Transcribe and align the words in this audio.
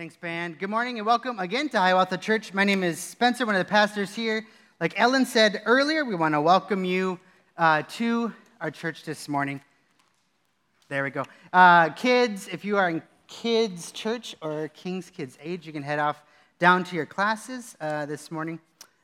Thanks, 0.00 0.16
band. 0.16 0.58
Good 0.58 0.70
morning 0.70 0.96
and 0.96 1.06
welcome 1.06 1.38
again 1.38 1.68
to 1.68 1.78
Hiawatha 1.78 2.16
Church. 2.16 2.54
My 2.54 2.64
name 2.64 2.82
is 2.82 2.98
Spencer, 2.98 3.44
one 3.44 3.54
of 3.54 3.58
the 3.58 3.70
pastors 3.70 4.14
here. 4.14 4.46
Like 4.80 4.98
Ellen 4.98 5.26
said 5.26 5.60
earlier, 5.66 6.06
we 6.06 6.14
want 6.14 6.32
to 6.32 6.40
welcome 6.40 6.86
you 6.86 7.20
uh, 7.58 7.82
to 7.82 8.32
our 8.62 8.70
church 8.70 9.04
this 9.04 9.28
morning. 9.28 9.60
There 10.88 11.04
we 11.04 11.10
go. 11.10 11.24
Uh, 11.52 11.90
kids, 11.90 12.48
if 12.50 12.64
you 12.64 12.78
are 12.78 12.88
in 12.88 13.02
kids' 13.26 13.92
church 13.92 14.34
or 14.40 14.68
King's 14.68 15.10
Kids 15.10 15.36
age, 15.42 15.66
you 15.66 15.72
can 15.74 15.82
head 15.82 15.98
off 15.98 16.22
down 16.58 16.82
to 16.84 16.96
your 16.96 17.04
classes 17.04 17.76
uh, 17.78 18.06
this 18.06 18.30
morning, 18.30 18.58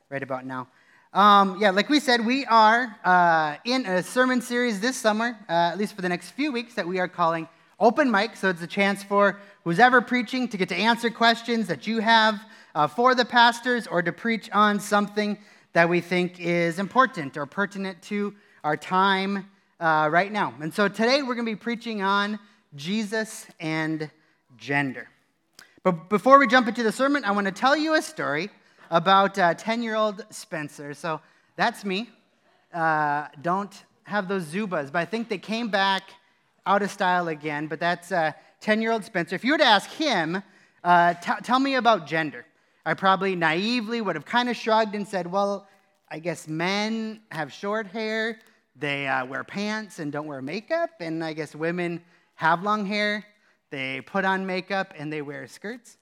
right 0.09 0.23
about 0.23 0.47
now. 0.47 0.67
Um, 1.13 1.61
yeah, 1.61 1.69
like 1.69 1.89
we 1.89 1.99
said, 1.99 2.25
we 2.25 2.47
are 2.47 2.97
uh, 3.05 3.57
in 3.65 3.85
a 3.85 4.01
sermon 4.01 4.41
series 4.41 4.79
this 4.79 4.97
summer, 4.97 5.37
uh, 5.47 5.51
at 5.51 5.77
least 5.77 5.95
for 5.95 6.01
the 6.01 6.09
next 6.09 6.31
few 6.31 6.51
weeks, 6.51 6.73
that 6.73 6.87
we 6.87 6.97
are 6.97 7.07
calling 7.07 7.47
Open 7.79 8.09
Mic. 8.09 8.35
So 8.35 8.49
it's 8.49 8.63
a 8.63 8.67
chance 8.67 9.03
for 9.03 9.39
who's 9.63 9.77
ever 9.77 10.01
preaching 10.01 10.47
to 10.47 10.57
get 10.57 10.69
to 10.69 10.75
answer 10.75 11.11
questions 11.11 11.67
that 11.67 11.85
you 11.85 11.99
have 11.99 12.41
uh, 12.73 12.87
for 12.87 13.13
the 13.13 13.23
pastors 13.23 13.85
or 13.85 14.01
to 14.01 14.11
preach 14.11 14.49
on 14.51 14.79
something 14.79 15.37
that 15.73 15.87
we 15.87 16.01
think 16.01 16.39
is 16.39 16.79
important 16.79 17.37
or 17.37 17.45
pertinent 17.45 18.01
to 18.01 18.33
our 18.63 18.75
time 18.75 19.47
uh, 19.79 20.09
right 20.11 20.31
now. 20.31 20.55
And 20.59 20.73
so 20.73 20.87
today 20.87 21.21
we're 21.21 21.35
going 21.35 21.45
to 21.45 21.51
be 21.51 21.55
preaching 21.55 22.01
on 22.01 22.39
Jesus 22.75 23.45
and 23.59 24.09
gender. 24.57 25.07
But 25.83 26.09
before 26.09 26.39
we 26.39 26.47
jump 26.47 26.67
into 26.67 26.81
the 26.81 26.91
sermon, 26.91 27.23
I 27.25 27.31
want 27.31 27.45
to 27.45 27.53
tell 27.53 27.77
you 27.77 27.93
a 27.93 28.01
story 28.01 28.49
about 28.89 29.35
10 29.35 29.83
year 29.83 29.95
old 29.95 30.25
Spencer. 30.31 30.95
So 30.95 31.21
that's 31.55 31.85
me. 31.85 32.09
Uh, 32.73 33.27
don't 33.43 33.83
have 34.05 34.27
those 34.27 34.45
Zubaz, 34.45 34.91
but 34.91 34.99
I 34.99 35.05
think 35.05 35.29
they 35.29 35.37
came 35.37 35.69
back 35.69 36.09
out 36.67 36.81
of 36.83 36.91
style 36.91 37.29
again. 37.29 37.67
But 37.67 37.79
that's 37.79 38.11
uh, 38.11 38.33
10 38.59 38.81
year 38.81 38.91
old 38.91 39.03
Spencer, 39.03 39.35
if 39.35 39.43
you 39.43 39.53
were 39.53 39.57
to 39.57 39.65
ask 39.65 39.89
him, 39.89 40.43
uh, 40.83 41.13
t- 41.15 41.31
tell 41.43 41.59
me 41.59 41.75
about 41.75 42.05
gender, 42.05 42.45
I 42.85 42.93
probably 42.93 43.35
naively 43.35 44.01
would 44.01 44.15
have 44.15 44.25
kind 44.25 44.49
of 44.49 44.55
shrugged 44.55 44.93
and 44.93 45.07
said, 45.07 45.27
well, 45.27 45.67
I 46.09 46.19
guess 46.19 46.47
men 46.47 47.21
have 47.31 47.51
short 47.51 47.87
hair, 47.87 48.39
they 48.75 49.07
uh, 49.07 49.25
wear 49.25 49.43
pants 49.43 49.99
and 49.99 50.11
don't 50.11 50.27
wear 50.27 50.41
makeup, 50.41 50.91
and 50.99 51.23
I 51.23 51.33
guess 51.33 51.55
women 51.55 52.01
have 52.35 52.63
long 52.63 52.85
hair, 52.85 53.25
they 53.71 54.01
put 54.01 54.23
on 54.23 54.45
makeup, 54.45 54.93
and 54.97 55.11
they 55.11 55.21
wear 55.21 55.47
skirts. 55.47 55.97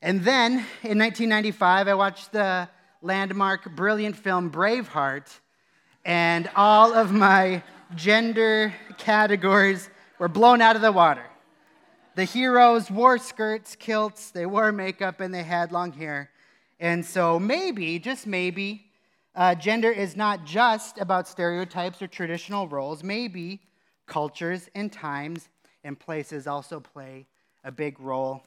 And 0.00 0.24
then 0.24 0.52
in 0.82 0.98
1995, 0.98 1.86
I 1.86 1.94
watched 1.94 2.32
the 2.32 2.68
landmark, 3.02 3.76
brilliant 3.76 4.16
film 4.16 4.50
Braveheart, 4.50 5.28
and 6.04 6.50
all 6.56 6.94
of 6.94 7.12
my 7.12 7.62
gender 7.96 8.74
categories 8.98 9.88
were 10.18 10.28
blown 10.28 10.60
out 10.60 10.76
of 10.76 10.82
the 10.82 10.92
water. 10.92 11.24
The 12.14 12.24
heroes 12.24 12.90
wore 12.90 13.18
skirts, 13.18 13.74
kilts, 13.76 14.30
they 14.30 14.46
wore 14.46 14.70
makeup, 14.70 15.20
and 15.20 15.32
they 15.32 15.42
had 15.42 15.72
long 15.72 15.92
hair. 15.92 16.30
And 16.78 17.04
so 17.04 17.38
maybe, 17.38 17.98
just 17.98 18.26
maybe, 18.26 18.84
uh, 19.34 19.54
gender 19.54 19.90
is 19.90 20.16
not 20.16 20.44
just 20.44 20.98
about 20.98 21.26
stereotypes 21.26 22.02
or 22.02 22.06
traditional 22.06 22.68
roles. 22.68 23.02
Maybe 23.02 23.60
cultures 24.06 24.68
and 24.74 24.92
times 24.92 25.48
and 25.84 25.98
places 25.98 26.46
also 26.46 26.80
play 26.80 27.26
a 27.64 27.72
big 27.72 27.98
role 27.98 28.42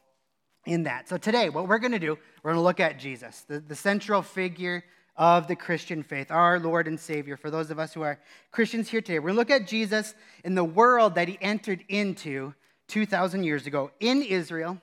in 0.65 0.83
that. 0.83 1.09
So 1.09 1.17
today, 1.17 1.49
what 1.49 1.67
we're 1.67 1.79
going 1.79 1.91
to 1.91 1.99
do, 1.99 2.17
we're 2.43 2.51
going 2.51 2.61
to 2.61 2.63
look 2.63 2.79
at 2.79 2.99
Jesus, 2.99 3.45
the, 3.47 3.59
the 3.59 3.75
central 3.75 4.21
figure 4.21 4.83
of 5.17 5.47
the 5.47 5.55
Christian 5.55 6.03
faith, 6.03 6.29
our 6.29 6.59
Lord 6.59 6.87
and 6.87 6.99
Savior. 6.99 7.37
For 7.37 7.49
those 7.49 7.71
of 7.71 7.79
us 7.79 7.93
who 7.93 8.01
are 8.01 8.19
Christians 8.51 8.89
here 8.89 9.01
today, 9.01 9.19
we're 9.19 9.33
going 9.33 9.35
to 9.35 9.39
look 9.39 9.61
at 9.61 9.67
Jesus 9.67 10.13
in 10.43 10.55
the 10.55 10.63
world 10.63 11.15
that 11.15 11.27
he 11.27 11.37
entered 11.41 11.83
into 11.87 12.53
2,000 12.87 13.43
years 13.43 13.65
ago 13.65 13.91
in 13.99 14.21
Israel, 14.21 14.79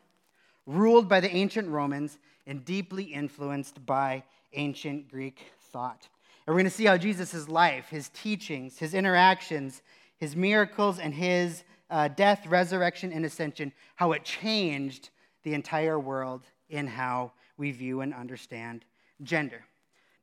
ruled 0.67 1.09
by 1.09 1.21
the 1.21 1.31
ancient 1.31 1.69
Romans, 1.69 2.19
and 2.47 2.65
deeply 2.65 3.05
influenced 3.05 3.85
by 3.85 4.25
ancient 4.55 5.11
Greek 5.11 5.53
thought. 5.71 6.09
And 6.47 6.55
we're 6.55 6.61
going 6.61 6.71
to 6.71 6.77
see 6.77 6.87
how 6.87 6.97
Jesus' 6.97 7.49
life, 7.49 7.89
his 7.89 8.09
teachings, 8.09 8.79
his 8.79 8.95
interactions, 8.95 9.83
his 10.17 10.35
miracles, 10.35 10.99
and 10.99 11.15
his 11.15 11.63
uh, 11.91 12.09
death, 12.09 12.47
resurrection, 12.47 13.13
and 13.13 13.25
ascension, 13.25 13.73
how 13.97 14.13
it 14.13 14.25
changed 14.25 15.11
the 15.43 15.55
entire 15.55 15.99
world 15.99 16.43
in 16.69 16.87
how 16.87 17.33
we 17.57 17.71
view 17.71 18.01
and 18.01 18.15
understand 18.15 18.85
gender. 19.23 19.65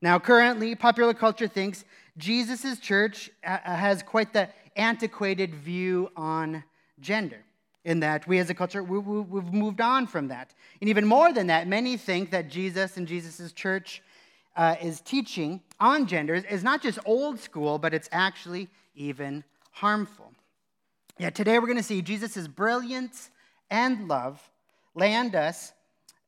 Now, 0.02 0.20
currently, 0.20 0.76
popular 0.76 1.14
culture 1.14 1.48
thinks 1.48 1.84
Jesus' 2.18 2.80
church 2.80 3.30
uh, 3.44 3.58
has 3.64 4.02
quite 4.04 4.34
the 4.34 4.50
antiquated 4.76 5.54
view 5.56 6.10
on 6.16 6.64
gender 7.00 7.44
in 7.86 8.00
that 8.02 8.28
we 8.28 8.40
as 8.40 8.50
a 8.50 8.54
culture, 8.54 8.84
we, 8.84 8.98
have 8.98 9.54
moved 9.54 9.82
on 9.82 10.06
from 10.06 10.28
that. 10.28 10.54
And 10.82 10.90
even 10.90 11.06
more 11.06 11.34
than 11.34 11.48
that, 11.48 11.68
many 11.68 11.98
think 11.98 12.32
that 12.32 12.50
Jesus 12.50 12.98
and 12.98 13.08
Jesus' 13.08 13.52
church 13.52 14.02
uh, 14.56 14.76
is 14.82 15.02
teaching 15.02 15.62
on 15.80 16.06
gender 16.06 16.36
is 16.36 16.64
not 16.64 16.82
just 16.82 17.00
old 17.06 17.40
school, 17.40 17.78
but 17.78 17.94
it's 17.94 18.10
actually 18.12 18.68
even 18.96 19.44
harmful. 19.72 20.34
Yeah, 21.18 21.30
today 21.30 21.60
we're 21.60 21.68
going 21.68 21.78
to 21.78 21.84
see 21.84 22.02
Jesus' 22.02 22.48
brilliance 22.48 23.30
and 23.70 24.08
love 24.08 24.42
land 24.96 25.36
us 25.36 25.74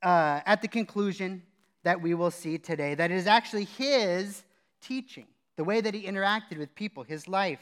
uh, 0.03 0.41
at 0.45 0.61
the 0.61 0.67
conclusion 0.67 1.43
that 1.83 2.01
we 2.01 2.13
will 2.13 2.31
see 2.31 2.57
today 2.57 2.95
that 2.95 3.11
it 3.11 3.17
is 3.17 3.27
actually 3.27 3.65
his 3.65 4.43
teaching, 4.81 5.25
the 5.55 5.63
way 5.63 5.81
that 5.81 5.93
he 5.93 6.03
interacted 6.03 6.57
with 6.57 6.73
people, 6.75 7.03
his 7.03 7.27
life, 7.27 7.59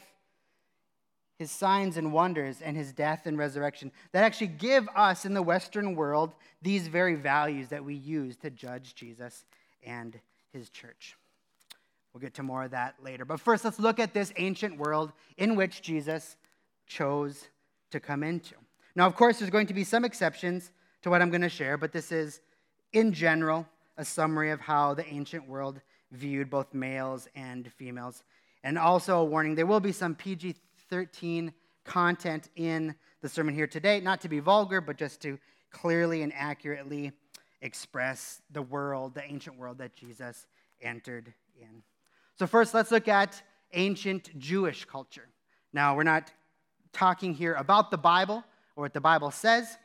his 1.38 1.50
signs 1.50 1.96
and 1.96 2.12
wonders, 2.12 2.60
and 2.60 2.76
his 2.76 2.92
death 2.92 3.26
and 3.26 3.38
resurrection 3.38 3.90
that 4.12 4.24
actually 4.24 4.46
give 4.46 4.88
us 4.94 5.24
in 5.24 5.32
the 5.32 5.42
Western 5.42 5.94
world 5.94 6.34
these 6.60 6.86
very 6.86 7.14
values 7.14 7.68
that 7.68 7.84
we 7.84 7.94
use 7.94 8.36
to 8.36 8.50
judge 8.50 8.94
Jesus 8.94 9.44
and 9.82 10.20
his 10.52 10.68
church. 10.68 11.16
We'll 12.12 12.20
get 12.20 12.34
to 12.34 12.42
more 12.42 12.64
of 12.64 12.72
that 12.72 12.96
later. 13.02 13.24
But 13.24 13.40
first, 13.40 13.64
let's 13.64 13.78
look 13.78 13.98
at 13.98 14.12
this 14.12 14.32
ancient 14.36 14.76
world 14.76 15.12
in 15.38 15.54
which 15.54 15.80
Jesus 15.80 16.36
chose 16.86 17.48
to 17.90 18.00
come 18.00 18.22
into. 18.22 18.54
Now, 18.96 19.06
of 19.06 19.14
course, 19.14 19.38
there's 19.38 19.50
going 19.50 19.68
to 19.68 19.74
be 19.74 19.84
some 19.84 20.04
exceptions 20.04 20.72
to 21.02 21.10
what 21.10 21.22
I'm 21.22 21.30
going 21.30 21.40
to 21.40 21.48
share, 21.48 21.76
but 21.76 21.92
this 21.92 22.12
is, 22.12 22.40
in 22.92 23.12
general, 23.12 23.66
a 24.00 24.04
summary 24.04 24.50
of 24.50 24.60
how 24.60 24.94
the 24.94 25.06
ancient 25.06 25.46
world 25.46 25.78
viewed 26.10 26.48
both 26.48 26.72
males 26.72 27.28
and 27.36 27.70
females. 27.74 28.24
And 28.64 28.78
also 28.78 29.18
a 29.18 29.24
warning 29.24 29.54
there 29.54 29.66
will 29.66 29.78
be 29.78 29.92
some 29.92 30.14
PG 30.14 30.56
13 30.88 31.52
content 31.84 32.48
in 32.56 32.94
the 33.20 33.28
sermon 33.28 33.54
here 33.54 33.66
today, 33.66 34.00
not 34.00 34.22
to 34.22 34.28
be 34.28 34.40
vulgar, 34.40 34.80
but 34.80 34.96
just 34.96 35.20
to 35.20 35.38
clearly 35.70 36.22
and 36.22 36.32
accurately 36.34 37.12
express 37.60 38.40
the 38.50 38.62
world, 38.62 39.14
the 39.14 39.22
ancient 39.22 39.58
world 39.58 39.76
that 39.78 39.94
Jesus 39.94 40.46
entered 40.80 41.32
in. 41.60 41.82
So, 42.38 42.46
first, 42.46 42.72
let's 42.72 42.90
look 42.90 43.06
at 43.06 43.42
ancient 43.74 44.36
Jewish 44.38 44.86
culture. 44.86 45.28
Now, 45.74 45.94
we're 45.94 46.04
not 46.04 46.32
talking 46.94 47.34
here 47.34 47.52
about 47.54 47.90
the 47.90 47.98
Bible 47.98 48.42
or 48.76 48.84
what 48.84 48.94
the 48.94 49.00
Bible 49.00 49.30
says. 49.30 49.76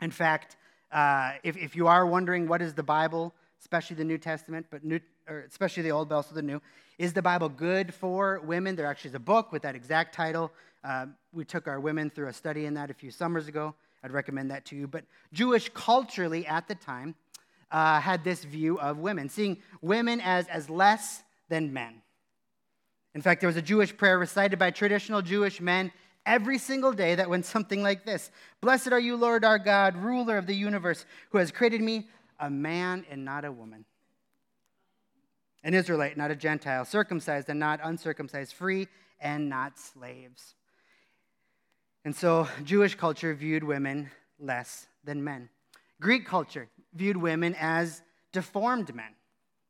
In 0.00 0.10
fact, 0.10 0.56
uh, 0.90 1.32
if, 1.42 1.56
if 1.56 1.76
you 1.76 1.86
are 1.86 2.06
wondering 2.06 2.48
what 2.48 2.62
is 2.62 2.74
the 2.74 2.82
Bible, 2.82 3.34
especially 3.60 3.96
the 3.96 4.04
New 4.04 4.18
Testament, 4.18 4.66
but 4.70 4.84
new, 4.84 5.00
especially 5.46 5.82
the 5.82 5.92
Old, 5.92 6.08
but 6.08 6.16
also 6.16 6.34
the 6.34 6.42
New, 6.42 6.60
is 6.98 7.12
the 7.12 7.22
Bible 7.22 7.48
good 7.48 7.94
for 7.94 8.40
women? 8.44 8.76
There 8.76 8.86
actually 8.86 9.10
is 9.10 9.14
a 9.14 9.20
book 9.20 9.52
with 9.52 9.62
that 9.62 9.74
exact 9.74 10.14
title. 10.14 10.50
Uh, 10.82 11.06
we 11.32 11.44
took 11.44 11.68
our 11.68 11.80
women 11.80 12.10
through 12.10 12.28
a 12.28 12.32
study 12.32 12.66
in 12.66 12.74
that 12.74 12.90
a 12.90 12.94
few 12.94 13.10
summers 13.10 13.48
ago. 13.48 13.74
I'd 14.02 14.12
recommend 14.12 14.50
that 14.50 14.64
to 14.66 14.76
you. 14.76 14.86
But 14.86 15.04
Jewish 15.32 15.68
culturally 15.74 16.46
at 16.46 16.68
the 16.68 16.74
time 16.74 17.14
uh, 17.70 18.00
had 18.00 18.24
this 18.24 18.44
view 18.44 18.78
of 18.78 18.98
women, 18.98 19.28
seeing 19.28 19.58
women 19.82 20.20
as, 20.20 20.46
as 20.48 20.70
less 20.70 21.22
than 21.48 21.72
men. 21.72 22.02
In 23.14 23.22
fact, 23.22 23.40
there 23.40 23.48
was 23.48 23.56
a 23.56 23.62
Jewish 23.62 23.96
prayer 23.96 24.18
recited 24.18 24.58
by 24.58 24.70
traditional 24.70 25.22
Jewish 25.22 25.60
men 25.60 25.92
every 26.28 26.58
single 26.58 26.92
day 26.92 27.16
that 27.16 27.28
went 27.28 27.44
something 27.44 27.82
like 27.82 28.04
this 28.04 28.30
Blessed 28.60 28.92
are 28.92 29.00
you, 29.00 29.16
Lord 29.16 29.44
our 29.44 29.58
God, 29.58 29.96
ruler 29.96 30.38
of 30.38 30.46
the 30.46 30.54
universe, 30.54 31.04
who 31.30 31.38
has 31.38 31.50
created 31.50 31.80
me 31.80 32.06
a 32.38 32.48
man 32.48 33.04
and 33.10 33.24
not 33.24 33.44
a 33.44 33.50
woman 33.50 33.84
an 35.64 35.74
Israelite, 35.74 36.16
not 36.16 36.30
a 36.30 36.36
Gentile, 36.36 36.84
circumcised 36.84 37.48
and 37.48 37.58
not 37.58 37.80
uncircumcised, 37.82 38.52
free 38.52 38.86
and 39.20 39.48
not 39.48 39.78
slaves. 39.78 40.54
And 42.04 42.14
so 42.14 42.48
Jewish 42.64 42.94
culture 42.94 43.34
viewed 43.34 43.64
women 43.64 44.10
less 44.38 44.86
than 45.04 45.24
men. 45.24 45.48
Greek 46.00 46.24
culture 46.26 46.68
viewed 46.94 47.16
women 47.16 47.56
as 47.58 48.02
deformed 48.32 48.94
men. 48.94 49.14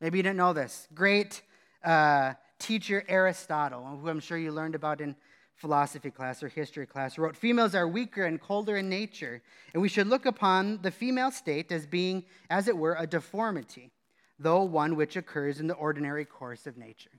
Maybe 0.01 0.19
you 0.19 0.23
didn't 0.23 0.37
know 0.37 0.53
this. 0.53 0.87
Great 0.95 1.43
uh, 1.83 2.35
teacher 2.59 3.03
Aristotle, 3.09 3.85
who 3.85 4.09
I'm 4.09 4.21
sure 4.21 4.37
you 4.37 4.53
learned 4.53 4.75
about 4.75 5.01
in 5.01 5.17
philosophy 5.59 6.11
class 6.11 6.43
or 6.43 6.49
history 6.49 6.87
class, 6.87 7.19
wrote 7.19 7.37
Females 7.37 7.75
are 7.75 7.87
weaker 7.87 8.25
and 8.25 8.41
colder 8.41 8.77
in 8.77 8.89
nature, 8.89 9.43
and 9.75 9.83
we 9.83 9.89
should 9.89 10.07
look 10.07 10.27
upon 10.27 10.81
the 10.83 10.91
female 10.91 11.31
state 11.31 11.71
as 11.71 11.87
being, 11.87 12.25
as 12.49 12.67
it 12.67 12.77
were, 12.77 12.97
a 12.99 13.07
deformity 13.07 13.93
though 14.39 14.63
one 14.63 14.97
which 14.97 15.17
occurs 15.17 15.61
in 15.61 15.67
the 15.67 15.75
ordinary 15.75 16.25
course 16.25 16.67
of 16.67 16.77
nature. 16.77 17.11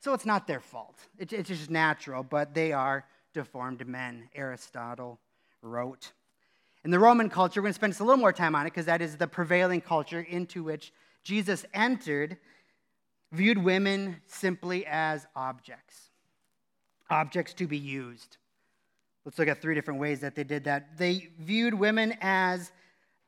So 0.00 0.12
it's 0.12 0.26
not 0.26 0.46
their 0.46 0.60
fault. 0.60 0.96
it's 1.18 1.48
just 1.48 1.70
natural, 1.70 2.22
but 2.22 2.54
they 2.54 2.72
are 2.72 3.04
deformed 3.34 3.86
men, 3.86 4.28
Aristotle 4.34 5.18
wrote. 5.62 6.12
In 6.84 6.90
the 6.90 6.98
Roman 6.98 7.28
culture, 7.28 7.60
we're 7.60 7.64
going 7.64 7.72
to 7.72 7.78
spend 7.78 7.92
just 7.92 8.00
a 8.00 8.04
little 8.04 8.20
more 8.20 8.32
time 8.32 8.54
on 8.54 8.66
it 8.66 8.70
because 8.70 8.86
that 8.86 9.02
is 9.02 9.16
the 9.16 9.26
prevailing 9.26 9.80
culture 9.80 10.20
into 10.20 10.62
which 10.62 10.92
Jesus 11.24 11.64
entered, 11.74 12.38
viewed 13.32 13.58
women 13.58 14.20
simply 14.26 14.86
as 14.86 15.26
objects, 15.34 16.10
objects 17.10 17.54
to 17.54 17.66
be 17.66 17.78
used. 17.78 18.36
Let's 19.24 19.38
look 19.38 19.48
at 19.48 19.60
three 19.60 19.74
different 19.74 20.00
ways 20.00 20.20
that 20.20 20.34
they 20.34 20.44
did 20.44 20.64
that. 20.64 20.96
They 20.96 21.28
viewed 21.38 21.74
women 21.74 22.16
as 22.20 22.72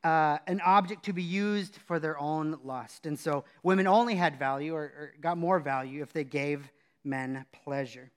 uh, 0.03 0.39
an 0.47 0.61
object 0.61 1.05
to 1.05 1.13
be 1.13 1.21
used 1.21 1.77
for 1.85 1.99
their 1.99 2.17
own 2.19 2.57
lust. 2.63 3.05
And 3.05 3.19
so 3.19 3.43
women 3.61 3.87
only 3.87 4.15
had 4.15 4.39
value 4.39 4.73
or, 4.73 4.81
or 4.81 5.13
got 5.21 5.37
more 5.37 5.59
value 5.59 6.01
if 6.01 6.11
they 6.11 6.23
gave 6.23 6.71
men 7.03 7.45
pleasure. 7.63 8.09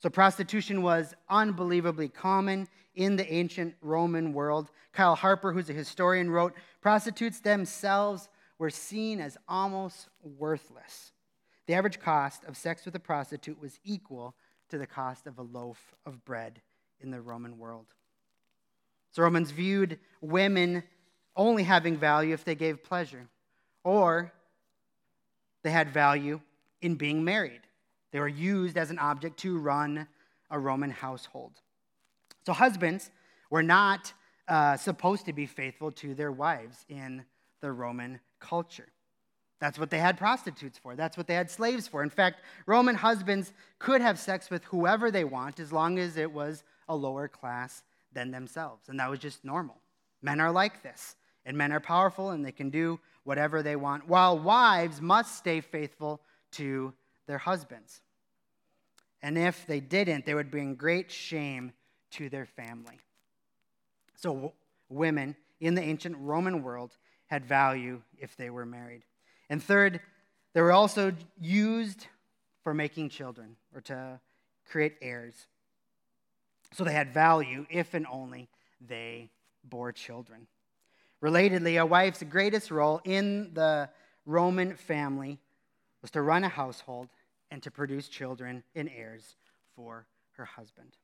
So 0.00 0.08
prostitution 0.08 0.82
was 0.82 1.14
unbelievably 1.28 2.10
common 2.10 2.68
in 2.94 3.16
the 3.16 3.32
ancient 3.32 3.74
Roman 3.80 4.32
world. 4.32 4.70
Kyle 4.92 5.16
Harper, 5.16 5.52
who's 5.52 5.70
a 5.70 5.72
historian, 5.72 6.30
wrote 6.30 6.54
prostitutes 6.80 7.40
themselves 7.40 8.28
were 8.58 8.70
seen 8.70 9.20
as 9.20 9.36
almost 9.48 10.08
worthless. 10.22 11.12
The 11.66 11.74
average 11.74 12.00
cost 12.00 12.44
of 12.44 12.56
sex 12.56 12.84
with 12.84 12.94
a 12.94 13.00
prostitute 13.00 13.60
was 13.60 13.78
equal 13.84 14.34
to 14.68 14.78
the 14.78 14.86
cost 14.86 15.26
of 15.26 15.38
a 15.38 15.42
loaf 15.42 15.94
of 16.06 16.24
bread 16.24 16.60
in 17.00 17.10
the 17.10 17.20
Roman 17.20 17.58
world. 17.58 17.86
So 19.12 19.22
Romans 19.22 19.50
viewed 19.50 19.98
women 20.20 20.82
only 21.36 21.62
having 21.62 21.96
value 21.96 22.34
if 22.34 22.44
they 22.44 22.54
gave 22.54 22.82
pleasure, 22.82 23.28
or 23.84 24.32
they 25.62 25.70
had 25.70 25.90
value 25.90 26.40
in 26.82 26.96
being 26.96 27.24
married. 27.24 27.60
They 28.12 28.20
were 28.20 28.28
used 28.28 28.76
as 28.76 28.90
an 28.90 28.98
object 28.98 29.38
to 29.40 29.58
run 29.58 30.08
a 30.50 30.58
Roman 30.58 30.90
household. 30.90 31.52
So 32.46 32.52
husbands 32.52 33.10
were 33.50 33.62
not 33.62 34.12
uh, 34.48 34.76
supposed 34.76 35.26
to 35.26 35.32
be 35.32 35.46
faithful 35.46 35.92
to 35.92 36.14
their 36.14 36.32
wives 36.32 36.84
in 36.88 37.24
the 37.60 37.70
Roman 37.70 38.20
culture. 38.40 38.88
That's 39.60 39.78
what 39.78 39.90
they 39.90 39.98
had 39.98 40.16
prostitutes 40.16 40.78
for. 40.78 40.94
That's 40.94 41.16
what 41.16 41.26
they 41.26 41.34
had 41.34 41.50
slaves 41.50 41.88
for. 41.88 42.02
In 42.02 42.10
fact, 42.10 42.42
Roman 42.66 42.94
husbands 42.94 43.52
could 43.78 44.00
have 44.00 44.18
sex 44.18 44.50
with 44.50 44.64
whoever 44.64 45.10
they 45.10 45.24
want 45.24 45.58
as 45.58 45.72
long 45.72 45.98
as 45.98 46.16
it 46.16 46.32
was 46.32 46.62
a 46.88 46.94
lower 46.94 47.26
class 47.26 47.82
than 48.12 48.30
themselves. 48.30 48.88
And 48.88 49.00
that 49.00 49.10
was 49.10 49.18
just 49.18 49.44
normal. 49.44 49.76
Men 50.22 50.40
are 50.40 50.52
like 50.52 50.82
this, 50.82 51.16
and 51.44 51.56
men 51.56 51.72
are 51.72 51.80
powerful 51.80 52.30
and 52.30 52.44
they 52.44 52.52
can 52.52 52.70
do 52.70 53.00
whatever 53.24 53.62
they 53.62 53.76
want, 53.76 54.08
while 54.08 54.38
wives 54.38 55.00
must 55.00 55.36
stay 55.36 55.60
faithful 55.60 56.20
to 56.52 56.94
their 57.26 57.38
husbands. 57.38 58.00
And 59.22 59.36
if 59.36 59.66
they 59.66 59.80
didn't, 59.80 60.24
they 60.24 60.34
would 60.34 60.50
bring 60.50 60.76
great 60.76 61.10
shame 61.10 61.72
to 62.12 62.28
their 62.28 62.46
family. 62.46 62.98
So, 64.14 64.32
w- 64.32 64.52
women 64.88 65.36
in 65.60 65.74
the 65.74 65.82
ancient 65.82 66.16
Roman 66.18 66.62
world 66.62 66.96
had 67.26 67.44
value 67.44 68.00
if 68.18 68.36
they 68.36 68.50
were 68.50 68.64
married. 68.64 69.02
And 69.50 69.62
third, 69.62 70.00
they 70.54 70.60
were 70.60 70.72
also 70.72 71.12
used 71.40 72.06
for 72.62 72.74
making 72.74 73.08
children 73.08 73.56
or 73.74 73.80
to 73.82 74.20
create 74.68 74.96
heirs. 75.00 75.34
So 76.72 76.84
they 76.84 76.92
had 76.92 77.14
value 77.14 77.66
if 77.70 77.94
and 77.94 78.06
only 78.10 78.48
they 78.86 79.30
bore 79.64 79.92
children. 79.92 80.46
Relatedly, 81.22 81.80
a 81.80 81.86
wife's 81.86 82.22
greatest 82.22 82.70
role 82.70 83.00
in 83.04 83.52
the 83.54 83.88
Roman 84.26 84.76
family 84.76 85.38
was 86.02 86.10
to 86.12 86.22
run 86.22 86.44
a 86.44 86.48
household 86.48 87.08
and 87.50 87.62
to 87.62 87.70
produce 87.70 88.08
children 88.08 88.62
and 88.74 88.90
heirs 88.94 89.34
for 89.74 90.06
her 90.36 90.44
husband. 90.44 90.96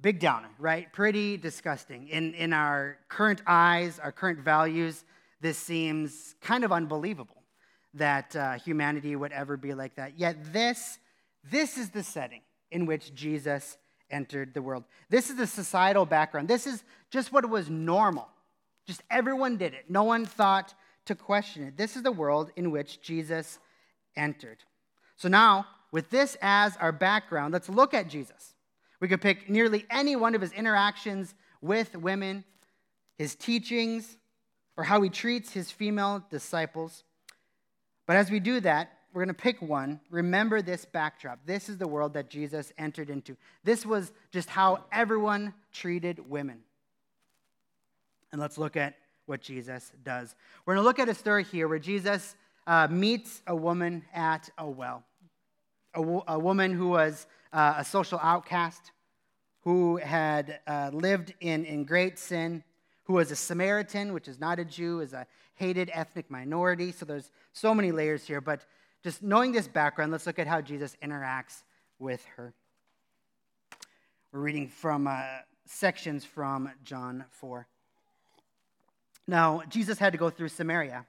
Big 0.00 0.18
downer, 0.18 0.50
right? 0.58 0.92
Pretty 0.92 1.38
disgusting. 1.38 2.08
In, 2.08 2.34
in 2.34 2.52
our 2.52 2.98
current 3.08 3.40
eyes, 3.46 3.98
our 3.98 4.12
current 4.12 4.40
values, 4.40 5.04
this 5.40 5.58
seems 5.58 6.34
kind 6.40 6.64
of 6.64 6.72
unbelievable 6.72 7.42
that 7.94 8.34
uh, 8.36 8.54
humanity 8.54 9.16
would 9.16 9.32
ever 9.32 9.56
be 9.56 9.74
like 9.74 9.96
that. 9.96 10.18
Yet 10.18 10.52
this, 10.52 10.98
this 11.50 11.78
is 11.78 11.90
the 11.90 12.02
setting 12.02 12.42
in 12.70 12.86
which 12.86 13.14
Jesus 13.14 13.78
entered 14.10 14.54
the 14.54 14.62
world. 14.62 14.84
This 15.08 15.30
is 15.30 15.36
the 15.36 15.46
societal 15.46 16.06
background. 16.06 16.48
This 16.48 16.66
is 16.66 16.84
just 17.10 17.32
what 17.32 17.48
was 17.48 17.68
normal. 17.70 18.28
Just 18.86 19.02
everyone 19.10 19.56
did 19.56 19.74
it. 19.74 19.86
No 19.88 20.04
one 20.04 20.26
thought 20.26 20.74
to 21.06 21.14
question 21.14 21.64
it. 21.64 21.76
This 21.76 21.96
is 21.96 22.02
the 22.02 22.12
world 22.12 22.50
in 22.56 22.70
which 22.70 23.00
Jesus 23.00 23.58
entered. 24.16 24.58
So 25.16 25.28
now, 25.28 25.66
with 25.92 26.10
this 26.10 26.36
as 26.42 26.76
our 26.76 26.92
background, 26.92 27.52
let's 27.52 27.68
look 27.68 27.94
at 27.94 28.08
Jesus. 28.08 28.54
We 29.00 29.08
could 29.08 29.20
pick 29.20 29.48
nearly 29.48 29.86
any 29.90 30.16
one 30.16 30.34
of 30.34 30.40
his 30.40 30.52
interactions 30.52 31.34
with 31.60 31.96
women, 31.96 32.44
his 33.16 33.34
teachings, 33.34 34.16
or 34.76 34.84
how 34.84 35.00
he 35.02 35.10
treats 35.10 35.52
his 35.52 35.70
female 35.70 36.24
disciples. 36.30 37.04
But 38.06 38.16
as 38.16 38.30
we 38.30 38.40
do 38.40 38.60
that, 38.60 38.92
we're 39.12 39.24
going 39.24 39.34
to 39.34 39.42
pick 39.42 39.62
one. 39.62 40.00
Remember 40.10 40.60
this 40.60 40.84
backdrop. 40.84 41.38
This 41.46 41.68
is 41.68 41.78
the 41.78 41.88
world 41.88 42.12
that 42.14 42.28
Jesus 42.28 42.72
entered 42.76 43.08
into. 43.08 43.36
This 43.64 43.86
was 43.86 44.12
just 44.30 44.50
how 44.50 44.84
everyone 44.92 45.54
treated 45.72 46.28
women. 46.28 46.58
And 48.30 48.40
let's 48.40 48.58
look 48.58 48.76
at 48.76 48.94
what 49.24 49.40
Jesus 49.40 49.90
does. 50.04 50.34
We're 50.64 50.74
going 50.74 50.84
to 50.84 50.86
look 50.86 50.98
at 50.98 51.08
a 51.08 51.14
story 51.14 51.44
here 51.44 51.66
where 51.66 51.78
Jesus 51.78 52.36
uh, 52.66 52.88
meets 52.88 53.42
a 53.46 53.56
woman 53.56 54.04
at 54.12 54.50
a 54.58 54.68
well, 54.68 55.02
a, 55.94 56.02
wo- 56.02 56.24
a 56.28 56.38
woman 56.38 56.72
who 56.72 56.88
was 56.88 57.26
uh, 57.52 57.76
a 57.78 57.84
social 57.84 58.20
outcast, 58.22 58.92
who 59.62 59.96
had 59.96 60.60
uh, 60.66 60.90
lived 60.92 61.32
in, 61.40 61.64
in 61.64 61.84
great 61.84 62.18
sin, 62.18 62.62
who 63.06 63.14
was 63.14 63.30
a 63.30 63.36
Samaritan, 63.36 64.12
which 64.12 64.26
is 64.26 64.40
not 64.40 64.58
a 64.58 64.64
Jew, 64.64 65.00
is 65.00 65.12
a 65.12 65.26
hated 65.54 65.90
ethnic 65.92 66.28
minority. 66.30 66.90
So 66.90 67.04
there's 67.04 67.30
so 67.52 67.72
many 67.72 67.92
layers 67.92 68.26
here. 68.26 68.40
But 68.40 68.66
just 69.02 69.22
knowing 69.22 69.52
this 69.52 69.68
background, 69.68 70.10
let's 70.10 70.26
look 70.26 70.40
at 70.40 70.48
how 70.48 70.60
Jesus 70.60 70.96
interacts 71.02 71.62
with 72.00 72.24
her. 72.36 72.52
We're 74.32 74.40
reading 74.40 74.66
from 74.66 75.06
uh, 75.06 75.22
sections 75.66 76.24
from 76.24 76.68
John 76.82 77.24
4. 77.30 77.68
Now, 79.28 79.62
Jesus 79.68 79.98
had 79.98 80.12
to 80.12 80.18
go 80.18 80.28
through 80.28 80.48
Samaria. 80.48 81.06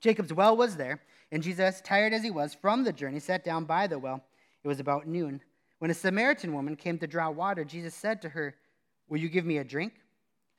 Jacob's 0.00 0.32
well 0.32 0.56
was 0.56 0.76
there, 0.76 1.00
and 1.32 1.42
Jesus, 1.42 1.80
tired 1.80 2.12
as 2.12 2.22
he 2.22 2.30
was 2.30 2.54
from 2.54 2.84
the 2.84 2.92
journey, 2.92 3.18
sat 3.18 3.44
down 3.44 3.64
by 3.64 3.86
the 3.86 3.98
well. 3.98 4.22
It 4.62 4.68
was 4.68 4.80
about 4.80 5.06
noon. 5.06 5.40
When 5.78 5.90
a 5.90 5.94
Samaritan 5.94 6.52
woman 6.52 6.76
came 6.76 6.98
to 6.98 7.06
draw 7.06 7.30
water, 7.30 7.64
Jesus 7.64 7.94
said 7.94 8.20
to 8.22 8.28
her, 8.28 8.54
Will 9.08 9.18
you 9.18 9.28
give 9.28 9.46
me 9.46 9.58
a 9.58 9.64
drink? 9.64 9.94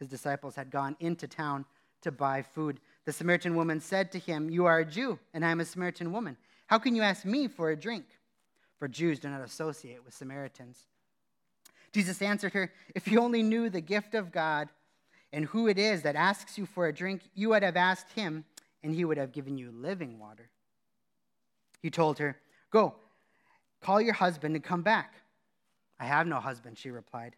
His 0.01 0.07
disciples 0.07 0.55
had 0.55 0.71
gone 0.71 0.95
into 0.99 1.27
town 1.27 1.63
to 2.01 2.11
buy 2.11 2.41
food. 2.41 2.79
The 3.05 3.11
Samaritan 3.11 3.55
woman 3.55 3.79
said 3.79 4.11
to 4.13 4.17
him, 4.17 4.49
You 4.49 4.65
are 4.65 4.79
a 4.79 4.85
Jew, 4.85 5.19
and 5.31 5.45
I 5.45 5.51
am 5.51 5.59
a 5.59 5.65
Samaritan 5.65 6.11
woman. 6.11 6.37
How 6.65 6.79
can 6.79 6.95
you 6.95 7.03
ask 7.03 7.23
me 7.23 7.47
for 7.47 7.69
a 7.69 7.75
drink? 7.75 8.05
For 8.79 8.87
Jews 8.87 9.19
do 9.19 9.29
not 9.29 9.41
associate 9.41 10.03
with 10.03 10.15
Samaritans. 10.15 10.87
Jesus 11.93 12.19
answered 12.19 12.53
her, 12.53 12.73
If 12.95 13.07
you 13.07 13.21
only 13.21 13.43
knew 13.43 13.69
the 13.69 13.79
gift 13.79 14.15
of 14.15 14.31
God 14.31 14.69
and 15.31 15.45
who 15.45 15.67
it 15.67 15.77
is 15.77 16.01
that 16.01 16.15
asks 16.15 16.57
you 16.57 16.65
for 16.65 16.87
a 16.87 16.93
drink, 16.93 17.21
you 17.35 17.49
would 17.49 17.61
have 17.61 17.77
asked 17.77 18.13
him, 18.13 18.43
and 18.81 18.95
he 18.95 19.05
would 19.05 19.19
have 19.19 19.31
given 19.31 19.55
you 19.55 19.69
living 19.69 20.17
water. 20.17 20.49
He 21.79 21.91
told 21.91 22.17
her, 22.17 22.39
Go, 22.71 22.95
call 23.81 24.01
your 24.01 24.15
husband 24.15 24.55
and 24.55 24.63
come 24.63 24.81
back. 24.81 25.13
I 25.99 26.05
have 26.05 26.25
no 26.25 26.39
husband, 26.39 26.79
she 26.79 26.89
replied. 26.89 27.35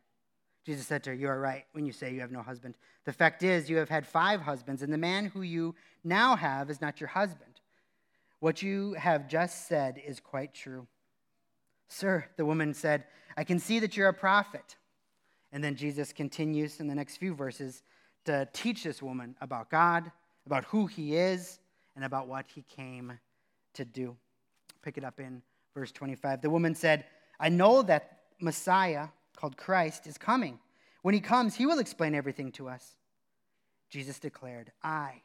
Jesus 0.66 0.88
said 0.88 1.04
to 1.04 1.12
her, 1.12 1.16
You 1.16 1.28
are 1.28 1.40
right 1.40 1.66
when 1.74 1.86
you 1.86 1.92
say 1.92 2.14
you 2.14 2.22
have 2.22 2.32
no 2.32 2.42
husband. 2.42 2.76
The 3.06 3.14
fact 3.14 3.44
is, 3.44 3.70
you 3.70 3.78
have 3.78 3.90
had 3.90 4.08
five 4.08 4.42
husbands, 4.42 4.82
and 4.82 4.94
the 4.94 4.98
man 4.98 5.26
who 5.26 5.42
you 5.42 5.76
now 6.04 6.36
have 6.36 6.70
is 6.70 6.82
not 6.82 7.02
your 7.02 7.10
husband. 7.10 7.60
What 8.40 8.62
you 8.62 8.94
have 8.94 9.28
just 9.28 9.68
said 9.68 10.02
is 10.06 10.20
quite 10.20 10.54
true. 10.54 10.88
Sir, 11.88 12.26
the 12.38 12.46
woman 12.46 12.74
said, 12.74 13.06
I 13.38 13.44
can 13.44 13.60
see 13.60 13.80
that 13.80 13.96
you're 13.96 14.10
a 14.10 14.14
prophet. 14.14 14.76
And 15.52 15.64
then 15.64 15.76
Jesus 15.76 16.12
continues 16.12 16.80
in 16.80 16.88
the 16.88 16.96
next 16.96 17.18
few 17.18 17.36
verses 17.36 17.84
to 18.26 18.48
teach 18.54 18.84
this 18.84 19.02
woman 19.02 19.36
about 19.42 19.70
God, 19.70 20.12
about 20.46 20.66
who 20.66 20.88
he 20.88 21.16
is, 21.16 21.60
and 21.96 22.04
about 22.04 22.28
what 22.28 22.46
he 22.54 22.64
came 22.64 23.20
to 23.76 23.86
do. 23.86 24.16
Pick 24.82 24.98
it 24.98 25.04
up 25.04 25.20
in 25.20 25.42
verse 25.76 25.92
25. 25.92 26.42
The 26.42 26.50
woman 26.50 26.74
said, 26.76 27.06
I 27.40 27.50
know 27.50 27.82
that 27.84 28.20
Messiah, 28.40 29.10
called 29.44 29.58
Christ, 29.58 30.08
is 30.08 30.18
coming. 30.18 30.58
When 31.02 31.14
he 31.14 31.20
comes, 31.20 31.56
he 31.56 31.66
will 31.66 31.80
explain 31.80 32.16
everything 32.16 32.54
to 32.54 32.70
us. 32.70 32.96
Jesus 33.90 34.18
declared, 34.18 34.72
I, 34.82 35.22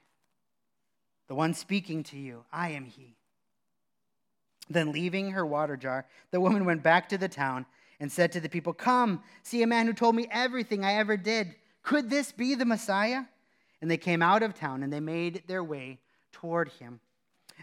the 1.29 1.37
one 1.37 1.55
speaking 1.55 2.03
to 2.03 2.17
you, 2.19 2.45
I 2.53 2.71
am 2.71 2.85
he. 2.85 3.15
Then, 4.69 4.91
leaving 4.91 5.31
her 5.31 5.47
water 5.47 5.77
jar, 5.77 6.05
the 6.33 6.41
woman 6.41 6.65
went 6.65 6.83
back 6.83 7.09
to 7.11 7.17
the 7.17 7.29
town 7.29 7.65
and 8.01 8.11
said 8.11 8.33
to 8.33 8.41
the 8.41 8.49
people, 8.49 8.73
Come, 8.73 9.23
see 9.45 9.63
a 9.63 9.69
man 9.69 9.87
who 9.87 9.93
told 9.93 10.17
me 10.17 10.27
everything 10.33 10.85
I 10.85 10.95
ever 10.95 11.17
did. 11.17 11.55
Could 11.85 12.11
this 12.11 12.33
be 12.33 12.57
the 12.57 12.65
Messiah? 12.65 13.23
And 13.81 13.89
they 13.89 13.99
came 13.99 14.21
out 14.21 14.43
of 14.43 14.53
town 14.53 14.83
and 14.83 14.93
they 14.93 14.99
made 14.99 15.45
their 15.47 15.63
way 15.63 16.01
toward 16.33 16.71
him. 16.71 16.99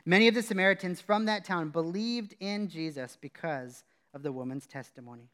Many 0.05 0.29
of 0.29 0.35
the 0.35 0.41
Samaritans 0.41 1.01
from 1.01 1.25
that 1.25 1.43
town 1.43 1.67
believed 1.67 2.33
in 2.39 2.69
Jesus 2.69 3.17
because 3.19 3.83
of 4.13 4.23
the 4.23 4.31
woman's 4.31 4.67
testimony. 4.67 5.29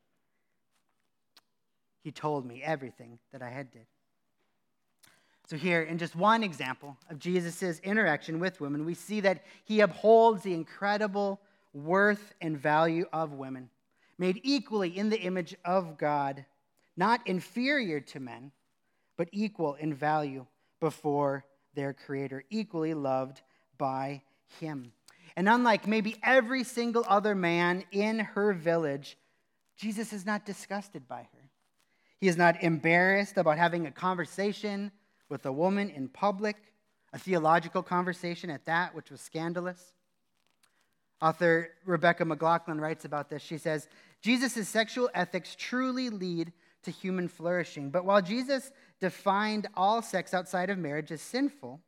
He 2.03 2.12
told 2.12 2.46
me 2.46 2.62
everything 2.63 3.20
that 3.31 3.41
I 3.41 3.50
had 3.50 3.72
did. 3.72 3.86
So, 5.48 5.58
here, 5.58 5.81
in 5.81 5.98
just 5.98 6.15
one 6.15 6.43
example 6.43 6.98
of 7.10 7.20
Jesus' 7.20 7.79
interaction 7.79 8.39
with 8.39 8.62
women, 8.62 8.86
we 8.86 8.93
see 8.93 9.20
that 9.22 9.43
he 9.65 9.81
upholds 9.81 10.43
the 10.43 10.53
incredible 10.53 11.41
worth 11.74 12.34
and 12.41 12.58
value 12.58 13.05
of 13.12 13.34
women, 13.34 13.70
made 14.17 14.39
equally 14.43 14.98
in 14.98 15.10
the 15.10 15.20
image 15.20 15.55
of 15.65 15.98
God, 15.98 16.46
not 16.96 17.25
inferior 17.27 18.00
to 18.00 18.20
men, 18.20 18.51
but 19.17 19.29
equal 19.31 19.75
in 19.75 19.93
value 19.93 20.46
before 20.79 21.46
their 21.74 21.93
Creator, 21.93 22.43
equally 22.50 22.93
loved 22.93 23.41
by 23.77 24.22
Him. 24.60 24.91
And 25.36 25.48
unlike 25.48 25.88
maybe 25.88 26.17
every 26.24 26.63
single 26.63 27.05
other 27.08 27.36
man 27.36 27.84
in 27.91 28.20
her 28.20 28.53
village, 28.53 29.17
Jesus 29.77 30.13
is 30.13 30.25
not 30.25 30.46
disgusted 30.46 31.08
by 31.08 31.22
her. 31.22 31.40
He 32.21 32.27
is 32.27 32.37
not 32.37 32.61
embarrassed 32.63 33.37
about 33.37 33.57
having 33.57 33.87
a 33.87 33.91
conversation 33.91 34.91
with 35.27 35.45
a 35.47 35.51
woman 35.51 35.89
in 35.89 36.07
public, 36.07 36.55
a 37.13 37.19
theological 37.19 37.81
conversation 37.81 38.51
at 38.51 38.65
that, 38.65 38.93
which 38.93 39.09
was 39.09 39.19
scandalous. 39.19 39.93
Author 41.19 41.71
Rebecca 41.83 42.23
McLaughlin 42.23 42.79
writes 42.79 43.05
about 43.05 43.29
this. 43.29 43.41
She 43.41 43.57
says, 43.57 43.87
Jesus' 44.21 44.69
sexual 44.69 45.09
ethics 45.15 45.55
truly 45.57 46.11
lead 46.11 46.53
to 46.83 46.91
human 46.91 47.27
flourishing. 47.27 47.89
But 47.89 48.05
while 48.05 48.21
Jesus 48.21 48.71
defined 48.99 49.67
all 49.75 50.03
sex 50.03 50.33
outside 50.33 50.69
of 50.69 50.77
marriage 50.77 51.11
as 51.11 51.21
sinful, 51.21 51.81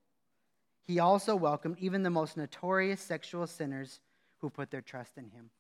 he 0.82 1.00
also 1.00 1.36
welcomed 1.36 1.78
even 1.80 2.02
the 2.02 2.10
most 2.10 2.38
notorious 2.38 3.02
sexual 3.02 3.46
sinners 3.46 4.00
who 4.40 4.50
put 4.50 4.72
their 4.72 4.82
trust 4.82 5.18
in 5.18 5.26
him. 5.26 5.52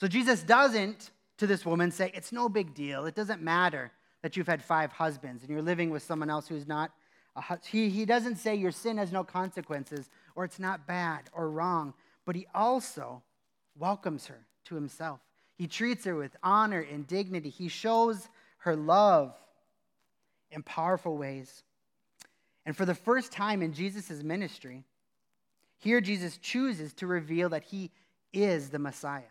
So 0.00 0.08
Jesus 0.08 0.42
doesn't, 0.42 1.10
to 1.38 1.46
this 1.46 1.64
woman, 1.64 1.90
say, 1.90 2.10
It's 2.14 2.32
no 2.32 2.48
big 2.48 2.74
deal. 2.74 3.06
It 3.06 3.14
doesn't 3.14 3.42
matter 3.42 3.90
that 4.22 4.36
you've 4.36 4.46
had 4.46 4.62
five 4.62 4.92
husbands 4.92 5.42
and 5.42 5.50
you're 5.50 5.62
living 5.62 5.90
with 5.90 6.02
someone 6.02 6.30
else 6.30 6.48
who's 6.48 6.66
not. 6.66 6.90
A, 7.36 7.58
he, 7.66 7.88
he 7.88 8.04
doesn't 8.04 8.36
say 8.36 8.54
your 8.54 8.72
sin 8.72 8.98
has 8.98 9.12
no 9.12 9.24
consequences 9.24 10.10
or 10.34 10.44
it's 10.44 10.58
not 10.58 10.86
bad 10.86 11.30
or 11.32 11.50
wrong, 11.50 11.94
but 12.24 12.36
he 12.36 12.46
also 12.54 13.22
welcomes 13.76 14.26
her 14.26 14.46
to 14.64 14.74
himself. 14.74 15.20
He 15.54 15.66
treats 15.66 16.04
her 16.04 16.14
with 16.14 16.36
honor 16.42 16.80
and 16.80 17.06
dignity. 17.06 17.48
He 17.48 17.68
shows 17.68 18.28
her 18.58 18.76
love 18.76 19.34
in 20.50 20.62
powerful 20.62 21.16
ways. 21.16 21.62
And 22.66 22.76
for 22.76 22.84
the 22.84 22.94
first 22.94 23.32
time 23.32 23.62
in 23.62 23.72
Jesus' 23.72 24.22
ministry, 24.22 24.84
here 25.78 26.00
Jesus 26.00 26.38
chooses 26.38 26.92
to 26.94 27.06
reveal 27.06 27.48
that 27.50 27.64
he 27.64 27.90
is 28.32 28.70
the 28.70 28.78
Messiah. 28.78 29.22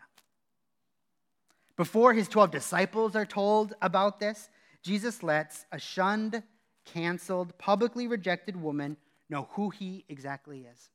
Before 1.78 2.12
his 2.12 2.26
12 2.26 2.50
disciples 2.50 3.14
are 3.14 3.24
told 3.24 3.74
about 3.80 4.18
this, 4.18 4.50
Jesus 4.82 5.22
lets 5.22 5.64
a 5.70 5.78
shunned, 5.78 6.42
canceled, 6.84 7.56
publicly 7.56 8.08
rejected 8.08 8.60
woman 8.60 8.96
know 9.30 9.48
who 9.52 9.70
he 9.70 10.04
exactly 10.08 10.66
is 10.70 10.90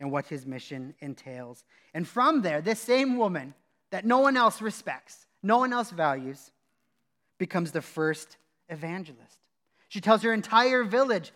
and 0.00 0.10
what 0.10 0.26
his 0.26 0.46
mission 0.46 0.94
entails. 1.00 1.64
And 1.92 2.08
from 2.08 2.40
there, 2.40 2.62
this 2.62 2.80
same 2.80 3.18
woman 3.18 3.52
that 3.90 4.06
no 4.06 4.20
one 4.20 4.38
else 4.38 4.62
respects, 4.62 5.26
no 5.42 5.58
one 5.58 5.72
else 5.72 5.90
values, 5.90 6.50
becomes 7.36 7.72
the 7.72 7.82
first 7.82 8.38
evangelist. 8.70 9.38
She 9.88 10.00
tells 10.00 10.22
her 10.22 10.32
entire 10.32 10.82
village, 10.82 11.30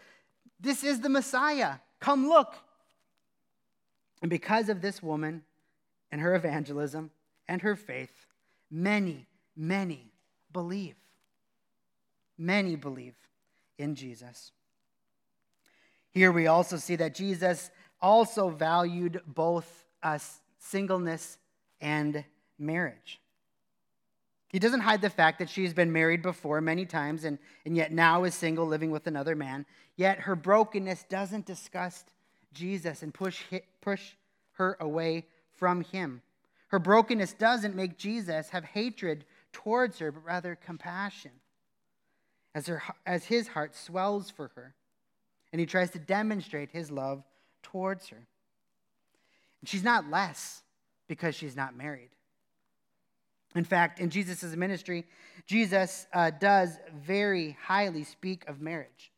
This 0.58 0.82
is 0.82 1.00
the 1.00 1.10
Messiah. 1.10 1.74
Come 2.00 2.28
look. 2.28 2.54
And 4.22 4.30
because 4.30 4.70
of 4.70 4.80
this 4.80 5.02
woman 5.02 5.42
and 6.10 6.22
her 6.22 6.34
evangelism 6.34 7.10
and 7.46 7.60
her 7.60 7.76
faith, 7.76 8.25
many, 8.70 9.26
many 9.56 10.12
believe. 10.52 10.96
Many 12.38 12.76
believe 12.76 13.14
in 13.78 13.94
Jesus. 13.94 14.52
Here 16.10 16.32
we 16.32 16.46
also 16.46 16.76
see 16.76 16.96
that 16.96 17.14
Jesus 17.14 17.70
also 18.00 18.48
valued 18.48 19.20
both 19.26 19.84
uh, 20.02 20.18
singleness 20.58 21.38
and 21.80 22.24
marriage. 22.58 23.20
He 24.48 24.58
doesn't 24.58 24.80
hide 24.80 25.02
the 25.02 25.10
fact 25.10 25.38
that 25.40 25.50
she's 25.50 25.74
been 25.74 25.92
married 25.92 26.22
before 26.22 26.60
many 26.60 26.86
times 26.86 27.24
and, 27.24 27.38
and 27.64 27.76
yet 27.76 27.92
now 27.92 28.24
is 28.24 28.34
single, 28.34 28.66
living 28.66 28.90
with 28.90 29.06
another 29.06 29.34
man. 29.34 29.66
Yet 29.96 30.20
her 30.20 30.36
brokenness 30.36 31.04
doesn't 31.08 31.46
disgust 31.46 32.12
Jesus 32.54 33.02
and 33.02 33.12
push, 33.12 33.42
push 33.80 34.12
her 34.52 34.76
away 34.80 35.26
from 35.52 35.82
him. 35.82 36.22
Her 36.68 36.78
brokenness 36.78 37.34
doesn't 37.34 37.76
make 37.76 37.96
Jesus 37.96 38.50
have 38.50 38.64
hatred 38.64 39.24
towards 39.52 39.98
her, 39.98 40.10
but 40.10 40.24
rather 40.24 40.56
compassion 40.56 41.30
as, 42.54 42.66
her, 42.66 42.82
as 43.04 43.24
his 43.26 43.48
heart 43.48 43.74
swells 43.76 44.30
for 44.30 44.50
her. 44.56 44.74
And 45.52 45.60
he 45.60 45.66
tries 45.66 45.90
to 45.92 45.98
demonstrate 45.98 46.70
his 46.70 46.90
love 46.90 47.22
towards 47.62 48.08
her. 48.08 48.26
And 49.60 49.68
she's 49.68 49.84
not 49.84 50.10
less 50.10 50.62
because 51.08 51.34
she's 51.34 51.56
not 51.56 51.76
married. 51.76 52.10
In 53.54 53.64
fact, 53.64 54.00
in 54.00 54.10
Jesus' 54.10 54.44
ministry, 54.56 55.06
Jesus 55.46 56.06
uh, 56.12 56.30
does 56.30 56.78
very 56.94 57.56
highly 57.62 58.04
speak 58.04 58.46
of 58.48 58.60
marriage, 58.60 59.12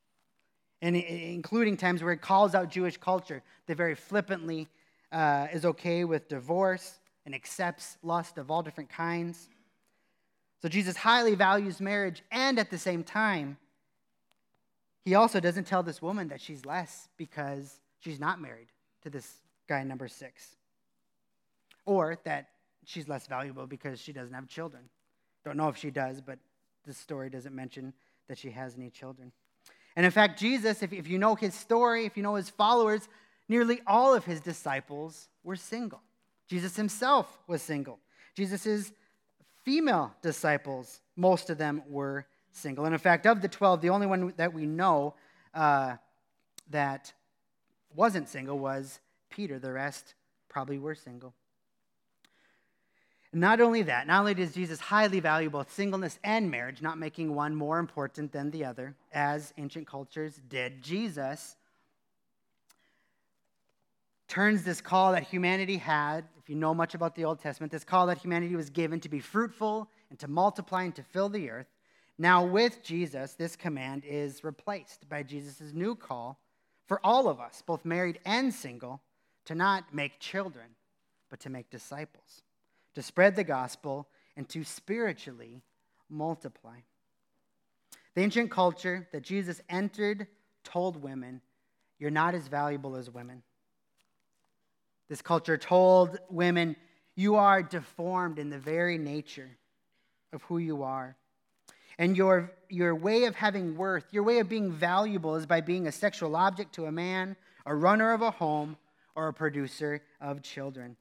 and 0.81 0.95
including 0.95 1.77
times 1.77 2.03
where 2.03 2.13
he 2.13 2.19
calls 2.19 2.55
out 2.55 2.71
Jewish 2.71 2.99
culture 2.99 3.43
that 3.67 3.77
very 3.77 3.97
flippantly 3.97 4.69
uh, 5.11 5.49
is 5.53 5.65
okay 5.65 6.05
with 6.05 6.29
divorce 6.29 7.01
and 7.29 7.35
accepts 7.35 7.99
lust 8.03 8.39
of 8.39 8.51
all 8.51 8.63
different 8.63 8.89
kinds. 8.89 9.51
So 10.63 10.69
Jesus 10.71 10.97
highly 10.97 11.35
values 11.35 11.79
marriage, 11.79 12.23
and 12.33 12.59
at 12.59 12.71
the 12.71 12.79
same 12.79 13.05
time, 13.05 13.59
he 15.05 15.15
also 15.15 15.39
doesn't 15.39 15.67
tell 15.67 15.83
this 15.83 16.01
woman 16.01 16.29
that 16.29 16.41
she's 16.41 16.65
less 16.65 17.11
because 17.19 17.81
she's 17.99 18.19
not 18.19 18.41
married 18.41 18.69
to 19.03 19.11
this 19.11 19.31
guy 19.69 19.83
number 19.85 20.09
six, 20.09 20.57
or 21.85 22.17
that 22.25 22.47
she's 22.87 23.07
less 23.11 23.27
valuable 23.27 23.67
because 23.67 24.01
she 24.01 24.15
doesn't 24.15 24.33
have 24.33 24.49
children. 24.49 24.85
Don't 25.45 25.59
know 25.59 25.69
if 25.69 25.77
she 25.77 25.91
does, 25.91 26.23
but 26.23 26.39
the 26.87 26.95
story 26.95 27.29
doesn't 27.29 27.55
mention 27.55 27.93
that 28.29 28.39
she 28.39 28.53
has 28.53 28.75
any 28.75 28.89
children. 28.89 29.33
And 29.97 30.07
in 30.07 30.13
fact, 30.13 30.41
Jesus, 30.41 30.83
if, 30.83 30.95
if 30.95 31.07
you 31.07 31.19
know 31.19 31.35
his 31.35 31.53
story, 31.53 32.07
if 32.07 32.17
you 32.17 32.23
know 32.23 32.37
his 32.37 32.49
followers, 32.49 33.07
nearly 33.51 33.83
all 33.87 34.15
of 34.15 34.25
his 34.25 34.41
disciples 34.41 35.29
were 35.45 35.57
single. 35.57 36.01
Jesus 36.49 36.77
himself 36.77 37.39
was 37.47 37.63
single. 37.63 37.99
Jesus' 38.35 38.93
female 39.65 40.15
disciples, 40.23 41.01
most 41.17 41.51
of 41.51 41.59
them 41.59 41.83
were 41.89 42.27
single. 42.53 42.85
And 42.85 42.95
in 42.95 42.99
fact, 42.99 43.27
of 43.27 43.43
the 43.43 43.49
12, 43.49 43.81
the 43.81 43.91
only 43.91 44.07
one 44.07 44.33
that 44.37 44.53
we 44.53 44.67
know 44.67 45.15
uh, 45.55 45.97
that 46.71 47.13
wasn't 47.95 48.29
single 48.29 48.59
was 48.59 49.01
Peter. 49.31 49.59
The 49.59 49.73
rest 49.73 50.15
probably 50.49 50.79
were 50.79 50.95
single. 50.95 51.35
Not 53.33 53.61
only 53.61 53.83
that, 53.83 54.07
not 54.07 54.21
only 54.21 54.35
does 54.35 54.55
Jesus 54.55 54.81
highly 54.81 55.21
value 55.21 55.51
both 55.51 55.71
singleness 55.71 56.19
and 56.25 56.51
marriage, 56.51 56.81
not 56.81 56.97
making 56.97 57.35
one 57.35 57.55
more 57.55 57.79
important 57.79 58.33
than 58.33 58.51
the 58.51 58.65
other, 58.65 58.95
as 59.13 59.53
ancient 59.59 59.87
cultures 59.87 60.41
did, 60.49 60.83
Jesus 60.83 61.57
turns 64.29 64.63
this 64.63 64.81
call 64.81 65.13
that 65.13 65.25
humanity 65.25 65.77
had, 65.77 66.25
if 66.49 66.51
you 66.51 66.57
know 66.57 66.73
much 66.73 66.95
about 66.95 67.15
the 67.15 67.27
Old 67.27 67.41
Testament, 67.41 67.71
this 67.71 67.85
call 67.85 68.07
that 68.07 68.17
humanity 68.17 68.57
was 68.57 68.71
given 68.71 69.01
to 69.01 69.11
be 69.11 69.21
fruitful 69.21 69.87
and 70.09 70.19
to 70.19 70.29
multiply 70.29 70.85
and 70.85 70.95
to 70.95 71.03
fill 71.03 71.29
the 71.29 71.51
earth. 71.51 71.67
Now, 72.17 72.43
with 72.43 72.83
Jesus, 72.83 73.35
this 73.35 73.55
command 73.55 74.03
is 74.07 74.43
replaced 74.43 75.11
by 75.11 75.25
Jesus' 75.25 75.75
new 75.75 75.95
call 75.95 76.41
for 76.87 77.05
all 77.05 77.29
of 77.29 77.39
us, 77.39 77.63
both 77.67 77.85
married 77.85 78.19
and 78.25 78.55
single, 78.55 79.03
to 79.45 79.55
not 79.55 79.93
make 79.93 80.21
children, 80.21 80.69
but 81.29 81.39
to 81.41 81.51
make 81.51 81.69
disciples 81.69 82.41
to 82.95 83.03
spread 83.03 83.37
the 83.37 83.45
gospel, 83.45 84.09
and 84.35 84.49
to 84.49 84.65
spiritually 84.65 85.63
multiply. 86.09 86.79
The 88.15 88.23
ancient 88.23 88.51
culture 88.51 89.07
that 89.13 89.23
Jesus 89.23 89.61
entered 89.69 90.27
told 90.65 91.03
women, 91.03 91.43
You're 91.99 92.11
not 92.11 92.35
as 92.35 92.49
valuable 92.49 92.97
as 92.97 93.11
women. 93.11 93.43
This 95.09 95.23
culture 95.23 95.57
told 95.57 96.19
women, 96.29 96.77
You 97.15 97.37
are 97.37 97.63
deformed 97.63 98.39
in 98.39 98.51
the 98.51 98.59
very 98.59 98.99
nature 98.99 99.51
of 100.33 100.43
who 100.43 100.59
you 100.59 100.83
are. 100.83 101.17
And 101.99 102.17
your, 102.17 102.53
your 102.69 102.95
way 102.95 103.25
of 103.25 103.35
having 103.35 103.77
worth, 103.77 104.05
your 104.13 104.23
way 104.23 104.39
of 104.39 104.49
being 104.49 104.71
valuable 104.71 105.35
is 105.35 105.47
by 105.47 105.61
being 105.61 105.87
a 105.87 105.93
sexual 105.93 106.37
object 106.37 106.75
to 106.75 106.87
a 106.87 106.93
man, 106.93 107.37
a 107.67 107.75
runner 107.75 108.13
of 108.13 108.23
a 108.23 108.31
home, 108.31 108.77
or 109.17 109.29
a 109.29 109.33
producer 109.33 110.01
of 110.21 110.43
children. 110.43 110.97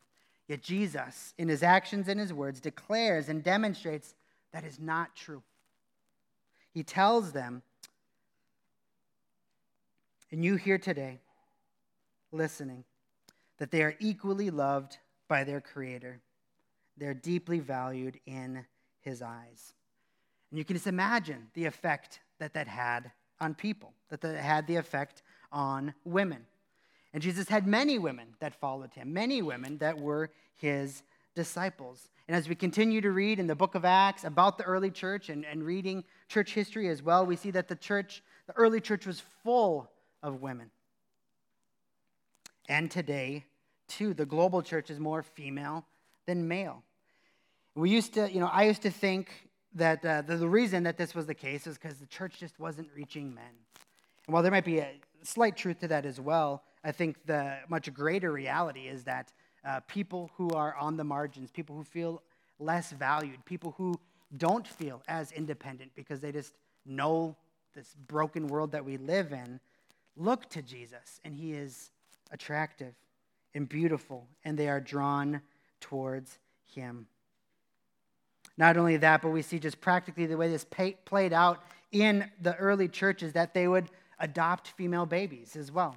Yet 0.47 0.63
Jesus, 0.63 1.33
in 1.37 1.49
his 1.49 1.61
actions 1.61 2.07
and 2.07 2.19
his 2.19 2.33
words, 2.33 2.59
declares 2.59 3.29
and 3.29 3.43
demonstrates 3.43 4.15
that 4.53 4.63
is 4.63 4.79
not 4.79 5.15
true. 5.15 5.43
He 6.73 6.83
tells 6.83 7.31
them, 7.31 7.61
and 10.31 10.43
you 10.43 10.55
here 10.55 10.77
today, 10.77 11.19
listening, 12.31 12.83
that 13.57 13.71
they 13.71 13.83
are 13.83 13.95
equally 13.99 14.49
loved 14.49 14.97
by 15.27 15.43
their 15.43 15.61
Creator. 15.61 16.21
They're 16.97 17.13
deeply 17.13 17.59
valued 17.59 18.19
in 18.25 18.65
his 19.01 19.21
eyes. 19.21 19.73
And 20.51 20.57
you 20.57 20.65
can 20.65 20.75
just 20.75 20.87
imagine 20.87 21.47
the 21.53 21.65
effect 21.65 22.19
that 22.39 22.53
that 22.53 22.67
had 22.67 23.11
on 23.39 23.53
people, 23.53 23.93
that 24.09 24.21
that 24.21 24.37
had 24.37 24.67
the 24.67 24.75
effect 24.75 25.21
on 25.51 25.93
women. 26.03 26.45
And 27.13 27.21
Jesus 27.21 27.47
had 27.47 27.65
many 27.67 27.97
women 27.99 28.35
that 28.39 28.59
followed 28.59 28.93
him, 28.93 29.13
many 29.13 29.41
women 29.41 29.77
that 29.79 29.97
were 29.97 30.31
his 30.55 31.03
disciples. 31.35 32.09
And 32.27 32.35
as 32.35 32.49
we 32.49 32.55
continue 32.55 32.99
to 33.01 33.11
read 33.11 33.39
in 33.39 33.47
the 33.47 33.55
book 33.55 33.75
of 33.75 33.85
Acts 33.85 34.23
about 34.23 34.57
the 34.57 34.63
early 34.65 34.91
church 34.91 35.29
and, 35.29 35.45
and 35.45 35.63
reading 35.63 36.03
church 36.27 36.53
history 36.53 36.89
as 36.89 37.01
well, 37.01 37.25
we 37.25 37.35
see 37.35 37.51
that 37.51 37.67
the 37.67 37.75
church, 37.75 38.23
the 38.47 38.53
early 38.53 38.81
church, 38.81 39.05
was 39.05 39.21
full 39.43 39.89
of 40.21 40.41
women. 40.41 40.69
And 42.67 42.91
today, 42.91 43.45
too, 43.87 44.13
the 44.13 44.25
global 44.25 44.61
church 44.61 44.89
is 44.89 44.99
more 44.99 45.23
female 45.23 45.85
than 46.25 46.47
male. 46.47 46.83
We 47.75 47.89
used 47.89 48.13
to, 48.15 48.31
you 48.31 48.39
know, 48.39 48.47
I 48.47 48.63
used 48.63 48.81
to 48.81 48.91
think 48.91 49.29
that 49.75 50.03
uh, 50.03 50.21
the, 50.23 50.37
the 50.37 50.47
reason 50.49 50.83
that 50.83 50.97
this 50.97 51.13
was 51.13 51.25
the 51.25 51.35
case 51.35 51.67
is 51.67 51.77
because 51.77 51.97
the 51.97 52.07
church 52.07 52.39
just 52.39 52.59
wasn't 52.59 52.89
reaching 52.95 53.33
men. 53.33 53.53
And 54.25 54.33
while 54.33 54.43
there 54.43 54.51
might 54.51 54.65
be 54.65 54.79
a 54.79 54.89
slight 55.23 55.55
truth 55.55 55.79
to 55.79 55.87
that 55.87 56.05
as 56.05 56.19
well, 56.19 56.63
I 56.83 56.91
think 56.91 57.25
the 57.25 57.57
much 57.69 57.93
greater 57.93 58.31
reality 58.31 58.87
is 58.87 59.03
that 59.03 59.31
uh, 59.65 59.79
people 59.87 60.31
who 60.35 60.49
are 60.51 60.75
on 60.75 60.97
the 60.97 61.03
margins, 61.03 61.51
people 61.51 61.75
who 61.75 61.83
feel 61.83 62.21
less 62.59 62.91
valued, 62.91 63.43
people 63.45 63.75
who 63.77 63.99
don't 64.37 64.67
feel 64.67 65.01
as 65.07 65.31
independent 65.31 65.91
because 65.95 66.19
they 66.19 66.31
just 66.31 66.53
know 66.85 67.35
this 67.75 67.95
broken 68.07 68.47
world 68.47 68.71
that 68.71 68.83
we 68.83 68.97
live 68.97 69.31
in, 69.31 69.59
look 70.15 70.49
to 70.49 70.61
Jesus, 70.61 71.19
and 71.23 71.35
he 71.35 71.53
is 71.53 71.91
attractive 72.31 72.93
and 73.53 73.67
beautiful, 73.67 74.27
and 74.43 74.57
they 74.57 74.69
are 74.69 74.79
drawn 74.79 75.41
towards 75.79 76.39
him. 76.73 77.07
Not 78.57 78.77
only 78.77 78.97
that, 78.97 79.21
but 79.21 79.29
we 79.29 79.41
see 79.41 79.59
just 79.59 79.79
practically 79.79 80.25
the 80.25 80.37
way 80.37 80.49
this 80.49 80.65
played 81.05 81.33
out 81.33 81.63
in 81.91 82.29
the 82.41 82.55
early 82.55 82.87
churches 82.87 83.33
that 83.33 83.53
they 83.53 83.67
would 83.67 83.89
adopt 84.19 84.69
female 84.69 85.05
babies 85.05 85.55
as 85.55 85.71
well. 85.71 85.95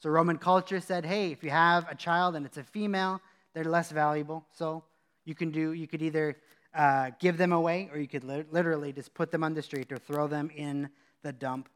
So 0.00 0.10
Roman 0.10 0.36
culture 0.36 0.80
said, 0.80 1.06
hey, 1.06 1.30
if 1.30 1.44
you 1.44 1.50
have 1.50 1.88
a 1.88 1.94
child 1.94 2.34
and 2.34 2.44
it's 2.44 2.56
a 2.56 2.64
female, 2.64 3.20
they're 3.54 3.64
less 3.64 3.92
valuable. 3.92 4.44
So 4.52 4.82
you 5.24 5.36
can 5.36 5.52
do, 5.52 5.72
you 5.72 5.86
could 5.86 6.02
either 6.02 6.36
uh, 6.74 7.10
give 7.20 7.36
them 7.36 7.52
away 7.52 7.88
or 7.92 7.98
you 7.98 8.08
could 8.08 8.24
li- 8.24 8.44
literally 8.50 8.92
just 8.92 9.14
put 9.14 9.30
them 9.30 9.44
on 9.44 9.54
the 9.54 9.62
street 9.62 9.92
or 9.92 9.98
throw 9.98 10.26
them 10.26 10.50
in 10.56 10.88
the 11.22 11.32
dump. 11.32 11.68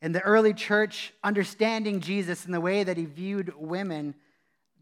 And 0.00 0.14
the 0.14 0.20
early 0.20 0.54
church, 0.54 1.12
understanding 1.24 2.00
Jesus 2.00 2.44
and 2.44 2.54
the 2.54 2.60
way 2.60 2.84
that 2.84 2.96
he 2.96 3.04
viewed 3.04 3.52
women, 3.56 4.14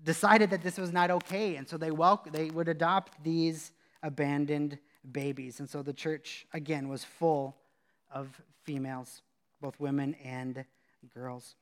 decided 0.04 0.50
that 0.50 0.62
this 0.62 0.78
was 0.78 0.92
not 0.92 1.10
okay. 1.10 1.56
And 1.56 1.68
so 1.68 1.78
they, 1.78 1.90
they 2.30 2.50
would 2.50 2.68
adopt 2.68 3.22
these 3.24 3.72
abandoned 4.02 4.78
babies. 5.12 5.60
And 5.60 5.68
so 5.68 5.82
the 5.82 5.92
church, 5.92 6.46
again, 6.52 6.88
was 6.88 7.02
full 7.02 7.56
of 8.10 8.28
females, 8.64 9.22
both 9.60 9.78
women 9.80 10.14
and 10.22 10.64
girls. 11.14 11.54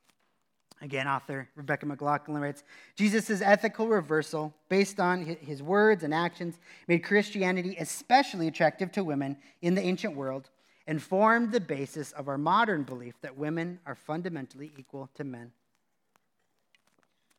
Again, 0.81 1.07
author 1.07 1.47
Rebecca 1.55 1.85
McLaughlin 1.85 2.41
writes 2.41 2.63
Jesus' 2.95 3.41
ethical 3.41 3.87
reversal, 3.87 4.53
based 4.67 4.99
on 4.99 5.23
his 5.23 5.63
words 5.63 6.03
and 6.03 6.13
actions, 6.13 6.59
made 6.87 6.99
Christianity 6.99 7.77
especially 7.79 8.47
attractive 8.47 8.91
to 8.93 9.03
women 9.03 9.37
in 9.61 9.75
the 9.75 9.81
ancient 9.81 10.15
world 10.15 10.49
and 10.87 11.01
formed 11.01 11.51
the 11.51 11.59
basis 11.59 12.11
of 12.11 12.27
our 12.27 12.37
modern 12.37 12.83
belief 12.83 13.15
that 13.21 13.37
women 13.37 13.79
are 13.85 13.95
fundamentally 13.95 14.71
equal 14.77 15.09
to 15.15 15.23
men. 15.23 15.51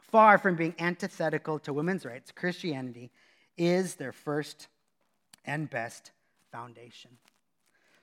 Far 0.00 0.38
from 0.38 0.56
being 0.56 0.74
antithetical 0.78 1.58
to 1.60 1.72
women's 1.72 2.04
rights, 2.04 2.32
Christianity 2.32 3.10
is 3.56 3.94
their 3.94 4.12
first 4.12 4.68
and 5.44 5.68
best 5.70 6.10
foundation. 6.50 7.10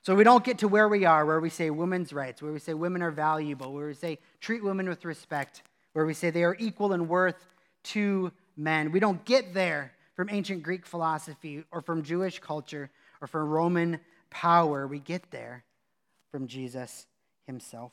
So 0.01 0.15
we 0.15 0.25
don't 0.25 0.43
get 0.43 0.59
to 0.59 0.67
where 0.67 0.89
we 0.89 1.05
are, 1.05 1.25
where 1.25 1.39
we 1.39 1.49
say 1.49 1.69
women's 1.69 2.11
rights, 2.11 2.41
where 2.41 2.51
we 2.51 2.59
say 2.59 2.73
women 2.73 3.01
are 3.01 3.11
valuable, 3.11 3.71
where 3.73 3.87
we 3.87 3.93
say 3.93 4.19
treat 4.41 4.63
women 4.63 4.89
with 4.89 5.05
respect, 5.05 5.63
where 5.93 6.05
we 6.05 6.13
say 6.13 6.29
they 6.29 6.43
are 6.43 6.57
equal 6.59 6.91
in 6.91 7.07
worth 7.07 7.47
to 7.83 8.31
men. 8.57 8.91
We 8.91 8.99
don't 8.99 9.23
get 9.23 9.53
there 9.53 9.93
from 10.15 10.29
ancient 10.29 10.61
Greek 10.61 10.85
philosophy 10.85 11.63
or 11.71 11.81
from 11.81 12.03
Jewish 12.03 12.39
culture 12.39 12.89
or 13.21 13.27
from 13.27 13.49
Roman 13.49 13.99
power. 14.33 14.87
We 14.87 14.99
get 14.99 15.31
there 15.31 15.63
from 16.31 16.47
Jesus 16.47 17.05
himself. 17.45 17.91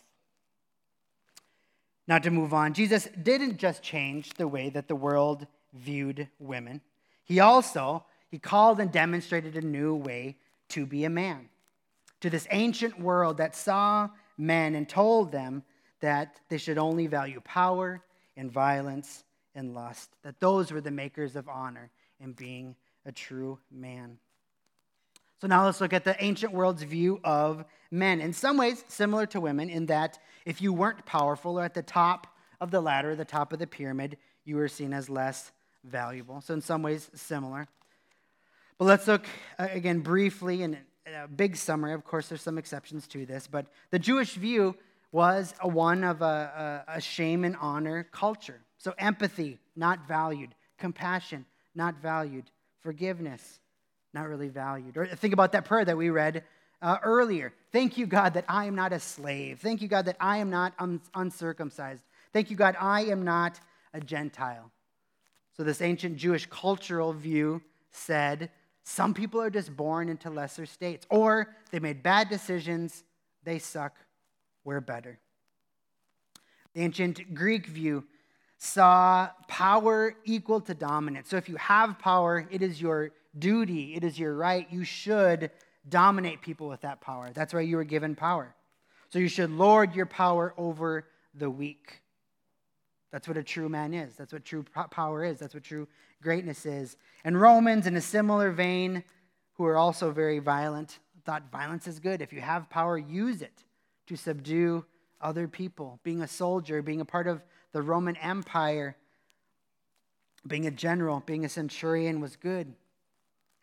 Now, 2.08 2.18
to 2.18 2.30
move 2.30 2.52
on, 2.52 2.74
Jesus 2.74 3.08
didn't 3.22 3.58
just 3.58 3.82
change 3.82 4.34
the 4.34 4.48
way 4.48 4.70
that 4.70 4.88
the 4.88 4.96
world 4.96 5.46
viewed 5.72 6.28
women. 6.40 6.80
He 7.22 7.38
also 7.38 8.04
he 8.30 8.38
called 8.38 8.80
and 8.80 8.90
demonstrated 8.90 9.56
a 9.56 9.60
new 9.60 9.94
way 9.94 10.36
to 10.70 10.86
be 10.86 11.04
a 11.04 11.10
man. 11.10 11.48
To 12.20 12.30
this 12.30 12.46
ancient 12.50 12.98
world 12.98 13.38
that 13.38 13.56
saw 13.56 14.08
men 14.38 14.74
and 14.74 14.88
told 14.88 15.32
them 15.32 15.64
that 16.00 16.40
they 16.48 16.58
should 16.58 16.78
only 16.78 17.06
value 17.06 17.40
power 17.40 18.02
and 18.36 18.50
violence 18.50 19.24
and 19.54 19.74
lust, 19.74 20.10
that 20.22 20.38
those 20.40 20.70
were 20.70 20.80
the 20.80 20.90
makers 20.90 21.34
of 21.34 21.48
honor 21.48 21.90
and 22.20 22.36
being 22.36 22.76
a 23.04 23.12
true 23.12 23.58
man. 23.70 24.18
So 25.40 25.46
now 25.46 25.64
let's 25.64 25.80
look 25.80 25.94
at 25.94 26.04
the 26.04 26.22
ancient 26.22 26.52
world's 26.52 26.82
view 26.82 27.18
of 27.24 27.64
men. 27.90 28.20
In 28.20 28.32
some 28.34 28.58
ways, 28.58 28.84
similar 28.88 29.24
to 29.26 29.40
women, 29.40 29.70
in 29.70 29.86
that 29.86 30.18
if 30.44 30.60
you 30.60 30.72
weren't 30.72 31.06
powerful 31.06 31.58
or 31.58 31.64
at 31.64 31.72
the 31.72 31.82
top 31.82 32.26
of 32.60 32.70
the 32.70 32.80
ladder, 32.80 33.16
the 33.16 33.24
top 33.24 33.54
of 33.54 33.58
the 33.58 33.66
pyramid, 33.66 34.18
you 34.44 34.56
were 34.56 34.68
seen 34.68 34.92
as 34.92 35.08
less 35.08 35.50
valuable. 35.84 36.42
So, 36.42 36.52
in 36.52 36.60
some 36.60 36.82
ways, 36.82 37.10
similar. 37.14 37.68
But 38.76 38.84
let's 38.84 39.06
look 39.06 39.26
uh, 39.58 39.68
again 39.70 40.00
briefly 40.00 40.62
in 40.62 40.76
a 41.06 41.26
big 41.26 41.56
summary. 41.56 41.94
Of 41.94 42.04
course, 42.04 42.28
there's 42.28 42.42
some 42.42 42.58
exceptions 42.58 43.06
to 43.08 43.24
this, 43.24 43.46
but 43.46 43.66
the 43.90 43.98
Jewish 43.98 44.34
view 44.34 44.76
was 45.12 45.54
a 45.60 45.68
one 45.68 46.04
of 46.04 46.20
a, 46.20 46.84
a, 46.86 46.96
a 46.96 47.00
shame 47.00 47.44
and 47.44 47.56
honor 47.60 48.04
culture. 48.12 48.60
So, 48.76 48.94
empathy, 48.98 49.58
not 49.74 50.06
valued. 50.06 50.54
Compassion, 50.78 51.46
not 51.74 51.96
valued. 52.02 52.50
Forgiveness, 52.82 53.59
not 54.12 54.28
really 54.28 54.48
valued. 54.48 54.96
Or 54.96 55.06
think 55.06 55.32
about 55.32 55.52
that 55.52 55.64
prayer 55.64 55.84
that 55.84 55.96
we 55.96 56.10
read 56.10 56.44
uh, 56.82 56.98
earlier. 57.02 57.52
Thank 57.72 57.98
you, 57.98 58.06
God, 58.06 58.34
that 58.34 58.44
I 58.48 58.66
am 58.66 58.74
not 58.74 58.92
a 58.92 59.00
slave. 59.00 59.60
Thank 59.60 59.82
you, 59.82 59.88
God, 59.88 60.06
that 60.06 60.16
I 60.20 60.38
am 60.38 60.50
not 60.50 60.72
un- 60.78 61.00
uncircumcised. 61.14 62.02
Thank 62.32 62.50
you, 62.50 62.56
God, 62.56 62.76
I 62.80 63.02
am 63.04 63.24
not 63.24 63.60
a 63.92 64.00
Gentile. 64.00 64.70
So, 65.56 65.64
this 65.64 65.82
ancient 65.82 66.16
Jewish 66.16 66.46
cultural 66.46 67.12
view 67.12 67.60
said 67.90 68.50
some 68.84 69.14
people 69.14 69.40
are 69.42 69.50
just 69.50 69.76
born 69.76 70.08
into 70.08 70.30
lesser 70.30 70.66
states, 70.66 71.06
or 71.10 71.54
they 71.70 71.80
made 71.80 72.02
bad 72.02 72.28
decisions, 72.28 73.04
they 73.44 73.58
suck, 73.58 73.96
we're 74.64 74.80
better. 74.80 75.18
The 76.74 76.82
ancient 76.82 77.34
Greek 77.34 77.66
view 77.66 78.04
saw 78.58 79.30
power 79.48 80.14
equal 80.24 80.60
to 80.62 80.74
dominance. 80.74 81.28
So 81.28 81.36
if 81.36 81.48
you 81.48 81.56
have 81.56 81.98
power, 81.98 82.46
it 82.50 82.62
is 82.62 82.80
your 82.80 83.10
duty, 83.38 83.94
it 83.94 84.04
is 84.04 84.18
your 84.18 84.34
right. 84.34 84.66
You 84.70 84.84
should 84.84 85.50
dominate 85.88 86.42
people 86.42 86.68
with 86.68 86.82
that 86.82 87.00
power. 87.00 87.30
That's 87.32 87.54
why 87.54 87.60
you 87.60 87.76
were 87.76 87.84
given 87.84 88.14
power. 88.14 88.54
So 89.10 89.18
you 89.18 89.28
should 89.28 89.50
lord 89.50 89.94
your 89.94 90.06
power 90.06 90.54
over 90.56 91.06
the 91.34 91.50
weak. 91.50 92.00
That's 93.10 93.26
what 93.26 93.36
a 93.36 93.42
true 93.42 93.68
man 93.68 93.92
is. 93.92 94.14
That's 94.14 94.32
what 94.32 94.44
true 94.44 94.64
power 94.90 95.24
is. 95.24 95.38
That's 95.38 95.54
what 95.54 95.64
true 95.64 95.88
greatness 96.22 96.64
is. 96.64 96.96
And 97.24 97.40
Romans, 97.40 97.86
in 97.86 97.96
a 97.96 98.00
similar 98.00 98.52
vein, 98.52 99.02
who 99.54 99.64
are 99.66 99.76
also 99.76 100.10
very 100.10 100.38
violent, 100.38 101.00
thought 101.24 101.50
violence 101.50 101.86
is 101.86 101.98
good. 101.98 102.22
If 102.22 102.32
you 102.32 102.40
have 102.40 102.70
power, 102.70 102.96
use 102.96 103.42
it 103.42 103.64
to 104.06 104.16
subdue 104.16 104.84
other 105.20 105.48
people. 105.48 105.98
Being 106.02 106.22
a 106.22 106.28
soldier, 106.28 106.82
being 106.82 107.00
a 107.00 107.04
part 107.04 107.26
of 107.26 107.42
the 107.72 107.82
Roman 107.82 108.16
Empire, 108.16 108.96
being 110.46 110.66
a 110.66 110.70
general, 110.70 111.22
being 111.26 111.44
a 111.44 111.48
centurion 111.48 112.20
was 112.20 112.36
good. 112.36 112.72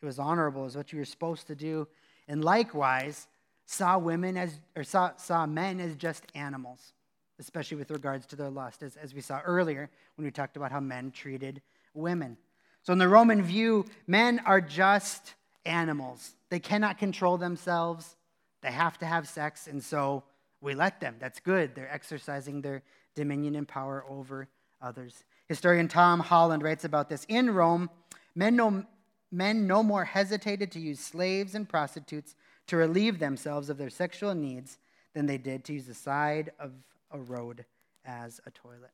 It 0.01 0.05
was 0.05 0.19
honorable, 0.19 0.65
is 0.65 0.75
what 0.75 0.91
you 0.91 0.99
were 0.99 1.05
supposed 1.05 1.47
to 1.47 1.55
do. 1.55 1.87
And 2.27 2.43
likewise, 2.43 3.27
saw 3.65 3.97
women 3.97 4.37
as, 4.37 4.59
or 4.75 4.83
saw, 4.83 5.15
saw 5.17 5.45
men 5.45 5.79
as 5.79 5.95
just 5.95 6.25
animals 6.35 6.93
especially 7.39 7.77
with 7.77 7.91
regards 7.91 8.25
to 8.27 8.35
their 8.35 8.49
lust, 8.49 8.83
as, 8.83 8.95
as 8.95 9.13
we 9.13 9.21
saw 9.21 9.39
earlier 9.45 9.89
when 10.15 10.25
we 10.25 10.31
talked 10.31 10.57
about 10.57 10.71
how 10.71 10.79
men 10.79 11.11
treated 11.11 11.61
women. 11.93 12.37
So, 12.83 12.93
in 12.93 12.99
the 12.99 13.07
Roman 13.07 13.41
view, 13.43 13.85
men 14.07 14.41
are 14.45 14.61
just 14.61 15.35
animals. 15.65 16.35
They 16.49 16.59
cannot 16.59 16.97
control 16.97 17.37
themselves, 17.37 18.15
they 18.61 18.71
have 18.71 18.97
to 18.99 19.05
have 19.05 19.27
sex, 19.27 19.67
and 19.67 19.83
so 19.83 20.23
we 20.61 20.73
let 20.73 20.99
them. 20.99 21.15
That's 21.19 21.39
good. 21.39 21.75
They're 21.75 21.91
exercising 21.93 22.61
their 22.61 22.81
dominion 23.15 23.55
and 23.55 23.67
power 23.67 24.03
over 24.09 24.47
others. 24.81 25.23
Historian 25.47 25.87
Tom 25.87 26.19
Holland 26.19 26.63
writes 26.63 26.83
about 26.83 27.09
this. 27.09 27.25
In 27.29 27.53
Rome, 27.53 27.89
men 28.35 28.55
no, 28.55 28.85
men 29.31 29.67
no 29.67 29.83
more 29.83 30.05
hesitated 30.05 30.71
to 30.71 30.79
use 30.79 30.99
slaves 30.99 31.55
and 31.55 31.67
prostitutes 31.67 32.35
to 32.67 32.77
relieve 32.77 33.19
themselves 33.19 33.69
of 33.69 33.77
their 33.77 33.89
sexual 33.89 34.33
needs 34.33 34.77
than 35.13 35.25
they 35.25 35.37
did 35.37 35.63
to 35.65 35.73
use 35.73 35.85
the 35.85 35.93
side 35.93 36.51
of 36.59 36.71
a 37.11 37.19
road 37.19 37.65
as 38.05 38.39
a 38.45 38.51
toilet. 38.51 38.91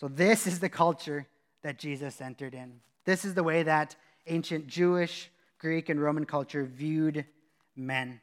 So, 0.00 0.08
this 0.08 0.46
is 0.46 0.60
the 0.60 0.68
culture 0.68 1.26
that 1.62 1.78
Jesus 1.78 2.20
entered 2.20 2.54
in. 2.54 2.80
This 3.04 3.24
is 3.24 3.34
the 3.34 3.42
way 3.42 3.62
that 3.62 3.94
ancient 4.26 4.66
Jewish, 4.66 5.30
Greek, 5.58 5.88
and 5.88 6.00
Roman 6.00 6.24
culture 6.24 6.64
viewed 6.64 7.24
men. 7.76 8.20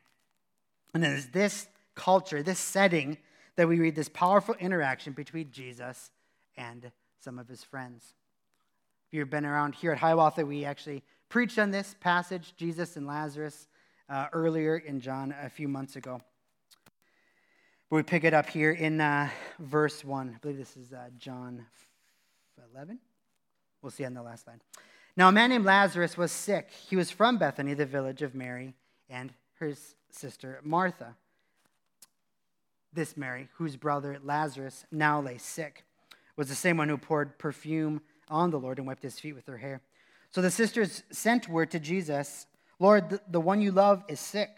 And 0.94 1.04
it 1.04 1.12
is 1.14 1.28
this 1.30 1.68
culture, 1.96 2.44
this 2.44 2.60
setting, 2.60 3.18
that 3.56 3.68
we 3.68 3.80
read 3.80 3.96
this 3.96 4.10
powerful 4.10 4.56
interaction 4.60 5.14
between 5.14 5.52
Jesus 5.52 6.12
and 6.58 6.92
some 7.20 7.40
of 7.40 7.48
his 7.48 7.64
friends. 7.64 8.14
If 9.10 9.16
you've 9.16 9.30
been 9.32 9.44
around 9.44 9.74
here 9.74 9.92
at 9.92 9.98
Hiawatha, 9.98 10.46
we 10.46 10.66
actually 10.66 11.02
preached 11.30 11.58
on 11.58 11.72
this 11.72 11.96
passage, 12.00 12.54
Jesus 12.56 12.96
and 12.96 13.08
Lazarus, 13.08 13.68
uh, 14.08 14.28
earlier 14.34 14.78
in 14.78 15.02
John 15.02 15.34
a 15.42 15.50
few 15.50 15.68
months 15.68 15.96
ago. 15.96 16.22
But 17.90 17.96
we 17.96 18.04
pick 18.04 18.24
it 18.24 18.36
up 18.36 18.48
here 18.48 18.72
in 18.72 19.02
uh, 19.02 19.30
verse 19.58 20.06
1. 20.06 20.34
I 20.36 20.38
believe 20.38 20.60
this 20.60 20.78
is 20.78 20.94
uh, 20.94 21.10
John 21.18 21.66
11. 22.76 23.00
We'll 23.82 23.90
see 23.90 24.06
on 24.06 24.14
the 24.14 24.22
last 24.22 24.46
line. 24.46 24.62
Now, 25.18 25.30
a 25.30 25.32
man 25.32 25.50
named 25.50 25.66
Lazarus 25.66 26.16
was 26.16 26.32
sick. 26.32 26.70
He 26.70 26.96
was 26.96 27.10
from 27.10 27.40
Bethany, 27.40 27.74
the 27.74 27.88
village 27.88 28.22
of 28.22 28.36
Mary 28.36 28.76
and 29.10 29.34
her 29.56 29.74
sister 30.12 30.60
Martha. 30.64 31.16
This 32.94 33.18
Mary, 33.18 33.50
whose 33.56 33.76
brother 33.76 34.20
Lazarus 34.24 34.86
now 34.92 35.20
lay 35.20 35.40
sick, 35.40 35.84
was 36.36 36.48
the 36.48 36.54
same 36.54 36.78
one 36.78 36.90
who 36.90 36.98
poured 37.00 37.40
perfume 37.40 38.02
on 38.30 38.52
the 38.52 38.60
Lord 38.60 38.78
and 38.78 38.88
wiped 38.88 39.04
his 39.04 39.20
feet 39.20 39.34
with 39.34 39.48
her 39.48 39.58
hair. 39.58 39.82
So 40.32 40.42
the 40.42 40.52
sisters 40.52 41.04
sent 41.12 41.50
word 41.50 41.72
to 41.72 41.80
Jesus 41.80 42.46
Lord, 42.80 43.20
the, 43.30 43.42
one 43.42 43.60
you 43.60 43.72
love 43.72 44.04
is 44.08 44.20
sick. 44.20 44.58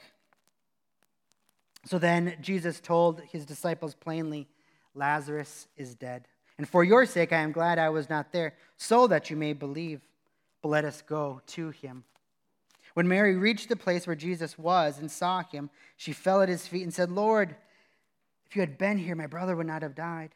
So 1.86 1.98
then 1.98 2.38
Jesus 2.40 2.80
told 2.80 3.22
his 3.22 3.46
disciples 3.46 3.96
plainly, 3.96 4.48
Lazarus 4.94 5.68
is 5.76 5.96
dead. 5.96 6.28
And 6.60 6.70
for 6.70 6.84
your 6.84 7.08
sake, 7.08 7.34
I 7.34 7.38
am 7.38 7.52
glad 7.52 7.80
I 7.80 7.90
was 7.90 8.10
not 8.10 8.32
there, 8.32 8.54
so 8.78 9.08
that 9.08 9.32
you 9.32 9.36
may 9.36 9.54
believe. 9.54 10.02
But 10.62 10.70
let 10.70 10.86
us 10.86 11.02
go 11.02 11.42
to 11.48 11.72
him. 11.72 12.04
When 12.94 13.08
Mary 13.08 13.36
reached 13.36 13.70
the 13.70 13.76
place 13.76 14.06
where 14.06 14.16
Jesus 14.16 14.60
was 14.60 15.00
and 15.00 15.10
saw 15.10 15.42
him, 15.44 15.72
she 15.98 16.14
fell 16.14 16.44
at 16.44 16.50
his 16.50 16.68
feet 16.68 16.84
and 16.84 16.94
said, 16.94 17.10
Lord, 17.10 17.56
if 18.46 18.56
you 18.56 18.62
had 18.62 18.78
been 18.78 19.00
here, 19.00 19.16
my 19.16 19.26
brother 19.26 19.56
would 19.56 19.66
not 19.66 19.82
have 19.82 19.96
died. 19.96 20.36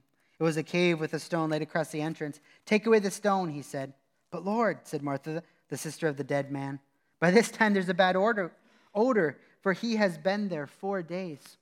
It 0.41 0.43
was 0.43 0.57
a 0.57 0.63
cave 0.63 0.99
with 0.99 1.13
a 1.13 1.19
stone 1.19 1.51
laid 1.51 1.61
across 1.61 1.89
the 1.89 2.01
entrance. 2.01 2.39
Take 2.65 2.87
away 2.87 2.97
the 2.97 3.11
stone, 3.11 3.49
he 3.49 3.61
said. 3.61 3.93
But 4.31 4.43
Lord, 4.43 4.79
said 4.85 5.03
Martha, 5.03 5.43
the 5.69 5.77
sister 5.77 6.07
of 6.07 6.17
the 6.17 6.23
dead 6.23 6.51
man, 6.51 6.79
by 7.19 7.29
this 7.29 7.51
time 7.51 7.75
there's 7.75 7.89
a 7.89 7.93
bad 7.93 8.15
odor, 8.15 8.51
odor 8.95 9.37
for 9.61 9.73
he 9.73 9.97
has 9.97 10.17
been 10.17 10.49
there 10.49 10.65
four 10.65 11.03
days. 11.03 11.57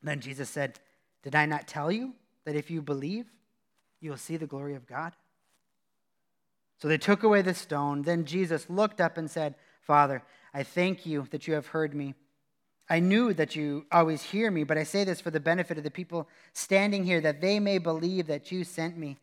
Then 0.00 0.20
Jesus 0.20 0.48
said, 0.48 0.78
Did 1.24 1.34
I 1.34 1.44
not 1.44 1.66
tell 1.66 1.90
you 1.90 2.12
that 2.44 2.54
if 2.54 2.70
you 2.70 2.82
believe, 2.82 3.26
you 4.00 4.10
will 4.10 4.16
see 4.16 4.36
the 4.36 4.46
glory 4.46 4.76
of 4.76 4.86
God? 4.86 5.16
So 6.78 6.86
they 6.86 6.98
took 6.98 7.24
away 7.24 7.42
the 7.42 7.52
stone. 7.52 8.02
Then 8.02 8.24
Jesus 8.24 8.70
looked 8.70 9.00
up 9.00 9.18
and 9.18 9.28
said, 9.28 9.56
Father, 9.80 10.22
I 10.54 10.62
thank 10.62 11.04
you 11.04 11.26
that 11.32 11.48
you 11.48 11.54
have 11.54 11.66
heard 11.66 11.96
me. 11.96 12.14
I 12.92 13.00
knew 13.00 13.32
that 13.32 13.56
you 13.56 13.86
always 13.90 14.22
hear 14.22 14.50
me, 14.50 14.64
but 14.64 14.76
I 14.76 14.82
say 14.82 15.02
this 15.02 15.18
for 15.18 15.30
the 15.30 15.40
benefit 15.40 15.78
of 15.78 15.84
the 15.84 15.90
people 15.90 16.28
standing 16.52 17.04
here, 17.04 17.22
that 17.22 17.40
they 17.40 17.58
may 17.58 17.78
believe 17.78 18.26
that 18.26 18.52
you 18.52 18.64
sent 18.64 18.98
me. 18.98 19.16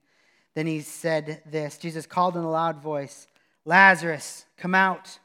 Then 0.55 0.65
he 0.65 0.81
said 0.81 1.43
this 1.45 1.77
Jesus 1.77 2.07
called 2.07 2.35
in 2.35 2.41
a 2.41 2.49
loud 2.49 2.81
voice, 2.81 3.27
Lazarus, 3.65 4.45
come 4.57 4.73
out. 4.73 5.19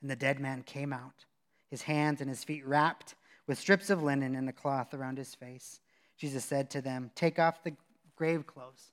And 0.00 0.10
the 0.10 0.16
dead 0.16 0.40
man 0.40 0.62
came 0.62 0.94
out, 0.94 1.26
his 1.70 1.82
hands 1.82 2.22
and 2.22 2.30
his 2.30 2.42
feet 2.42 2.66
wrapped 2.66 3.16
with 3.46 3.58
strips 3.58 3.90
of 3.90 4.02
linen 4.02 4.34
and 4.34 4.48
a 4.48 4.52
cloth 4.52 4.94
around 4.94 5.18
his 5.18 5.34
face. 5.34 5.80
Jesus 6.16 6.46
said 6.46 6.70
to 6.70 6.80
them, 6.80 7.10
Take 7.14 7.38
off 7.38 7.62
the 7.62 7.74
grave 8.16 8.46
clothes 8.46 8.92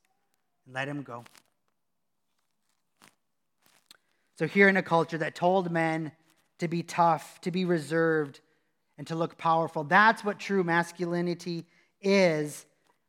and 0.65 0.75
let 0.75 0.89
him 0.89 1.01
go. 1.01 1.23
So, 4.37 4.47
here 4.47 4.67
in 4.67 4.75
a 4.75 4.83
culture 4.83 5.19
that 5.19 5.33
told 5.33 5.71
men 5.71 6.11
to 6.59 6.67
be 6.67 6.83
tough, 6.83 7.39
to 7.39 7.51
be 7.51 7.63
reserved, 7.63 8.41
and 8.97 9.05
to 9.07 9.15
look 9.15 9.37
powerful, 9.37 9.83
that's 9.83 10.23
what 10.23 10.39
true 10.39 10.63
masculinity 10.63 11.65
is. 12.01 12.65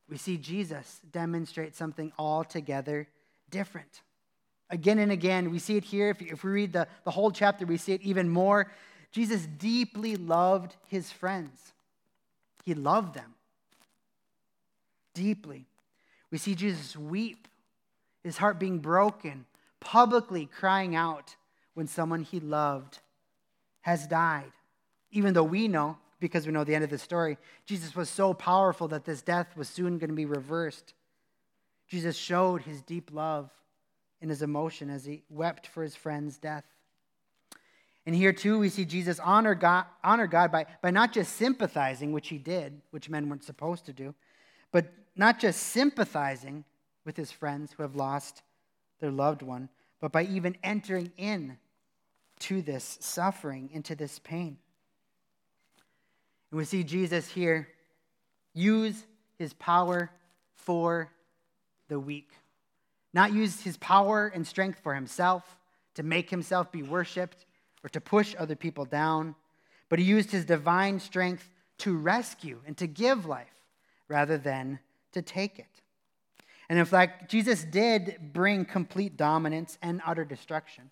We 0.09 0.17
see 0.17 0.37
Jesus 0.37 1.01
demonstrate 1.11 1.75
something 1.75 2.11
altogether 2.17 3.07
different. 3.49 4.01
Again 4.69 4.99
and 4.99 5.11
again, 5.11 5.51
we 5.51 5.59
see 5.59 5.77
it 5.77 5.83
here. 5.83 6.09
If, 6.09 6.21
if 6.21 6.43
we 6.43 6.51
read 6.51 6.73
the, 6.73 6.87
the 7.05 7.11
whole 7.11 7.31
chapter, 7.31 7.65
we 7.65 7.77
see 7.77 7.93
it 7.93 8.01
even 8.01 8.29
more. 8.29 8.71
Jesus 9.11 9.47
deeply 9.57 10.15
loved 10.15 10.75
his 10.87 11.11
friends, 11.11 11.73
he 12.63 12.73
loved 12.73 13.13
them 13.13 13.33
deeply. 15.13 15.65
We 16.29 16.37
see 16.37 16.53
Jesus 16.53 16.95
weep, 16.95 17.47
his 18.23 18.37
heart 18.37 18.59
being 18.59 18.79
broken, 18.79 19.45
publicly 19.79 20.45
crying 20.45 20.95
out 20.95 21.35
when 21.73 21.87
someone 21.87 22.21
he 22.21 22.39
loved 22.39 22.99
has 23.81 24.05
died. 24.05 24.51
Even 25.11 25.33
though 25.33 25.43
we 25.43 25.67
know, 25.67 25.97
because 26.19 26.45
we 26.45 26.51
know 26.51 26.63
the 26.63 26.75
end 26.75 26.83
of 26.83 26.89
the 26.89 26.97
story, 26.97 27.37
Jesus 27.65 27.95
was 27.95 28.09
so 28.09 28.33
powerful 28.33 28.87
that 28.89 29.05
this 29.05 29.21
death 29.21 29.55
was 29.55 29.69
soon 29.69 29.97
going 29.97 30.09
to 30.09 30.15
be 30.15 30.25
reversed. 30.25 30.93
Jesus 31.87 32.17
showed 32.17 32.61
his 32.61 32.81
deep 32.81 33.11
love 33.13 33.49
in 34.21 34.29
his 34.29 34.41
emotion 34.41 34.89
as 34.89 35.05
he 35.05 35.23
wept 35.29 35.67
for 35.67 35.83
his 35.83 35.95
friend's 35.95 36.37
death. 36.37 36.65
And 38.05 38.15
here 38.15 38.33
too, 38.33 38.57
we 38.59 38.69
see 38.69 38.85
Jesus 38.85 39.19
honor 39.19 39.53
God, 39.53 39.85
honor 40.03 40.27
God 40.27 40.51
by, 40.51 40.65
by 40.81 40.91
not 40.91 41.11
just 41.11 41.35
sympathizing, 41.35 42.13
which 42.13 42.29
he 42.29 42.37
did, 42.37 42.81
which 42.91 43.09
men 43.09 43.29
weren't 43.29 43.43
supposed 43.43 43.85
to 43.85 43.93
do, 43.93 44.15
but 44.71 44.85
not 45.15 45.39
just 45.39 45.61
sympathizing 45.61 46.63
with 47.05 47.17
his 47.17 47.31
friends 47.31 47.73
who 47.73 47.83
have 47.83 47.95
lost 47.95 48.43
their 48.99 49.11
loved 49.11 49.41
one, 49.41 49.69
but 49.99 50.11
by 50.11 50.23
even 50.23 50.55
entering 50.63 51.11
in 51.17 51.57
to 52.39 52.61
this 52.61 52.97
suffering, 53.01 53.69
into 53.73 53.95
this 53.95 54.19
pain. 54.19 54.57
And 56.51 56.57
we 56.57 56.65
see 56.65 56.83
Jesus 56.83 57.27
here 57.27 57.67
use 58.53 59.03
his 59.37 59.53
power 59.53 60.09
for 60.55 61.11
the 61.87 61.99
weak. 61.99 62.31
Not 63.13 63.33
use 63.33 63.61
his 63.61 63.77
power 63.77 64.31
and 64.33 64.45
strength 64.45 64.79
for 64.79 64.93
himself, 64.93 65.57
to 65.95 66.03
make 66.03 66.29
himself 66.29 66.71
be 66.71 66.83
worshiped, 66.83 67.45
or 67.83 67.89
to 67.89 68.01
push 68.01 68.35
other 68.37 68.55
people 68.55 68.85
down, 68.85 69.35
but 69.89 69.97
he 69.99 70.05
used 70.05 70.31
his 70.31 70.45
divine 70.45 70.99
strength 70.99 71.49
to 71.79 71.95
rescue 71.95 72.59
and 72.65 72.77
to 72.77 72.87
give 72.87 73.25
life 73.25 73.47
rather 74.07 74.37
than 74.37 74.79
to 75.13 75.21
take 75.21 75.57
it. 75.57 75.65
And 76.69 76.77
in 76.77 76.85
fact, 76.85 77.31
Jesus 77.31 77.63
did 77.63 78.33
bring 78.33 78.65
complete 78.65 79.15
dominance 79.15 79.77
and 79.81 80.01
utter 80.05 80.25
destruction 80.25 80.89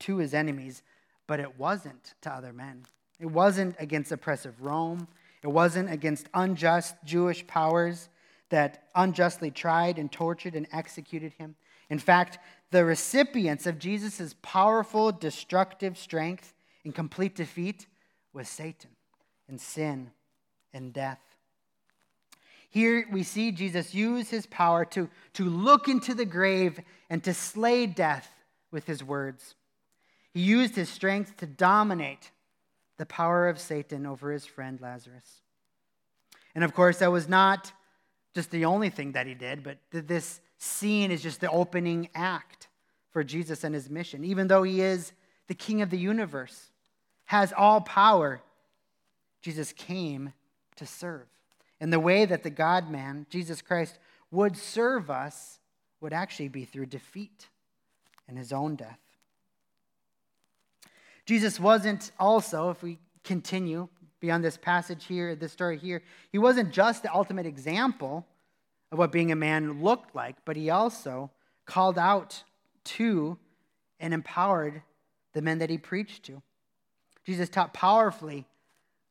to 0.00 0.16
his 0.16 0.32
enemies, 0.32 0.82
but 1.26 1.38
it 1.38 1.58
wasn't 1.58 2.14
to 2.22 2.32
other 2.32 2.52
men. 2.52 2.84
It 3.20 3.26
wasn't 3.26 3.76
against 3.78 4.10
oppressive 4.10 4.60
Rome. 4.60 5.06
It 5.42 5.48
wasn't 5.48 5.92
against 5.92 6.28
unjust 6.34 6.96
Jewish 7.04 7.46
powers 7.46 8.08
that 8.48 8.88
unjustly 8.94 9.50
tried 9.50 9.98
and 9.98 10.10
tortured 10.10 10.54
and 10.54 10.66
executed 10.72 11.32
him. 11.34 11.54
In 11.88 11.98
fact, 11.98 12.38
the 12.70 12.84
recipients 12.84 13.66
of 13.66 13.78
Jesus' 13.78 14.34
powerful 14.42 15.12
destructive 15.12 15.98
strength 15.98 16.54
in 16.84 16.92
complete 16.92 17.34
defeat 17.36 17.86
was 18.32 18.48
Satan 18.48 18.90
and 19.48 19.60
sin 19.60 20.10
and 20.72 20.92
death. 20.92 21.20
Here 22.70 23.06
we 23.10 23.24
see 23.24 23.50
Jesus 23.50 23.94
use 23.94 24.30
his 24.30 24.46
power 24.46 24.84
to, 24.86 25.10
to 25.34 25.44
look 25.44 25.88
into 25.88 26.14
the 26.14 26.24
grave 26.24 26.80
and 27.10 27.22
to 27.24 27.34
slay 27.34 27.86
death 27.86 28.32
with 28.70 28.86
his 28.86 29.02
words. 29.02 29.56
He 30.32 30.40
used 30.40 30.76
his 30.76 30.88
strength 30.88 31.36
to 31.38 31.46
dominate 31.46 32.30
the 33.00 33.06
power 33.06 33.48
of 33.48 33.58
Satan 33.58 34.04
over 34.04 34.30
his 34.30 34.44
friend 34.44 34.78
Lazarus. 34.78 35.40
And 36.54 36.62
of 36.62 36.74
course, 36.74 36.98
that 36.98 37.10
was 37.10 37.30
not 37.30 37.72
just 38.34 38.50
the 38.50 38.66
only 38.66 38.90
thing 38.90 39.12
that 39.12 39.26
he 39.26 39.32
did, 39.32 39.62
but 39.62 39.78
this 39.90 40.42
scene 40.58 41.10
is 41.10 41.22
just 41.22 41.40
the 41.40 41.50
opening 41.50 42.10
act 42.14 42.68
for 43.10 43.24
Jesus 43.24 43.64
and 43.64 43.74
his 43.74 43.88
mission. 43.88 44.22
Even 44.22 44.48
though 44.48 44.64
he 44.64 44.82
is 44.82 45.14
the 45.46 45.54
king 45.54 45.80
of 45.80 45.88
the 45.88 45.96
universe, 45.96 46.68
has 47.24 47.54
all 47.56 47.80
power, 47.80 48.42
Jesus 49.40 49.72
came 49.72 50.34
to 50.76 50.84
serve. 50.84 51.26
And 51.80 51.90
the 51.90 51.98
way 51.98 52.26
that 52.26 52.42
the 52.42 52.50
God 52.50 52.90
man, 52.90 53.24
Jesus 53.30 53.62
Christ, 53.62 53.98
would 54.30 54.58
serve 54.58 55.10
us 55.10 55.58
would 56.02 56.12
actually 56.12 56.48
be 56.48 56.66
through 56.66 56.84
defeat 56.84 57.48
and 58.28 58.36
his 58.36 58.52
own 58.52 58.76
death. 58.76 59.00
Jesus 61.30 61.60
wasn't 61.60 62.10
also, 62.18 62.70
if 62.70 62.82
we 62.82 62.98
continue 63.22 63.86
beyond 64.18 64.42
this 64.42 64.56
passage 64.56 65.04
here, 65.04 65.36
this 65.36 65.52
story 65.52 65.78
here. 65.78 66.02
He 66.32 66.38
wasn't 66.38 66.72
just 66.72 67.04
the 67.04 67.14
ultimate 67.14 67.46
example 67.46 68.26
of 68.90 68.98
what 68.98 69.12
being 69.12 69.30
a 69.30 69.36
man 69.36 69.80
looked 69.80 70.12
like, 70.12 70.34
but 70.44 70.56
he 70.56 70.70
also 70.70 71.30
called 71.66 71.98
out 71.98 72.42
to 72.82 73.38
and 74.00 74.12
empowered 74.12 74.82
the 75.32 75.40
men 75.40 75.58
that 75.58 75.70
he 75.70 75.78
preached 75.78 76.24
to. 76.24 76.42
Jesus 77.24 77.48
taught 77.48 77.72
powerfully 77.72 78.44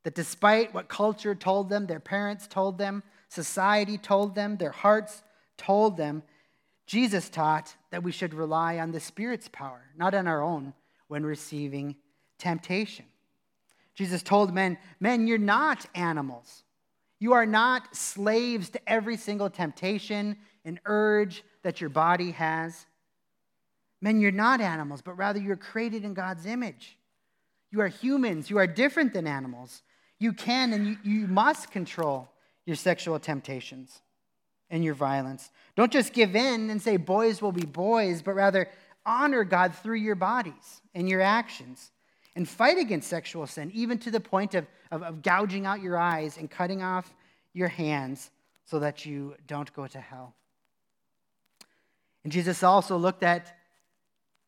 that 0.04 0.14
despite 0.14 0.74
what 0.74 0.90
culture 0.90 1.36
told 1.36 1.70
them, 1.70 1.88
their 1.88 2.02
parents 2.02 2.48
told 2.48 2.78
them, 2.78 3.02
society 3.30 3.98
told 3.98 4.36
them, 4.36 4.58
their 4.58 4.72
hearts 4.72 5.24
told 5.58 5.96
them, 5.96 6.24
Jesus 6.86 7.30
taught 7.30 7.74
that 7.92 8.04
we 8.04 8.12
should 8.12 8.34
rely 8.34 8.78
on 8.78 8.92
the 8.92 9.00
Spirit's 9.00 9.48
power, 9.48 9.84
not 9.96 10.14
on 10.14 10.28
our 10.28 10.44
own, 10.44 10.74
when 11.08 11.26
receiving 11.26 11.96
temptation. 12.40 13.06
Jesus 13.94 14.24
told 14.24 14.54
men, 14.54 14.78
Men, 15.00 15.28
you're 15.28 15.38
not 15.38 15.86
animals. 15.94 16.64
You 17.20 17.34
are 17.34 17.46
not 17.46 17.96
slaves 17.96 18.70
to 18.70 18.90
every 18.90 19.18
single 19.18 19.50
temptation 19.50 20.38
and 20.64 20.80
urge 20.86 21.44
that 21.64 21.82
your 21.82 21.90
body 21.90 22.32
has. 22.32 22.86
Men, 24.02 24.22
you're 24.22 24.32
not 24.32 24.62
animals, 24.62 25.02
but 25.02 25.18
rather 25.18 25.40
you're 25.40 25.58
created 25.58 26.06
in 26.06 26.14
God's 26.14 26.46
image. 26.46 26.98
You 27.72 27.82
are 27.82 27.88
humans. 27.88 28.50
You 28.50 28.58
are 28.58 28.68
different 28.68 29.14
than 29.14 29.28
animals. 29.28 29.84
You 30.18 30.34
can 30.34 30.74
and 30.74 30.88
you, 30.88 30.98
you 31.04 31.28
must 31.28 31.72
control 31.72 32.30
your 32.66 32.76
sexual 32.76 33.20
temptations 33.20 34.02
and 34.70 34.84
your 34.84 34.94
violence. 34.94 35.50
Don't 35.76 35.92
just 35.92 36.14
give 36.14 36.36
in 36.36 36.70
and 36.70 36.82
say 36.82 36.98
boys 36.98 37.42
will 37.42 37.52
be 37.52 37.66
boys, 37.66 38.22
but 38.22 38.34
rather 38.34 38.70
honor 39.06 39.44
God 39.44 39.76
through 39.76 39.98
your 39.98 40.16
bodies 40.16 40.82
and 40.94 41.10
your 41.10 41.22
actions 41.22 41.92
and 42.40 42.48
fight 42.48 42.78
against 42.78 43.10
sexual 43.10 43.46
sin, 43.46 43.70
even 43.74 43.98
to 43.98 44.10
the 44.10 44.20
point 44.22 44.56
of, 44.56 44.66
of, 44.92 45.04
of 45.04 45.22
gouging 45.22 45.66
out 45.66 45.82
your 45.82 45.98
eyes 45.98 46.38
and 46.38 46.50
cutting 46.50 46.82
off 46.82 47.14
your 47.52 47.68
hands 47.68 48.32
so 48.64 48.80
that 48.80 49.06
you 49.06 49.36
don't 49.46 49.74
go 49.74 49.86
to 49.86 50.00
hell. 50.00 50.34
And 52.24 52.32
Jesus 52.32 52.64
also 52.64 52.96
looked 52.96 53.24
at 53.24 53.58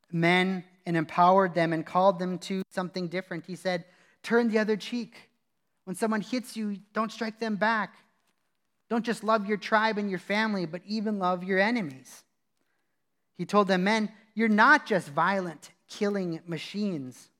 men 0.10 0.64
and 0.86 0.96
empowered 0.96 1.54
them 1.54 1.74
and 1.74 1.86
called 1.86 2.18
them 2.18 2.38
to 2.38 2.64
something 2.70 3.10
different. 3.10 3.46
He 3.46 3.58
said, 3.58 3.84
Turn 4.24 4.48
the 4.48 4.60
other 4.60 4.78
cheek. 4.78 5.30
When 5.84 5.98
someone 5.98 6.22
hits 6.22 6.56
you, 6.56 6.78
don't 6.94 7.12
strike 7.12 7.42
them 7.42 7.58
back. 7.58 7.96
Don't 8.90 9.04
just 9.04 9.22
love 9.22 9.48
your 9.48 9.58
tribe 9.58 9.98
and 9.98 10.10
your 10.10 10.18
family, 10.18 10.66
but 10.66 10.82
even 10.86 11.20
love 11.20 11.44
your 11.44 11.60
enemies. 11.60 12.24
He 13.38 13.46
told 13.46 13.68
them, 13.68 13.84
Men, 13.84 14.14
you're 14.34 14.48
not 14.48 14.86
just 14.86 15.10
violent, 15.10 15.72
killing 15.90 16.40
machines, 16.48 17.31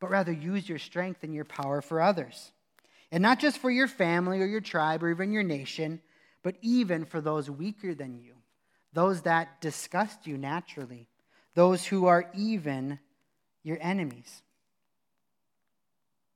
but 0.00 0.10
rather 0.10 0.32
use 0.32 0.68
your 0.68 0.78
strength 0.78 1.22
and 1.22 1.34
your 1.34 1.44
power 1.44 1.80
for 1.80 2.00
others. 2.00 2.52
And 3.10 3.22
not 3.22 3.40
just 3.40 3.58
for 3.58 3.70
your 3.70 3.88
family 3.88 4.40
or 4.40 4.46
your 4.46 4.60
tribe 4.60 5.02
or 5.02 5.10
even 5.10 5.32
your 5.32 5.42
nation, 5.42 6.00
but 6.42 6.56
even 6.62 7.04
for 7.04 7.20
those 7.20 7.50
weaker 7.50 7.94
than 7.94 8.18
you, 8.18 8.34
those 8.92 9.22
that 9.22 9.60
disgust 9.60 10.26
you 10.26 10.36
naturally, 10.36 11.08
those 11.54 11.84
who 11.84 12.06
are 12.06 12.30
even 12.34 12.98
your 13.62 13.78
enemies. 13.80 14.42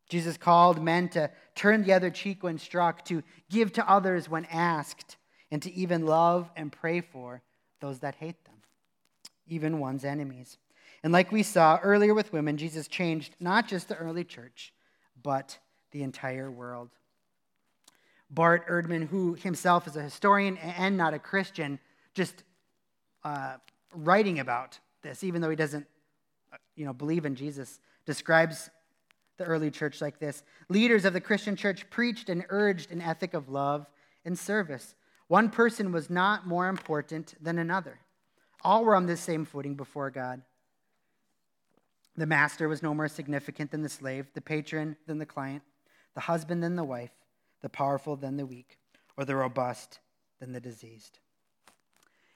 Jesus 0.09 0.37
called 0.37 0.83
men 0.83 1.09
to 1.11 1.31
turn 1.55 1.85
the 1.85 1.95
other 1.95 2.11
cheek 2.11 2.43
when 2.43 2.59
struck, 2.59 3.05
to 3.07 3.23
give 3.49 3.73
to 3.75 3.91
others 3.91 4.29
when 4.29 4.45
asked, 4.47 5.17
and 5.51 5.63
to 5.63 5.73
even 5.73 6.07
love 6.07 6.51
and 6.57 6.73
pray 6.73 7.01
for 7.01 7.43
those 7.81 8.01
that 8.01 8.15
hate 8.17 8.45
them, 8.45 8.57
even 9.47 9.79
one's 9.79 10.05
enemies. 10.05 10.59
And 11.03 11.13
like 11.13 11.33
we 11.33 11.43
saw 11.43 11.79
earlier 11.83 12.15
with 12.15 12.33
women, 12.33 12.57
Jesus 12.57 12.87
changed 12.87 13.35
not 13.41 13.67
just 13.67 13.89
the 13.89 13.97
early 13.97 14.25
church, 14.25 14.73
but 15.23 15.59
the 15.91 16.03
entire 16.03 16.51
world. 16.51 16.91
Bart 18.31 18.67
Ehrman, 18.69 19.09
who 19.09 19.35
himself 19.35 19.87
is 19.87 19.97
a 19.97 20.03
historian 20.03 20.57
and 20.59 20.97
not 20.97 21.13
a 21.13 21.19
Christian, 21.19 21.79
just 22.15 22.45
uh, 23.25 23.55
writing 23.93 24.39
about 24.39 24.79
this, 25.03 25.23
even 25.23 25.43
though 25.43 25.51
he 25.51 25.57
doesn't 25.57 25.87
uh, 26.53 26.57
you 26.77 26.87
know, 26.87 26.93
believe 26.93 27.27
in 27.27 27.35
Jesus, 27.35 27.81
describes 28.07 28.71
the 29.37 29.45
early 29.45 29.71
church 29.71 30.01
like 30.01 30.19
this 30.19 30.43
Leaders 30.69 31.05
of 31.05 31.13
the 31.13 31.21
Christian 31.21 31.57
church 31.57 31.89
preached 31.91 32.29
and 32.29 32.45
urged 32.49 32.91
an 32.91 33.03
ethic 33.03 33.35
of 33.35 33.49
love 33.49 33.87
and 34.25 34.39
service. 34.39 34.95
One 35.29 35.51
person 35.51 35.93
was 35.93 36.09
not 36.09 36.47
more 36.47 36.69
important 36.69 37.35
than 37.43 37.59
another. 37.59 37.99
All 38.63 38.85
were 38.85 38.95
on 38.95 39.07
the 39.07 39.17
same 39.17 39.45
footing 39.45 39.75
before 39.75 40.11
God. 40.11 40.43
The 42.17 42.27
master 42.27 42.69
was 42.69 42.83
no 42.83 42.95
more 42.95 43.09
significant 43.09 43.71
than 43.71 43.83
the 43.83 43.89
slave, 43.89 44.27
the 44.35 44.41
patron 44.41 44.97
than 45.07 45.19
the 45.19 45.27
client, 45.27 45.63
the 46.15 46.21
husband 46.21 46.63
than 46.63 46.77
the 46.77 46.85
wife, 46.85 47.13
the 47.63 47.69
powerful 47.69 48.17
than 48.17 48.37
the 48.37 48.47
weak, 48.47 48.79
or 49.17 49.25
the 49.25 49.37
robust 49.37 50.01
than 50.41 50.53
the 50.53 50.61
diseased. 50.61 51.19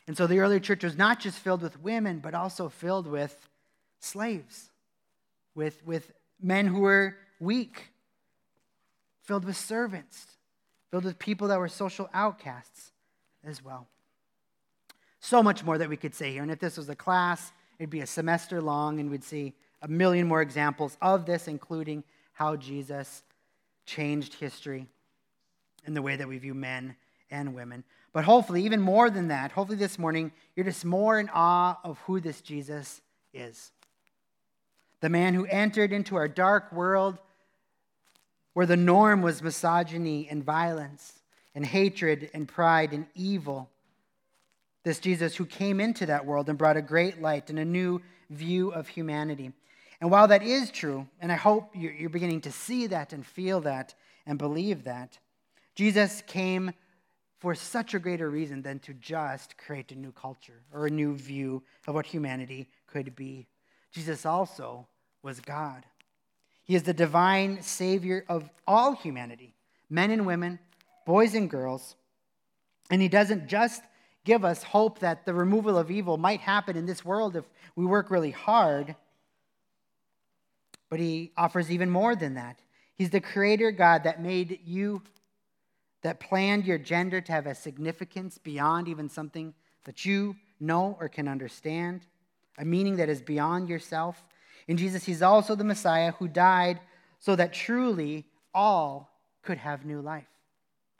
And 0.07 0.17
so 0.17 0.27
the 0.27 0.39
early 0.39 0.61
church 0.61 0.85
was 0.85 0.97
not 0.97 1.21
just 1.21 1.39
filled 1.39 1.62
with 1.62 1.83
women, 1.83 2.21
but 2.21 2.35
also 2.35 2.69
filled 2.69 3.07
with 3.07 3.49
slaves, 4.01 4.71
with, 5.55 5.85
with 5.85 6.12
men 6.41 6.67
who 6.67 6.81
were 6.81 7.17
weak, 7.41 7.91
filled 9.25 9.45
with 9.45 9.57
servants, 9.57 10.27
filled 10.91 11.05
with 11.05 11.19
people 11.19 11.49
that 11.49 11.59
were 11.59 11.69
social 11.69 12.09
outcasts 12.15 12.93
as 13.45 13.62
well. 13.62 13.89
So 15.21 15.43
much 15.43 15.65
more 15.65 15.77
that 15.77 15.89
we 15.89 15.97
could 15.97 16.15
say 16.15 16.33
here. 16.33 16.43
And 16.43 16.53
if 16.53 16.61
this 16.61 16.77
was 16.77 16.89
a 16.89 16.95
class, 16.95 17.53
it'd 17.79 17.91
be 17.91 18.01
a 18.01 18.07
semester 18.07 18.61
long, 18.61 19.01
and 19.01 19.11
we'd 19.11 19.25
see 19.25 19.55
a 19.83 19.89
million 19.89 20.27
more 20.27 20.43
examples 20.43 20.97
of 21.01 21.27
this, 21.27 21.49
including 21.49 22.05
how 22.33 22.57
Jesus 22.57 23.23
changed 23.85 24.35
history 24.35 24.87
in 25.87 25.95
the 25.95 26.03
way 26.03 26.17
that 26.17 26.29
we 26.29 26.39
view 26.39 26.55
men 26.55 26.97
and 27.31 27.55
women. 27.55 27.85
But 28.12 28.25
hopefully, 28.25 28.65
even 28.65 28.81
more 28.81 29.11
than 29.11 29.29
that, 29.29 29.53
hopefully 29.53 29.79
this 29.79 29.99
morning, 29.99 30.33
you're 30.55 30.65
just 30.65 30.85
more 30.85 31.19
in 31.19 31.29
awe 31.33 31.79
of 31.85 31.99
who 32.01 32.21
this 32.21 32.41
Jesus 32.41 33.01
is. 33.33 33.73
The 35.01 35.09
man 35.09 35.35
who 35.35 35.47
entered 35.47 35.93
into 35.93 36.17
our 36.17 36.29
dark 36.29 36.73
world 36.73 37.19
where 38.57 38.65
the 38.65 38.75
norm 38.75 39.21
was 39.21 39.43
misogyny 39.43 40.27
and 40.31 40.43
violence 40.43 41.21
and 41.55 41.67
hatred 41.67 42.31
and 42.33 42.49
pride 42.49 42.95
and 42.95 43.07
evil. 43.15 43.69
This 44.87 45.01
Jesus 45.01 45.35
who 45.35 45.46
came 45.46 45.81
into 45.81 46.07
that 46.07 46.27
world 46.27 46.49
and 46.49 46.57
brought 46.57 46.77
a 46.77 46.81
great 46.81 47.20
light 47.20 47.51
and 47.51 47.59
a 47.59 47.64
new 47.64 48.01
view 48.31 48.70
of 48.70 48.87
humanity. 48.87 49.51
And 50.01 50.12
while 50.12 50.29
that 50.29 50.44
is 50.44 50.70
true, 50.70 51.09
and 51.20 51.33
I 51.33 51.35
hope 51.35 51.72
you're 51.75 52.09
beginning 52.09 52.42
to 52.42 52.53
see 52.53 52.87
that 52.87 53.12
and 53.12 53.27
feel 53.27 53.61
that 53.62 53.96
and 54.27 54.38
believe 54.38 54.85
that, 54.85 55.18
Jesus 55.75 56.22
came 56.29 56.70
for 57.40 57.53
such 57.53 57.94
a 57.94 57.99
greater 57.99 58.31
reason 58.31 58.62
than 58.62 58.79
to 58.79 58.94
just 58.94 59.59
create 59.59 59.90
a 59.90 59.99
new 59.99 60.12
culture 60.12 60.62
or 60.72 60.87
a 60.87 60.90
new 60.90 61.16
view 61.16 61.64
of 61.88 61.96
what 61.96 62.07
humanity 62.07 62.68
could 62.87 63.16
be. 63.16 63.49
Jesus 63.90 64.25
also 64.25 64.87
was 65.20 65.40
God. 65.40 65.85
He 66.62 66.77
is 66.77 66.85
the 66.85 66.94
divine 66.94 67.61
Savior 67.61 68.25
of 68.29 68.49
all 68.68 68.92
humanity, 68.92 69.57
men 69.90 70.12
and 70.12 70.25
women, 70.25 70.61
boys 71.05 71.35
and 71.35 71.51
girls. 71.51 71.96
And 72.88 73.03
He 73.03 73.09
doesn't 73.09 73.49
just 73.49 73.83
give 74.27 74.45
us 74.45 74.62
hope 74.62 74.99
that 74.99 75.25
the 75.25 75.33
removal 75.33 75.79
of 75.79 75.91
evil 75.91 76.19
might 76.19 76.41
happen 76.41 76.77
in 76.77 76.85
this 76.85 77.05
world 77.05 77.37
if 77.37 77.45
we 77.77 77.87
work 77.87 78.11
really 78.11 78.33
hard. 78.33 78.97
But 80.91 80.99
he 80.99 81.33
offers 81.37 81.71
even 81.71 81.89
more 81.89 82.15
than 82.15 82.35
that. 82.35 82.59
He's 82.97 83.11
the 83.11 83.21
creator 83.21 83.71
God 83.71 84.03
that 84.03 84.21
made 84.21 84.59
you, 84.67 85.03
that 86.03 86.21
planned 86.21 86.67
your 86.67 86.77
gender 86.77 87.21
to 87.21 87.33
have 87.33 87.47
a 87.47 87.55
significance 87.55 88.37
beyond 88.37 88.89
even 88.89 89.09
something 89.09 89.55
that 89.85 90.05
you 90.05 90.37
know 90.59 90.97
or 91.01 91.09
can 91.09 91.29
understand, 91.29 92.03
a 92.59 92.65
meaning 92.65 92.97
that 92.97 93.09
is 93.09 93.23
beyond 93.23 93.69
yourself. 93.69 94.25
In 94.67 94.77
Jesus, 94.77 95.05
he's 95.05 95.23
also 95.23 95.55
the 95.55 95.65
Messiah 95.65 96.12
who 96.19 96.27
died 96.27 96.81
so 97.21 97.37
that 97.37 97.53
truly 97.53 98.25
all 98.53 99.11
could 99.43 99.59
have 99.59 99.87
new 99.87 100.01
life. 100.01 100.27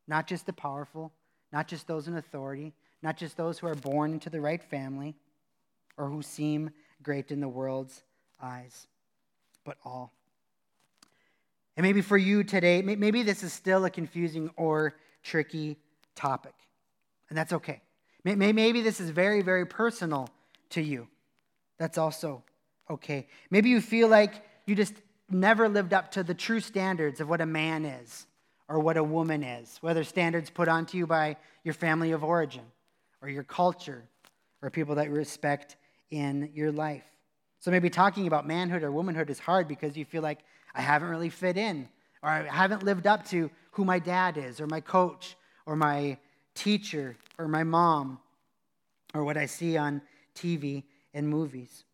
Not 0.07 0.29
just 0.29 0.47
the 0.47 0.53
powerful, 0.53 1.12
not 1.53 1.67
just 1.67 1.89
those 1.89 2.07
in 2.07 2.17
authority, 2.17 2.73
not 3.02 3.16
just 3.16 3.37
those 3.37 3.59
who 3.59 3.66
are 3.66 3.74
born 3.74 4.12
into 4.12 4.30
the 4.30 4.40
right 4.40 4.62
family 4.62 5.14
or 5.96 6.09
who 6.09 6.22
seem 6.22 6.70
great 7.02 7.30
in 7.30 7.40
the 7.40 7.48
world's 7.48 8.02
eyes 8.42 8.87
but 9.64 9.76
all. 9.85 10.12
And 11.76 11.85
maybe 11.85 12.00
for 12.00 12.16
you 12.16 12.42
today, 12.42 12.80
maybe 12.80 13.22
this 13.22 13.42
is 13.42 13.52
still 13.52 13.85
a 13.85 13.90
confusing 13.90 14.50
or 14.56 14.94
tricky 15.22 15.76
topic, 16.14 16.54
and 17.28 17.37
that's 17.37 17.52
okay. 17.52 17.82
Maybe 18.24 18.80
this 18.80 19.00
is 19.00 19.11
very, 19.11 19.42
very 19.42 19.66
personal 19.66 20.30
to 20.70 20.80
you. 20.80 21.06
That's 21.78 21.98
also 21.98 22.42
okay. 22.88 23.28
Maybe 23.50 23.68
you 23.68 23.80
feel 23.80 24.09
like 24.09 24.42
you 24.64 24.74
just 24.74 24.94
never 25.30 25.68
lived 25.68 25.92
up 25.92 26.12
to 26.12 26.22
the 26.22 26.35
true 26.35 26.61
standards 26.61 27.20
of 27.20 27.28
what 27.28 27.40
a 27.40 27.46
man 27.46 27.85
is 27.85 28.26
or 28.68 28.80
what 28.80 28.96
a 28.96 29.04
woman 29.04 29.42
is, 29.42 29.76
whether 29.80 30.02
standards 30.02 30.48
put 30.48 30.66
onto 30.66 30.96
you 30.96 31.06
by 31.06 31.37
your 31.62 31.74
family 31.74 32.12
of 32.12 32.24
origin 32.24 32.62
or 33.22 33.29
your 33.29 33.44
culture 33.44 34.05
or 34.62 34.70
people 34.70 34.94
that 34.96 35.07
you 35.07 35.12
respect 35.12 35.76
in 36.11 36.50
your 36.55 36.72
life. 36.72 37.05
So 37.61 37.70
maybe 37.70 37.90
talking 37.90 38.26
about 38.26 38.46
manhood 38.46 38.83
or 38.83 38.92
womanhood 38.92 39.31
is 39.31 39.38
hard 39.38 39.66
because 39.68 39.96
you 39.96 40.05
feel 40.05 40.22
like 40.22 40.40
I 40.74 40.81
haven't 40.83 41.09
really 41.09 41.31
fit 41.31 41.57
in, 41.57 41.88
or 42.22 42.29
I 42.31 42.42
haven't 42.44 42.83
lived 42.83 43.07
up 43.07 43.26
to 43.29 43.50
who 43.72 43.85
my 43.85 43.98
dad 43.98 44.37
is, 44.37 44.61
or 44.61 44.66
my 44.66 44.81
coach, 44.81 45.37
or 45.64 45.74
my 45.74 46.18
teacher, 46.55 47.16
or 47.38 47.48
my 47.48 47.64
mom, 47.64 48.18
or 49.14 49.24
what 49.24 49.37
I 49.37 49.46
see 49.46 49.76
on 49.76 50.02
TV 50.35 50.85
and 51.14 51.29
movies. 51.29 51.85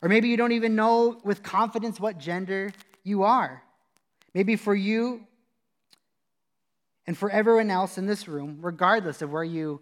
Or 0.00 0.08
maybe 0.08 0.28
you 0.28 0.36
don't 0.36 0.52
even 0.52 0.76
know 0.76 1.20
with 1.24 1.42
confidence 1.42 1.98
what 1.98 2.18
gender 2.18 2.72
you 3.02 3.24
are. 3.24 3.62
Maybe 4.34 4.56
for 4.56 4.74
you 4.74 5.26
and 7.06 7.16
for 7.16 7.30
everyone 7.30 7.70
else 7.70 7.98
in 7.98 8.06
this 8.06 8.28
room, 8.28 8.58
regardless 8.60 9.22
of 9.22 9.32
where 9.32 9.44
you, 9.44 9.80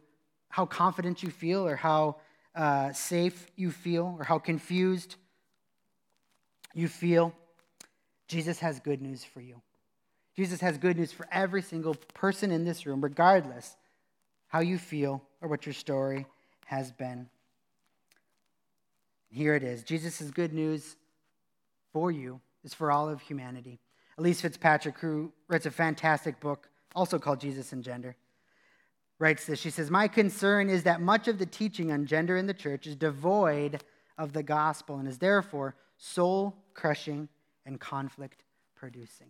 how 0.49 0.67
confident 0.67 1.23
you 1.23 1.31
feel, 1.31 1.67
or 1.67 1.77
how 1.77 2.17
uh, 2.55 2.93
safe 2.93 3.51
you 3.57 3.71
feel, 3.71 4.17
or 4.19 4.25
how 4.25 4.39
confused 4.39 5.17
you 6.75 6.89
feel, 6.89 7.35
Jesus 8.29 8.59
has 8.61 8.81
good 8.81 9.01
news 9.01 9.25
for 9.25 9.41
you. 9.41 9.61
Jesus 10.37 10.61
has 10.61 10.77
good 10.77 10.99
news 10.99 11.13
for 11.13 11.27
every 11.33 11.63
single 11.63 11.95
person 12.15 12.51
in 12.51 12.65
this 12.65 12.85
room, 12.85 13.01
regardless 13.01 13.77
how 14.49 14.61
you 14.61 14.79
feel 14.79 15.23
or 15.41 15.49
what 15.49 15.67
your 15.67 15.73
story 15.73 16.27
has 16.67 16.93
been. 16.93 17.29
Here 19.31 19.55
it 19.55 19.63
is 19.63 19.83
Jesus' 19.83 20.31
good 20.31 20.53
news 20.53 20.97
for 21.93 22.11
you 22.11 22.41
is 22.65 22.75
for 22.75 22.91
all 22.91 23.09
of 23.09 23.21
humanity. 23.21 23.81
Elyse 24.19 24.41
Fitzpatrick, 24.41 24.99
who 24.99 25.33
writes 25.49 25.67
a 25.67 25.71
fantastic 25.71 26.41
book, 26.41 26.69
also 26.95 27.19
called 27.19 27.41
Jesus 27.41 27.73
and 27.73 27.83
Gender, 27.83 28.17
writes 29.19 29.47
this. 29.47 29.61
She 29.61 29.71
says, 29.71 29.91
My 29.91 30.09
concern 30.09 30.69
is 30.69 30.83
that 30.85 31.01
much 31.01 31.29
of 31.29 31.39
the 31.39 31.47
teaching 31.47 31.93
on 31.93 32.07
gender 32.07 32.37
in 32.37 32.47
the 32.47 32.55
church 32.55 32.87
is 32.87 32.97
devoid 32.97 33.83
of 34.19 34.33
the 34.33 34.43
gospel 34.43 34.99
and 34.99 35.09
is 35.09 35.19
therefore 35.19 35.75
soul 35.99 36.57
crushing 36.75 37.29
and 37.65 37.81
conflict 37.81 38.43
producing. 38.75 39.29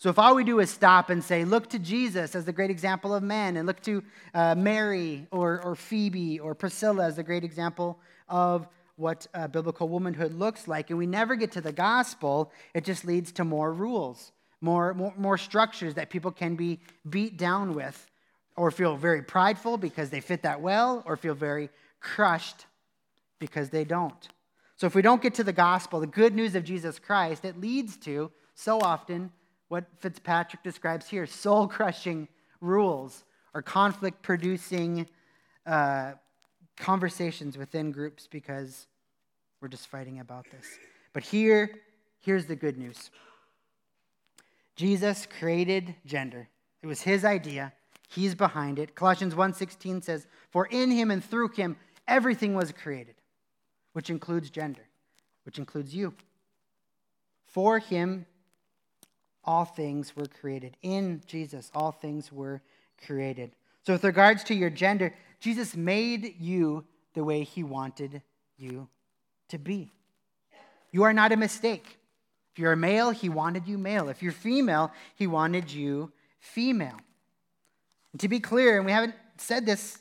So, 0.00 0.10
if 0.10 0.18
all 0.18 0.36
we 0.36 0.44
do 0.44 0.60
is 0.60 0.70
stop 0.70 1.10
and 1.10 1.24
say, 1.24 1.44
look 1.44 1.68
to 1.70 1.78
Jesus 1.78 2.36
as 2.36 2.44
the 2.44 2.52
great 2.52 2.70
example 2.70 3.12
of 3.12 3.24
men, 3.24 3.56
and 3.56 3.66
look 3.66 3.82
to 3.82 4.04
uh, 4.32 4.54
Mary 4.54 5.26
or, 5.32 5.60
or 5.64 5.74
Phoebe 5.74 6.38
or 6.38 6.54
Priscilla 6.54 7.06
as 7.06 7.16
the 7.16 7.24
great 7.24 7.42
example 7.42 7.98
of 8.28 8.68
what 8.94 9.26
uh, 9.34 9.48
biblical 9.48 9.88
womanhood 9.88 10.34
looks 10.34 10.68
like, 10.68 10.90
and 10.90 10.98
we 10.98 11.06
never 11.06 11.34
get 11.34 11.50
to 11.52 11.60
the 11.60 11.72
gospel, 11.72 12.52
it 12.74 12.84
just 12.84 13.04
leads 13.04 13.32
to 13.32 13.44
more 13.44 13.72
rules, 13.72 14.30
more, 14.60 14.94
more, 14.94 15.14
more 15.16 15.38
structures 15.38 15.94
that 15.94 16.10
people 16.10 16.30
can 16.30 16.54
be 16.54 16.78
beat 17.10 17.36
down 17.36 17.74
with, 17.74 18.06
or 18.58 18.70
feel 18.70 18.96
very 18.96 19.22
prideful 19.22 19.78
because 19.78 20.10
they 20.10 20.20
fit 20.20 20.42
that 20.42 20.60
well, 20.60 21.02
or 21.06 21.16
feel 21.16 21.34
very 21.34 21.70
crushed 22.00 22.66
because 23.38 23.70
they 23.70 23.84
don't. 23.84 24.28
So, 24.76 24.86
if 24.86 24.94
we 24.94 25.02
don't 25.02 25.22
get 25.22 25.34
to 25.34 25.44
the 25.44 25.52
gospel, 25.52 26.00
the 26.00 26.06
good 26.06 26.34
news 26.34 26.54
of 26.54 26.64
Jesus 26.64 26.98
Christ, 26.98 27.44
it 27.44 27.60
leads 27.60 27.96
to 27.98 28.30
so 28.54 28.80
often 28.80 29.30
what 29.68 29.84
Fitzpatrick 30.00 30.62
describes 30.62 31.08
here 31.08 31.26
soul 31.26 31.68
crushing 31.68 32.28
rules 32.60 33.24
or 33.54 33.62
conflict 33.62 34.22
producing 34.22 35.06
uh, 35.66 36.12
conversations 36.76 37.56
within 37.56 37.92
groups 37.92 38.26
because 38.26 38.86
we're 39.60 39.68
just 39.68 39.86
fighting 39.88 40.20
about 40.20 40.46
this. 40.50 40.66
But 41.12 41.22
here, 41.22 41.80
here's 42.20 42.46
the 42.46 42.56
good 42.56 42.78
news 42.78 43.10
Jesus 44.76 45.26
created 45.38 45.94
gender, 46.04 46.48
it 46.82 46.86
was 46.86 47.02
his 47.02 47.24
idea. 47.24 47.72
He's 48.08 48.34
behind 48.34 48.78
it. 48.78 48.94
Colossians 48.94 49.34
1:16 49.34 50.02
says, 50.02 50.26
"For 50.50 50.66
in 50.66 50.90
him 50.90 51.10
and 51.10 51.22
through 51.22 51.48
him 51.48 51.76
everything 52.06 52.54
was 52.54 52.72
created." 52.72 53.14
which 53.98 54.10
includes 54.10 54.48
gender, 54.48 54.86
which 55.44 55.58
includes 55.58 55.92
you. 55.92 56.14
For 57.46 57.80
him, 57.80 58.26
all 59.44 59.64
things 59.64 60.14
were 60.14 60.26
created. 60.26 60.76
In 60.82 61.20
Jesus, 61.26 61.68
all 61.74 61.90
things 61.90 62.30
were 62.30 62.62
created. 63.04 63.50
So, 63.84 63.94
with 63.94 64.04
regards 64.04 64.44
to 64.44 64.54
your 64.54 64.70
gender, 64.70 65.12
Jesus 65.40 65.74
made 65.74 66.36
you 66.38 66.84
the 67.14 67.24
way 67.24 67.42
he 67.42 67.64
wanted 67.64 68.22
you 68.56 68.86
to 69.48 69.58
be. 69.58 69.90
You 70.92 71.02
are 71.02 71.12
not 71.12 71.32
a 71.32 71.36
mistake. 71.36 71.98
If 72.52 72.60
you're 72.60 72.70
a 72.70 72.76
male, 72.76 73.10
he 73.10 73.28
wanted 73.28 73.66
you 73.66 73.78
male. 73.78 74.08
If 74.08 74.22
you're 74.22 74.30
female, 74.30 74.92
he 75.16 75.26
wanted 75.26 75.72
you 75.72 76.12
female. 76.38 77.00
To 78.16 78.28
be 78.28 78.40
clear, 78.40 78.78
and 78.78 78.86
we 78.86 78.92
haven't 78.92 79.14
said 79.36 79.66
this 79.66 79.98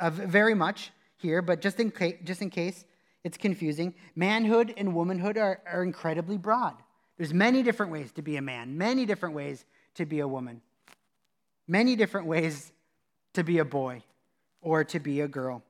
uh, 0.00 0.10
very 0.10 0.54
much 0.54 0.90
here, 1.18 1.42
but 1.42 1.60
just 1.60 1.78
in, 1.78 1.90
case, 1.90 2.16
just 2.24 2.40
in 2.40 2.50
case, 2.50 2.84
it's 3.22 3.36
confusing. 3.36 3.94
Manhood 4.16 4.72
and 4.76 4.94
womanhood 4.94 5.36
are, 5.36 5.60
are 5.66 5.82
incredibly 5.82 6.38
broad. 6.38 6.74
There's 7.16 7.34
many 7.34 7.62
different 7.62 7.92
ways 7.92 8.12
to 8.12 8.22
be 8.22 8.36
a 8.36 8.42
man, 8.42 8.76
many 8.76 9.06
different 9.06 9.34
ways 9.34 9.64
to 9.94 10.06
be 10.06 10.20
a 10.20 10.28
woman, 10.28 10.62
many 11.68 11.96
different 11.96 12.26
ways 12.26 12.72
to 13.34 13.44
be 13.44 13.58
a 13.58 13.64
boy 13.64 14.02
or 14.60 14.84
to 14.84 14.98
be 14.98 15.20
a 15.20 15.28
girl. 15.28 15.62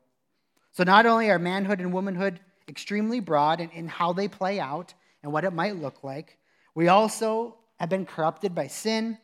So 0.73 0.85
not 0.85 1.07
only 1.07 1.31
are 1.31 1.39
manhood 1.39 1.81
and 1.81 1.93
womanhood 1.93 2.41
extremely 2.69 3.21
broad 3.21 3.61
in, 3.61 3.71
in 3.71 3.89
how 3.89 4.13
they 4.13 4.29
play 4.29 4.59
out 4.59 4.95
and 5.23 5.33
what 5.33 5.45
it 5.45 5.53
might 5.53 5.77
look 5.77 6.03
like, 6.03 6.39
we 6.75 6.89
also 6.89 7.57
have 7.77 7.89
been 7.89 8.07
corrupted 8.07 8.55
by 8.55 8.69
sin 8.69 9.19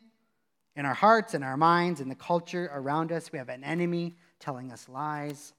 in 0.75 0.85
our 0.85 0.93
hearts 0.93 1.33
and 1.33 1.43
our 1.43 1.57
minds 1.57 1.99
and 1.99 2.09
the 2.09 2.15
culture 2.15 2.69
around 2.73 3.11
us. 3.11 3.31
We 3.31 3.37
have 3.39 3.49
an 3.49 3.63
enemy 3.63 4.15
telling 4.39 4.71
us 4.71 4.87
lies. 4.89 5.53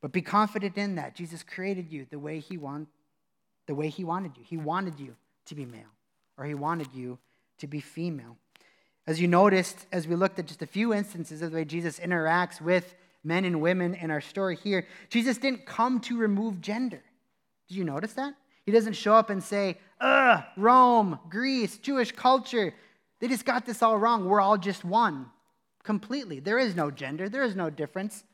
But 0.00 0.12
be 0.12 0.22
confident 0.22 0.76
in 0.76 0.96
that. 0.96 1.14
Jesus 1.14 1.42
created 1.42 1.90
you 1.90 2.06
the 2.10 2.18
way 2.18 2.38
he 2.38 2.56
want, 2.56 2.88
the 3.66 3.74
way 3.74 3.88
he 3.88 4.04
wanted 4.04 4.36
you. 4.36 4.44
He 4.44 4.56
wanted 4.56 5.00
you 5.00 5.16
to 5.46 5.54
be 5.54 5.64
male, 5.64 5.92
or 6.36 6.44
he 6.44 6.54
wanted 6.54 6.88
you 6.94 7.18
to 7.58 7.66
be 7.66 7.80
female. 7.80 8.36
As 9.06 9.20
you 9.20 9.26
noticed, 9.26 9.86
as 9.90 10.06
we 10.06 10.14
looked 10.14 10.38
at 10.38 10.46
just 10.46 10.62
a 10.62 10.66
few 10.66 10.92
instances 10.92 11.40
of 11.42 11.50
the 11.50 11.56
way 11.56 11.64
Jesus 11.64 11.98
interacts 11.98 12.60
with 12.60 12.94
men 13.24 13.44
and 13.44 13.60
women 13.60 13.94
in 13.94 14.10
our 14.10 14.20
story 14.20 14.54
here, 14.54 14.86
Jesus 15.08 15.38
didn't 15.38 15.66
come 15.66 15.98
to 16.00 16.16
remove 16.16 16.60
gender. 16.60 17.02
Did 17.68 17.76
you 17.76 17.84
notice 17.84 18.12
that? 18.12 18.34
He 18.64 18.72
doesn't 18.72 18.92
show 18.92 19.14
up 19.14 19.30
and 19.30 19.42
say, 19.42 19.78
ugh, 20.00 20.44
Rome, 20.56 21.18
Greece, 21.30 21.78
Jewish 21.78 22.12
culture, 22.12 22.74
they 23.20 23.28
just 23.28 23.44
got 23.44 23.66
this 23.66 23.82
all 23.82 23.98
wrong. 23.98 24.26
We're 24.26 24.40
all 24.40 24.58
just 24.58 24.84
one 24.84 25.26
completely. 25.82 26.40
There 26.40 26.58
is 26.58 26.76
no 26.76 26.90
gender, 26.90 27.28
there 27.28 27.44
is 27.44 27.56
no 27.56 27.70
difference. 27.70 28.24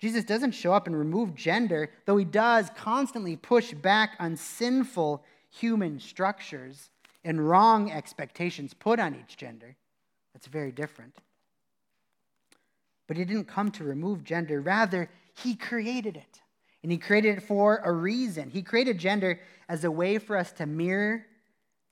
Jesus 0.00 0.24
doesn't 0.24 0.52
show 0.52 0.72
up 0.72 0.86
and 0.86 0.98
remove 0.98 1.34
gender, 1.34 1.90
though 2.04 2.16
he 2.16 2.24
does 2.24 2.68
constantly 2.76 3.36
push 3.36 3.72
back 3.72 4.16
on 4.18 4.36
sinful 4.36 5.24
human 5.50 6.00
structures 6.00 6.90
and 7.24 7.48
wrong 7.48 7.90
expectations 7.90 8.74
put 8.74 9.00
on 9.00 9.14
each 9.14 9.36
gender. 9.36 9.76
That's 10.32 10.46
very 10.46 10.72
different. 10.72 11.14
But 13.06 13.16
he 13.16 13.24
didn't 13.24 13.48
come 13.48 13.70
to 13.72 13.84
remove 13.84 14.24
gender, 14.24 14.60
rather, 14.60 15.08
he 15.34 15.54
created 15.54 16.16
it. 16.16 16.40
And 16.82 16.92
he 16.92 16.98
created 16.98 17.38
it 17.38 17.42
for 17.42 17.80
a 17.82 17.92
reason. 17.92 18.50
He 18.50 18.62
created 18.62 18.98
gender 18.98 19.40
as 19.68 19.84
a 19.84 19.90
way 19.90 20.18
for 20.18 20.36
us 20.36 20.52
to 20.52 20.66
mirror 20.66 21.24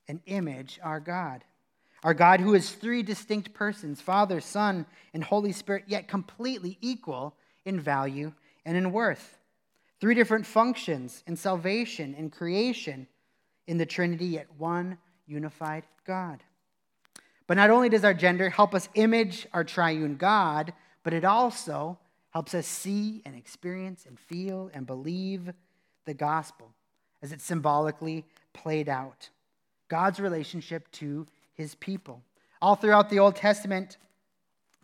and 0.07 0.21
image 0.27 0.79
our 0.83 1.01
God. 1.01 1.45
Our 2.03 2.15
God, 2.15 2.41
who 2.41 2.55
is 2.55 2.71
three 2.71 3.03
distinct 3.03 3.55
persons 3.55 4.01
Father, 4.01 4.41
Son, 4.41 4.87
and 5.15 5.23
Holy 5.23 5.53
Spirit, 5.53 5.85
yet 5.87 6.09
completely 6.09 6.79
equal 6.81 7.35
in 7.65 7.81
value 7.81 8.33
and 8.65 8.77
in 8.77 8.93
worth. 8.93 9.39
Three 10.01 10.15
different 10.15 10.47
functions 10.47 11.23
in 11.27 11.37
salvation 11.37 12.15
and 12.19 12.33
creation 12.33 13.07
in 13.67 13.79
the 13.79 13.87
Trinity, 13.87 14.27
yet 14.27 14.49
one 14.59 14.99
unified 15.27 15.85
God. 16.05 16.43
But 17.47 17.57
not 17.57 17.71
only 17.71 17.89
does 17.89 18.05
our 18.05 18.15
gender 18.15 18.51
help 18.51 18.75
us 18.75 18.89
image 18.95 19.47
our 19.53 19.63
triune 19.63 20.17
God, 20.17 20.73
but 21.05 21.13
it 21.13 21.25
also 21.25 21.99
helps 22.31 22.55
us 22.55 22.67
see 22.67 23.23
and 23.25 23.37
experience 23.37 24.07
and 24.07 24.19
feel 24.19 24.71
and 24.75 24.87
believe 24.87 25.53
the 26.05 26.15
gospel 26.15 26.73
as 27.23 27.31
it's 27.31 27.45
symbolically 27.45 28.25
played 28.53 28.89
out. 28.89 29.29
God's 29.89 30.19
relationship 30.19 30.91
to 30.93 31.27
his 31.63 31.75
people. 31.77 32.23
All 32.61 32.75
throughout 32.77 33.09
the 33.09 33.19
Old 33.19 33.37
Testament, 33.37 33.97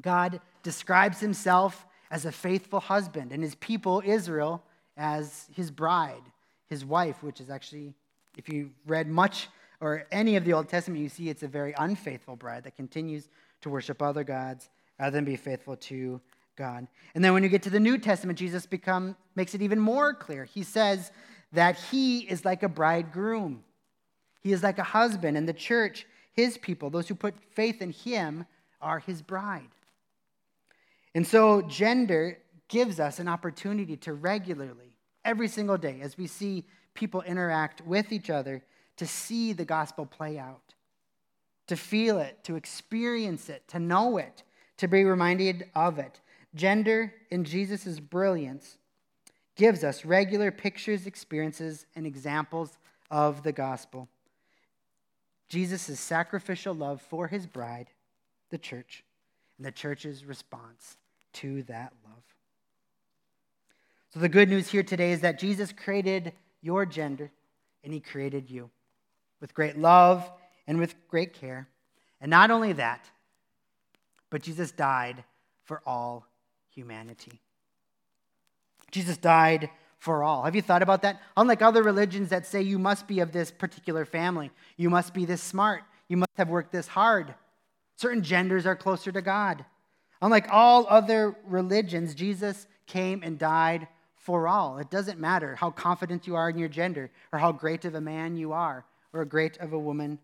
God 0.00 0.40
describes 0.62 1.20
himself 1.20 1.86
as 2.10 2.24
a 2.24 2.32
faithful 2.32 2.80
husband, 2.80 3.32
and 3.32 3.42
his 3.42 3.54
people, 3.56 4.02
Israel, 4.04 4.62
as 4.96 5.46
his 5.54 5.70
bride, 5.70 6.22
his 6.66 6.84
wife, 6.84 7.22
which 7.22 7.40
is 7.40 7.50
actually, 7.50 7.94
if 8.36 8.48
you 8.48 8.70
read 8.86 9.08
much 9.08 9.48
or 9.80 10.06
any 10.10 10.36
of 10.36 10.44
the 10.44 10.52
Old 10.52 10.68
Testament, 10.68 11.02
you 11.02 11.08
see 11.08 11.28
it's 11.28 11.42
a 11.42 11.48
very 11.48 11.74
unfaithful 11.78 12.36
bride 12.36 12.64
that 12.64 12.76
continues 12.76 13.28
to 13.60 13.70
worship 13.70 14.00
other 14.00 14.24
gods 14.24 14.70
rather 14.98 15.14
than 15.16 15.24
be 15.24 15.36
faithful 15.36 15.76
to 15.76 16.20
God. 16.56 16.88
And 17.14 17.22
then 17.22 17.32
when 17.34 17.42
you 17.42 17.48
get 17.48 17.62
to 17.62 17.70
the 17.70 17.78
New 17.80 17.98
Testament, 17.98 18.38
Jesus 18.38 18.66
become, 18.66 19.16
makes 19.36 19.54
it 19.54 19.62
even 19.62 19.78
more 19.78 20.14
clear. 20.14 20.44
He 20.44 20.62
says 20.62 21.12
that 21.52 21.76
he 21.90 22.20
is 22.20 22.44
like 22.44 22.62
a 22.62 22.68
bridegroom. 22.68 23.62
He 24.40 24.52
is 24.52 24.62
like 24.62 24.78
a 24.78 24.84
husband, 24.84 25.36
and 25.36 25.48
the 25.48 25.52
church, 25.52 26.06
his 26.38 26.56
people, 26.56 26.88
those 26.88 27.08
who 27.08 27.16
put 27.16 27.34
faith 27.50 27.82
in 27.82 27.90
him, 27.90 28.46
are 28.80 29.00
his 29.00 29.22
bride. 29.22 29.74
And 31.12 31.26
so, 31.26 31.62
gender 31.62 32.38
gives 32.68 33.00
us 33.00 33.18
an 33.18 33.26
opportunity 33.26 33.96
to 33.96 34.12
regularly, 34.12 34.94
every 35.24 35.48
single 35.48 35.76
day, 35.76 35.98
as 36.00 36.16
we 36.16 36.28
see 36.28 36.64
people 36.94 37.22
interact 37.22 37.84
with 37.84 38.12
each 38.12 38.30
other, 38.30 38.62
to 38.98 39.04
see 39.04 39.52
the 39.52 39.64
gospel 39.64 40.06
play 40.06 40.38
out, 40.38 40.74
to 41.66 41.74
feel 41.74 42.18
it, 42.20 42.44
to 42.44 42.54
experience 42.54 43.48
it, 43.48 43.66
to 43.66 43.80
know 43.80 44.16
it, 44.16 44.44
to 44.76 44.86
be 44.86 45.02
reminded 45.02 45.68
of 45.74 45.98
it. 45.98 46.20
Gender 46.54 47.12
in 47.32 47.42
Jesus' 47.42 47.98
brilliance 47.98 48.78
gives 49.56 49.82
us 49.82 50.04
regular 50.04 50.52
pictures, 50.52 51.04
experiences, 51.04 51.86
and 51.96 52.06
examples 52.06 52.78
of 53.10 53.42
the 53.42 53.50
gospel. 53.50 54.08
Jesus' 55.48 55.98
sacrificial 55.98 56.74
love 56.74 57.00
for 57.00 57.28
his 57.28 57.46
bride, 57.46 57.90
the 58.50 58.58
church, 58.58 59.04
and 59.56 59.66
the 59.66 59.72
church's 59.72 60.24
response 60.24 60.96
to 61.34 61.62
that 61.64 61.92
love. 62.04 62.22
So, 64.12 64.20
the 64.20 64.28
good 64.28 64.48
news 64.48 64.68
here 64.68 64.82
today 64.82 65.12
is 65.12 65.20
that 65.20 65.38
Jesus 65.38 65.72
created 65.72 66.32
your 66.62 66.86
gender 66.86 67.30
and 67.84 67.92
he 67.92 68.00
created 68.00 68.50
you 68.50 68.70
with 69.40 69.54
great 69.54 69.78
love 69.78 70.30
and 70.66 70.78
with 70.78 70.94
great 71.08 71.34
care. 71.34 71.68
And 72.20 72.30
not 72.30 72.50
only 72.50 72.72
that, 72.74 73.08
but 74.30 74.42
Jesus 74.42 74.72
died 74.72 75.24
for 75.64 75.82
all 75.86 76.26
humanity. 76.70 77.40
Jesus 78.90 79.16
died 79.16 79.70
for 79.98 80.22
all. 80.22 80.44
Have 80.44 80.54
you 80.54 80.62
thought 80.62 80.82
about 80.82 81.02
that? 81.02 81.20
Unlike 81.36 81.62
other 81.62 81.82
religions 81.82 82.30
that 82.30 82.46
say 82.46 82.62
you 82.62 82.78
must 82.78 83.06
be 83.06 83.20
of 83.20 83.32
this 83.32 83.50
particular 83.50 84.04
family, 84.04 84.50
you 84.76 84.90
must 84.90 85.12
be 85.12 85.24
this 85.24 85.42
smart, 85.42 85.82
you 86.08 86.16
must 86.16 86.36
have 86.36 86.48
worked 86.48 86.72
this 86.72 86.88
hard. 86.88 87.34
Certain 87.96 88.22
genders 88.22 88.64
are 88.64 88.76
closer 88.76 89.10
to 89.10 89.20
God. 89.20 89.64
Unlike 90.22 90.46
all 90.50 90.86
other 90.88 91.36
religions, 91.44 92.14
Jesus 92.14 92.66
came 92.86 93.22
and 93.22 93.38
died 93.38 93.88
for 94.14 94.46
all. 94.46 94.78
It 94.78 94.90
doesn't 94.90 95.18
matter 95.18 95.56
how 95.56 95.70
confident 95.70 96.26
you 96.26 96.36
are 96.36 96.50
in 96.50 96.58
your 96.58 96.68
gender 96.68 97.10
or 97.32 97.38
how 97.38 97.52
great 97.52 97.84
of 97.84 97.94
a 97.94 98.00
man 98.00 98.36
you 98.36 98.52
are 98.52 98.84
or 99.12 99.24
great 99.24 99.56
of 99.58 99.72
a 99.72 99.78
woman 99.78 100.18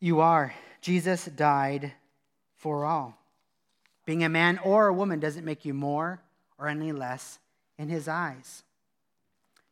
you 0.00 0.20
are. 0.20 0.54
Jesus 0.80 1.24
died 1.24 1.92
for 2.56 2.84
all. 2.84 3.16
Being 4.06 4.24
a 4.24 4.28
man 4.28 4.58
or 4.58 4.86
a 4.86 4.92
woman 4.92 5.20
doesn't 5.20 5.44
make 5.44 5.64
you 5.64 5.74
more 5.74 6.20
or 6.58 6.68
any 6.68 6.92
less 6.92 7.38
in 7.78 7.88
his 7.88 8.08
eyes. 8.08 8.62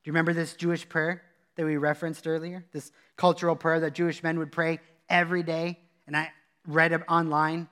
Do 0.02 0.08
you 0.08 0.12
remember 0.12 0.32
this 0.32 0.54
Jewish 0.54 0.88
prayer 0.88 1.22
that 1.56 1.64
we 1.64 1.76
referenced 1.76 2.26
earlier? 2.26 2.64
This 2.72 2.92
cultural 3.16 3.56
prayer 3.56 3.80
that 3.80 3.94
Jewish 3.94 4.22
men 4.22 4.38
would 4.38 4.52
pray 4.52 4.80
every 5.08 5.42
day. 5.42 5.78
And 6.06 6.16
I 6.16 6.30
read 6.66 6.92
it 6.92 7.02
online. 7.08 7.68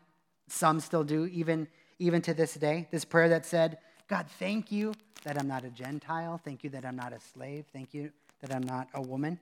Some 0.48 0.80
still 0.80 1.04
do, 1.04 1.26
even, 1.26 1.68
even 1.98 2.22
to 2.22 2.34
this 2.34 2.54
day. 2.54 2.88
This 2.90 3.04
prayer 3.04 3.28
that 3.30 3.44
said, 3.44 3.78
God, 4.08 4.26
thank 4.38 4.72
you 4.72 4.94
that 5.24 5.38
I'm 5.38 5.48
not 5.48 5.64
a 5.64 5.70
Gentile. 5.70 6.40
Thank 6.42 6.64
you 6.64 6.70
that 6.70 6.84
I'm 6.84 6.96
not 6.96 7.12
a 7.12 7.20
slave. 7.20 7.66
Thank 7.72 7.94
you 7.94 8.10
that 8.40 8.54
I'm 8.54 8.62
not 8.62 8.88
a 8.94 9.02
woman. 9.02 9.38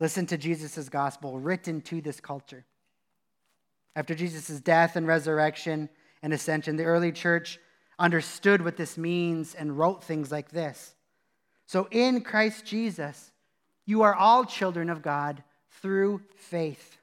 Listen 0.00 0.26
to 0.26 0.36
Jesus' 0.36 0.88
gospel 0.88 1.38
written 1.38 1.80
to 1.82 2.00
this 2.00 2.20
culture. 2.20 2.64
After 3.94 4.14
Jesus' 4.14 4.60
death 4.60 4.96
and 4.96 5.06
resurrection 5.06 5.88
and 6.22 6.32
ascension, 6.32 6.76
the 6.76 6.84
early 6.84 7.12
church 7.12 7.58
understood 7.98 8.64
what 8.64 8.76
this 8.76 8.96
means 8.96 9.54
and 9.54 9.78
wrote 9.78 10.02
things 10.02 10.32
like 10.32 10.50
this. 10.50 10.94
So 11.66 11.88
in 11.90 12.22
Christ 12.22 12.64
Jesus, 12.64 13.30
you 13.86 14.02
are 14.02 14.14
all 14.14 14.44
children 14.44 14.90
of 14.90 15.02
God 15.02 15.42
through 15.80 16.22
faith. 16.36 16.98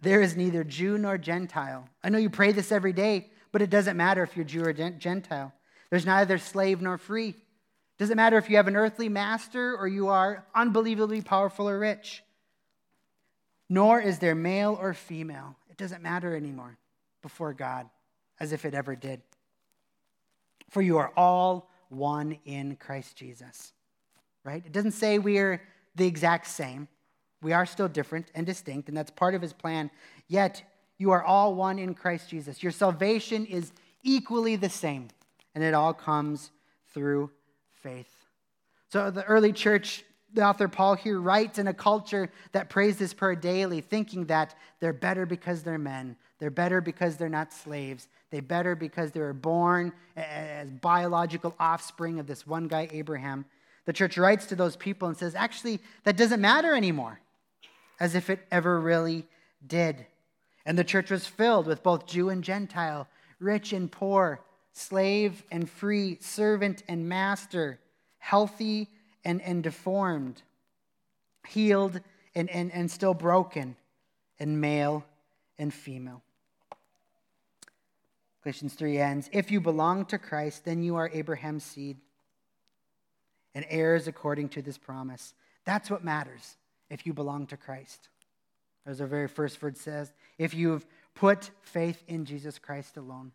There 0.00 0.20
is 0.20 0.36
neither 0.36 0.64
Jew 0.64 0.98
nor 0.98 1.18
Gentile. 1.18 1.88
I 2.02 2.08
know 2.08 2.18
you 2.18 2.30
pray 2.30 2.52
this 2.52 2.70
every 2.70 2.92
day, 2.92 3.30
but 3.52 3.62
it 3.62 3.70
doesn't 3.70 3.96
matter 3.96 4.22
if 4.22 4.36
you're 4.36 4.44
Jew 4.44 4.64
or 4.64 4.72
Gentile. 4.72 5.52
There's 5.90 6.06
neither 6.06 6.38
slave 6.38 6.82
nor 6.82 6.98
free. 6.98 7.34
Doesn't 7.98 8.16
matter 8.16 8.36
if 8.36 8.50
you 8.50 8.56
have 8.56 8.68
an 8.68 8.76
earthly 8.76 9.08
master 9.08 9.74
or 9.76 9.88
you 9.88 10.08
are 10.08 10.44
unbelievably 10.54 11.22
powerful 11.22 11.68
or 11.68 11.78
rich. 11.78 12.22
Nor 13.68 14.00
is 14.00 14.18
there 14.18 14.34
male 14.34 14.78
or 14.80 14.92
female. 14.92 15.56
It 15.70 15.76
doesn't 15.76 16.02
matter 16.02 16.36
anymore 16.36 16.76
before 17.22 17.54
God 17.54 17.88
as 18.40 18.52
if 18.52 18.64
it 18.64 18.74
ever 18.74 18.94
did. 18.94 19.22
For 20.70 20.82
you 20.82 20.98
are 20.98 21.12
all 21.16 21.70
one 21.88 22.38
in 22.44 22.76
Christ 22.76 23.16
Jesus. 23.16 23.72
Right? 24.44 24.64
It 24.64 24.72
doesn't 24.72 24.92
say 24.92 25.18
we 25.18 25.38
are 25.38 25.60
the 25.94 26.06
exact 26.06 26.46
same. 26.46 26.88
We 27.42 27.52
are 27.52 27.66
still 27.66 27.88
different 27.88 28.30
and 28.34 28.46
distinct, 28.46 28.88
and 28.88 28.96
that's 28.96 29.10
part 29.10 29.34
of 29.34 29.42
his 29.42 29.52
plan. 29.52 29.90
Yet, 30.28 30.62
you 30.98 31.10
are 31.10 31.22
all 31.22 31.54
one 31.54 31.78
in 31.78 31.94
Christ 31.94 32.30
Jesus. 32.30 32.62
Your 32.62 32.72
salvation 32.72 33.44
is 33.46 33.72
equally 34.02 34.56
the 34.56 34.70
same, 34.70 35.08
and 35.54 35.62
it 35.62 35.74
all 35.74 35.92
comes 35.92 36.50
through 36.94 37.30
faith. 37.82 38.10
So 38.88 39.10
the 39.10 39.24
early 39.24 39.52
church, 39.52 40.04
the 40.32 40.42
author 40.42 40.68
Paul 40.68 40.94
here 40.94 41.20
writes 41.20 41.58
in 41.58 41.68
a 41.68 41.74
culture 41.74 42.30
that 42.52 42.70
prays 42.70 42.96
this 42.96 43.12
prayer 43.12 43.36
daily, 43.36 43.80
thinking 43.80 44.26
that 44.26 44.54
they're 44.80 44.92
better 44.92 45.26
because 45.26 45.62
they're 45.62 45.78
men. 45.78 46.16
They're 46.38 46.50
better 46.50 46.80
because 46.80 47.16
they're 47.16 47.28
not 47.28 47.52
slaves. 47.52 48.08
They're 48.30 48.42
better 48.42 48.74
because 48.74 49.12
they 49.12 49.20
were 49.20 49.32
born 49.32 49.92
as 50.16 50.70
biological 50.70 51.54
offspring 51.60 52.18
of 52.18 52.26
this 52.26 52.46
one 52.46 52.68
guy, 52.68 52.88
Abraham. 52.92 53.44
The 53.84 53.92
church 53.92 54.18
writes 54.18 54.46
to 54.46 54.56
those 54.56 54.76
people 54.76 55.08
and 55.08 55.16
says, 55.16 55.34
actually, 55.34 55.80
that 56.04 56.16
doesn't 56.16 56.40
matter 56.40 56.74
anymore, 56.74 57.20
as 58.00 58.14
if 58.14 58.28
it 58.28 58.40
ever 58.50 58.80
really 58.80 59.26
did. 59.64 60.06
And 60.64 60.76
the 60.76 60.84
church 60.84 61.10
was 61.10 61.26
filled 61.26 61.66
with 61.66 61.84
both 61.84 62.06
Jew 62.06 62.28
and 62.28 62.42
Gentile, 62.42 63.06
rich 63.38 63.72
and 63.72 63.90
poor, 63.90 64.40
slave 64.72 65.44
and 65.50 65.70
free, 65.70 66.18
servant 66.20 66.82
and 66.88 67.08
master, 67.08 67.78
healthy 68.18 68.88
and, 69.24 69.40
and 69.42 69.62
deformed, 69.62 70.42
healed 71.46 72.00
and, 72.34 72.50
and, 72.50 72.72
and 72.72 72.90
still 72.90 73.14
broken, 73.14 73.76
and 74.40 74.60
male 74.60 75.04
and 75.58 75.72
female. 75.72 76.22
Galatians 78.46 78.74
3 78.74 78.98
ends 78.98 79.28
If 79.32 79.50
you 79.50 79.60
belong 79.60 80.04
to 80.04 80.18
Christ, 80.18 80.64
then 80.64 80.80
you 80.80 80.94
are 80.94 81.10
Abraham's 81.12 81.64
seed 81.64 81.96
and 83.56 83.66
heirs 83.68 84.06
according 84.06 84.50
to 84.50 84.62
this 84.62 84.78
promise. 84.78 85.34
That's 85.64 85.90
what 85.90 86.04
matters 86.04 86.56
if 86.88 87.06
you 87.06 87.12
belong 87.12 87.48
to 87.48 87.56
Christ. 87.56 88.08
As 88.86 89.00
our 89.00 89.08
very 89.08 89.26
first 89.26 89.60
word 89.60 89.76
says, 89.76 90.12
if 90.38 90.54
you've 90.54 90.86
put 91.16 91.50
faith 91.62 92.00
in 92.06 92.24
Jesus 92.24 92.56
Christ 92.56 92.96
alone. 92.96 93.32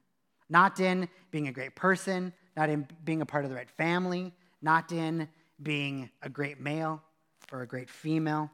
Not 0.49 0.79
in 0.79 1.09
being 1.29 1.49
a 1.49 1.51
great 1.51 1.75
person, 1.75 2.31
not 2.55 2.69
in 2.69 2.87
being 3.03 3.21
a 3.21 3.25
part 3.25 3.43
of 3.43 3.49
the 3.49 3.57
right 3.57 3.69
family, 3.69 4.31
not 4.61 4.93
in 4.93 5.27
being 5.61 6.09
a 6.21 6.29
great 6.29 6.61
male 6.61 7.03
or 7.51 7.63
a 7.63 7.67
great 7.67 7.89
female, 7.89 8.49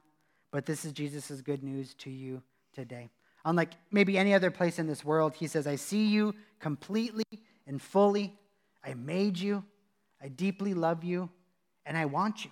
but 0.50 0.66
this 0.66 0.86
is 0.86 0.92
Jesus' 0.92 1.40
good 1.42 1.62
news 1.62 1.94
to 2.00 2.10
you 2.10 2.42
today. 2.74 3.12
Unlike 3.48 3.76
maybe 3.92 4.18
any 4.18 4.34
other 4.34 4.52
place 4.52 4.78
in 4.78 4.88
this 4.88 5.06
world, 5.06 5.34
he 5.34 5.48
says, 5.48 5.68
I 5.68 5.78
see 5.78 6.08
you 6.08 6.36
completely 6.60 7.24
and 7.66 7.82
fully. 7.82 8.38
I 8.84 8.94
made 8.94 9.40
you. 9.40 9.64
I 10.22 10.28
deeply 10.28 10.74
love 10.74 11.06
you. 11.06 11.30
And 11.86 11.98
I 11.98 12.06
want 12.06 12.44
you. 12.44 12.52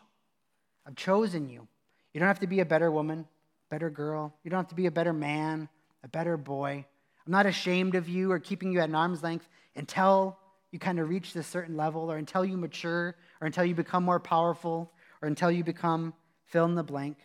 I've 0.88 0.96
chosen 0.96 1.50
you. 1.50 1.68
You 2.14 2.22
don't 2.22 2.30
have 2.30 2.40
to 2.40 2.48
be 2.48 2.62
a 2.62 2.66
better 2.66 2.90
woman, 2.90 3.28
better 3.70 3.90
girl. 3.90 4.34
You 4.46 4.50
don't 4.50 4.60
have 4.60 4.70
to 4.70 4.76
be 4.76 4.86
a 4.86 4.92
better 4.92 5.12
man, 5.12 5.68
a 6.02 6.08
better 6.08 6.38
boy. 6.38 6.86
I'm 7.26 7.32
not 7.32 7.46
ashamed 7.46 7.96
of 7.96 8.08
you 8.08 8.32
or 8.32 8.40
keeping 8.40 8.72
you 8.72 8.80
at 8.80 8.88
an 8.88 8.96
arm's 8.96 9.22
length 9.22 9.50
until 9.76 10.38
you 10.72 10.80
kind 10.80 10.98
of 11.02 11.10
reach 11.10 11.34
this 11.34 11.46
certain 11.46 11.76
level 11.76 12.10
or 12.10 12.16
until 12.16 12.46
you 12.46 12.56
mature 12.56 13.18
or 13.42 13.48
until 13.48 13.66
you 13.66 13.76
become 13.76 14.06
more 14.06 14.22
powerful 14.22 14.94
or 15.22 15.28
until 15.28 15.52
you 15.52 15.66
become 15.66 16.14
fill 16.46 16.64
in 16.64 16.76
the 16.76 16.84
blank. 16.84 17.18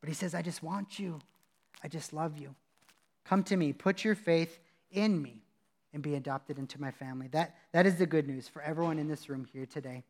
But 0.00 0.10
he 0.10 0.14
says, 0.14 0.32
I 0.32 0.42
just 0.42 0.62
want 0.62 1.00
you. 1.00 1.18
I 1.82 1.88
just 1.88 2.12
love 2.12 2.38
you. 2.38 2.54
Come 3.24 3.42
to 3.44 3.56
me. 3.56 3.72
Put 3.72 4.04
your 4.04 4.14
faith 4.14 4.58
in 4.90 5.20
me 5.20 5.42
and 5.92 6.02
be 6.02 6.14
adopted 6.14 6.58
into 6.58 6.80
my 6.80 6.90
family. 6.90 7.28
That, 7.28 7.54
that 7.72 7.86
is 7.86 7.96
the 7.96 8.06
good 8.06 8.26
news 8.26 8.48
for 8.48 8.62
everyone 8.62 8.98
in 8.98 9.08
this 9.08 9.28
room 9.28 9.46
here 9.52 9.66
today. 9.66 10.02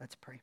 Let's 0.00 0.14
pray. 0.14 0.40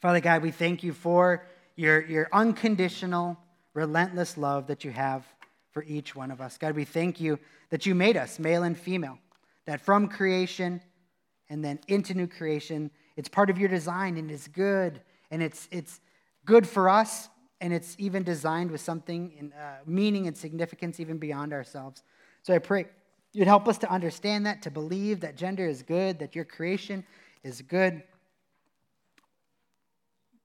Father 0.00 0.20
God, 0.20 0.42
we 0.42 0.50
thank 0.50 0.82
you 0.82 0.92
for 0.92 1.46
your, 1.76 2.04
your 2.06 2.28
unconditional, 2.32 3.38
relentless 3.74 4.36
love 4.36 4.66
that 4.68 4.84
you 4.84 4.90
have 4.90 5.24
for 5.72 5.82
each 5.84 6.14
one 6.14 6.30
of 6.30 6.40
us. 6.40 6.56
God, 6.56 6.74
we 6.74 6.84
thank 6.84 7.20
you 7.20 7.38
that 7.70 7.86
you 7.86 7.94
made 7.94 8.16
us 8.16 8.38
male 8.38 8.62
and 8.62 8.78
female, 8.78 9.18
that 9.66 9.80
from 9.80 10.08
creation 10.08 10.80
and 11.48 11.64
then 11.64 11.78
into 11.88 12.14
new 12.14 12.26
creation, 12.26 12.90
it's 13.16 13.28
part 13.28 13.50
of 13.50 13.58
your 13.58 13.68
design 13.68 14.16
and 14.16 14.30
it's 14.30 14.48
good. 14.48 15.00
And 15.30 15.42
it's, 15.42 15.68
it's 15.70 16.00
good 16.44 16.66
for 16.66 16.88
us, 16.88 17.28
and 17.60 17.72
it's 17.72 17.94
even 17.98 18.22
designed 18.22 18.70
with 18.70 18.80
something 18.80 19.32
in 19.38 19.52
uh, 19.52 19.78
meaning 19.86 20.26
and 20.26 20.36
significance 20.36 20.98
even 21.00 21.18
beyond 21.18 21.52
ourselves. 21.52 22.02
So 22.42 22.54
I 22.54 22.58
pray 22.58 22.86
you'd 23.32 23.48
help 23.48 23.68
us 23.68 23.78
to 23.78 23.90
understand 23.90 24.46
that, 24.46 24.62
to 24.62 24.70
believe 24.70 25.20
that 25.20 25.36
gender 25.36 25.66
is 25.66 25.82
good, 25.82 26.18
that 26.18 26.34
your 26.34 26.44
creation 26.44 27.04
is 27.42 27.62
good. 27.62 28.02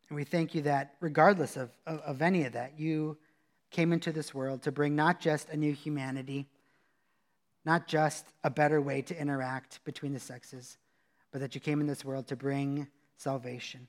And 0.09 0.16
we 0.16 0.24
thank 0.24 0.53
you 0.53 0.61
that 0.63 0.95
regardless 0.99 1.57
of, 1.57 1.72
of, 1.88 1.99
of 2.01 2.22
any 2.22 2.43
of 2.45 2.53
that, 2.53 2.78
you 2.78 3.18
came 3.72 3.91
into 3.91 4.11
this 4.11 4.34
world 4.34 4.61
to 4.63 4.72
bring 4.72 4.95
not 4.95 5.20
just 5.20 5.49
a 5.49 5.57
new 5.57 5.74
humanity, 5.74 6.47
not 7.66 7.88
just 7.88 8.26
a 8.43 8.49
better 8.49 8.80
way 8.80 9.01
to 9.01 9.20
interact 9.20 9.84
between 9.84 10.13
the 10.13 10.20
sexes, 10.20 10.78
but 11.32 11.41
that 11.41 11.55
you 11.55 11.61
came 11.61 11.82
in 11.82 11.88
this 11.88 12.05
world 12.05 12.28
to 12.28 12.36
bring 12.36 12.88
salvation. 13.18 13.88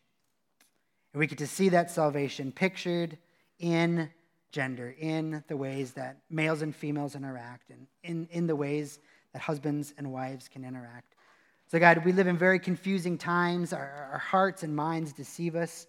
And 1.16 1.20
we 1.20 1.26
get 1.28 1.38
to 1.38 1.46
see 1.46 1.70
that 1.70 1.90
salvation 1.90 2.52
pictured 2.52 3.16
in 3.58 4.10
gender, 4.52 4.94
in 4.98 5.42
the 5.48 5.56
ways 5.56 5.92
that 5.92 6.18
males 6.28 6.60
and 6.60 6.76
females 6.76 7.14
interact, 7.14 7.70
and 7.70 7.86
in, 8.02 8.28
in 8.30 8.46
the 8.46 8.54
ways 8.54 8.98
that 9.32 9.40
husbands 9.40 9.94
and 9.96 10.12
wives 10.12 10.46
can 10.46 10.62
interact. 10.62 11.14
So, 11.68 11.78
God, 11.78 12.04
we 12.04 12.12
live 12.12 12.26
in 12.26 12.36
very 12.36 12.58
confusing 12.58 13.16
times. 13.16 13.72
Our, 13.72 14.10
our 14.12 14.18
hearts 14.18 14.62
and 14.62 14.76
minds 14.76 15.14
deceive 15.14 15.56
us. 15.56 15.86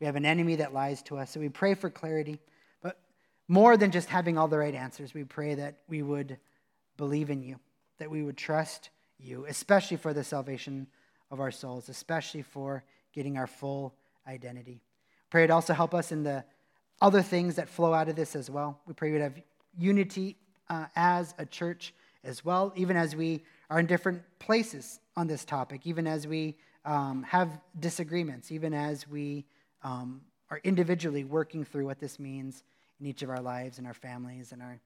We 0.00 0.06
have 0.06 0.16
an 0.16 0.26
enemy 0.26 0.56
that 0.56 0.74
lies 0.74 1.02
to 1.02 1.18
us. 1.18 1.30
So, 1.30 1.38
we 1.38 1.50
pray 1.50 1.74
for 1.74 1.88
clarity. 1.88 2.40
But 2.82 2.98
more 3.46 3.76
than 3.76 3.92
just 3.92 4.08
having 4.08 4.36
all 4.36 4.48
the 4.48 4.58
right 4.58 4.74
answers, 4.74 5.14
we 5.14 5.22
pray 5.22 5.54
that 5.54 5.76
we 5.88 6.02
would 6.02 6.36
believe 6.96 7.30
in 7.30 7.44
you, 7.44 7.60
that 7.98 8.10
we 8.10 8.24
would 8.24 8.36
trust 8.36 8.90
you, 9.20 9.46
especially 9.46 9.98
for 9.98 10.12
the 10.12 10.24
salvation 10.24 10.88
of 11.30 11.38
our 11.38 11.52
souls, 11.52 11.88
especially 11.88 12.42
for 12.42 12.82
getting 13.12 13.38
our 13.38 13.46
full 13.46 13.94
identity. 14.26 14.80
Pray 15.30 15.44
it 15.44 15.50
also 15.50 15.72
help 15.72 15.94
us 15.94 16.12
in 16.12 16.22
the 16.22 16.44
other 17.00 17.22
things 17.22 17.56
that 17.56 17.68
flow 17.68 17.92
out 17.92 18.08
of 18.08 18.16
this 18.16 18.36
as 18.36 18.50
well. 18.50 18.80
We 18.86 18.94
pray 18.94 19.12
we'd 19.12 19.20
have 19.20 19.40
unity 19.76 20.36
uh, 20.68 20.86
as 20.96 21.34
a 21.38 21.46
church 21.46 21.94
as 22.22 22.44
well, 22.44 22.72
even 22.76 22.96
as 22.96 23.14
we 23.14 23.42
are 23.70 23.78
in 23.80 23.86
different 23.86 24.22
places 24.38 25.00
on 25.16 25.26
this 25.26 25.44
topic, 25.44 25.86
even 25.86 26.06
as 26.06 26.26
we 26.26 26.56
um, 26.84 27.22
have 27.24 27.60
disagreements, 27.80 28.52
even 28.52 28.72
as 28.72 29.08
we 29.08 29.44
um, 29.82 30.20
are 30.50 30.60
individually 30.64 31.24
working 31.24 31.64
through 31.64 31.86
what 31.86 31.98
this 31.98 32.18
means 32.18 32.62
in 33.00 33.06
each 33.06 33.22
of 33.22 33.30
our 33.30 33.40
lives 33.40 33.78
and 33.78 33.86
our 33.86 33.94
families 33.94 34.52
and 34.52 34.62
our 34.62 34.80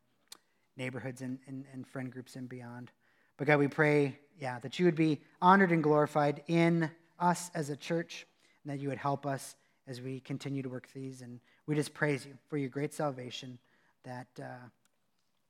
neighborhoods 0.76 1.22
and, 1.22 1.38
and, 1.46 1.64
and 1.72 1.86
friend 1.86 2.10
groups 2.10 2.36
and 2.36 2.48
beyond. 2.48 2.90
But 3.36 3.46
God, 3.46 3.58
we 3.58 3.68
pray, 3.68 4.18
yeah, 4.40 4.58
that 4.60 4.78
you 4.78 4.84
would 4.86 4.96
be 4.96 5.20
honored 5.42 5.72
and 5.72 5.82
glorified 5.82 6.42
in 6.46 6.90
us 7.18 7.50
as 7.54 7.70
a 7.70 7.76
church 7.76 8.26
and 8.64 8.72
that 8.72 8.80
you 8.80 8.88
would 8.88 8.98
help 8.98 9.26
us 9.26 9.56
as 9.86 10.00
we 10.00 10.20
continue 10.20 10.62
to 10.62 10.68
work 10.68 10.88
these. 10.94 11.22
And 11.22 11.40
we 11.66 11.74
just 11.74 11.94
praise 11.94 12.26
you 12.26 12.32
for 12.48 12.56
your 12.56 12.68
great 12.68 12.92
salvation 12.92 13.58
that 14.04 14.28
uh, 14.40 14.68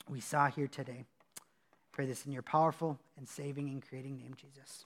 we 0.08 0.20
saw 0.20 0.48
here 0.48 0.68
today. 0.68 1.04
Pray 1.92 2.06
this 2.06 2.26
in 2.26 2.32
your 2.32 2.42
powerful 2.42 2.98
and 3.16 3.28
saving 3.28 3.68
and 3.68 3.86
creating 3.86 4.16
name, 4.18 4.34
Jesus. 4.40 4.84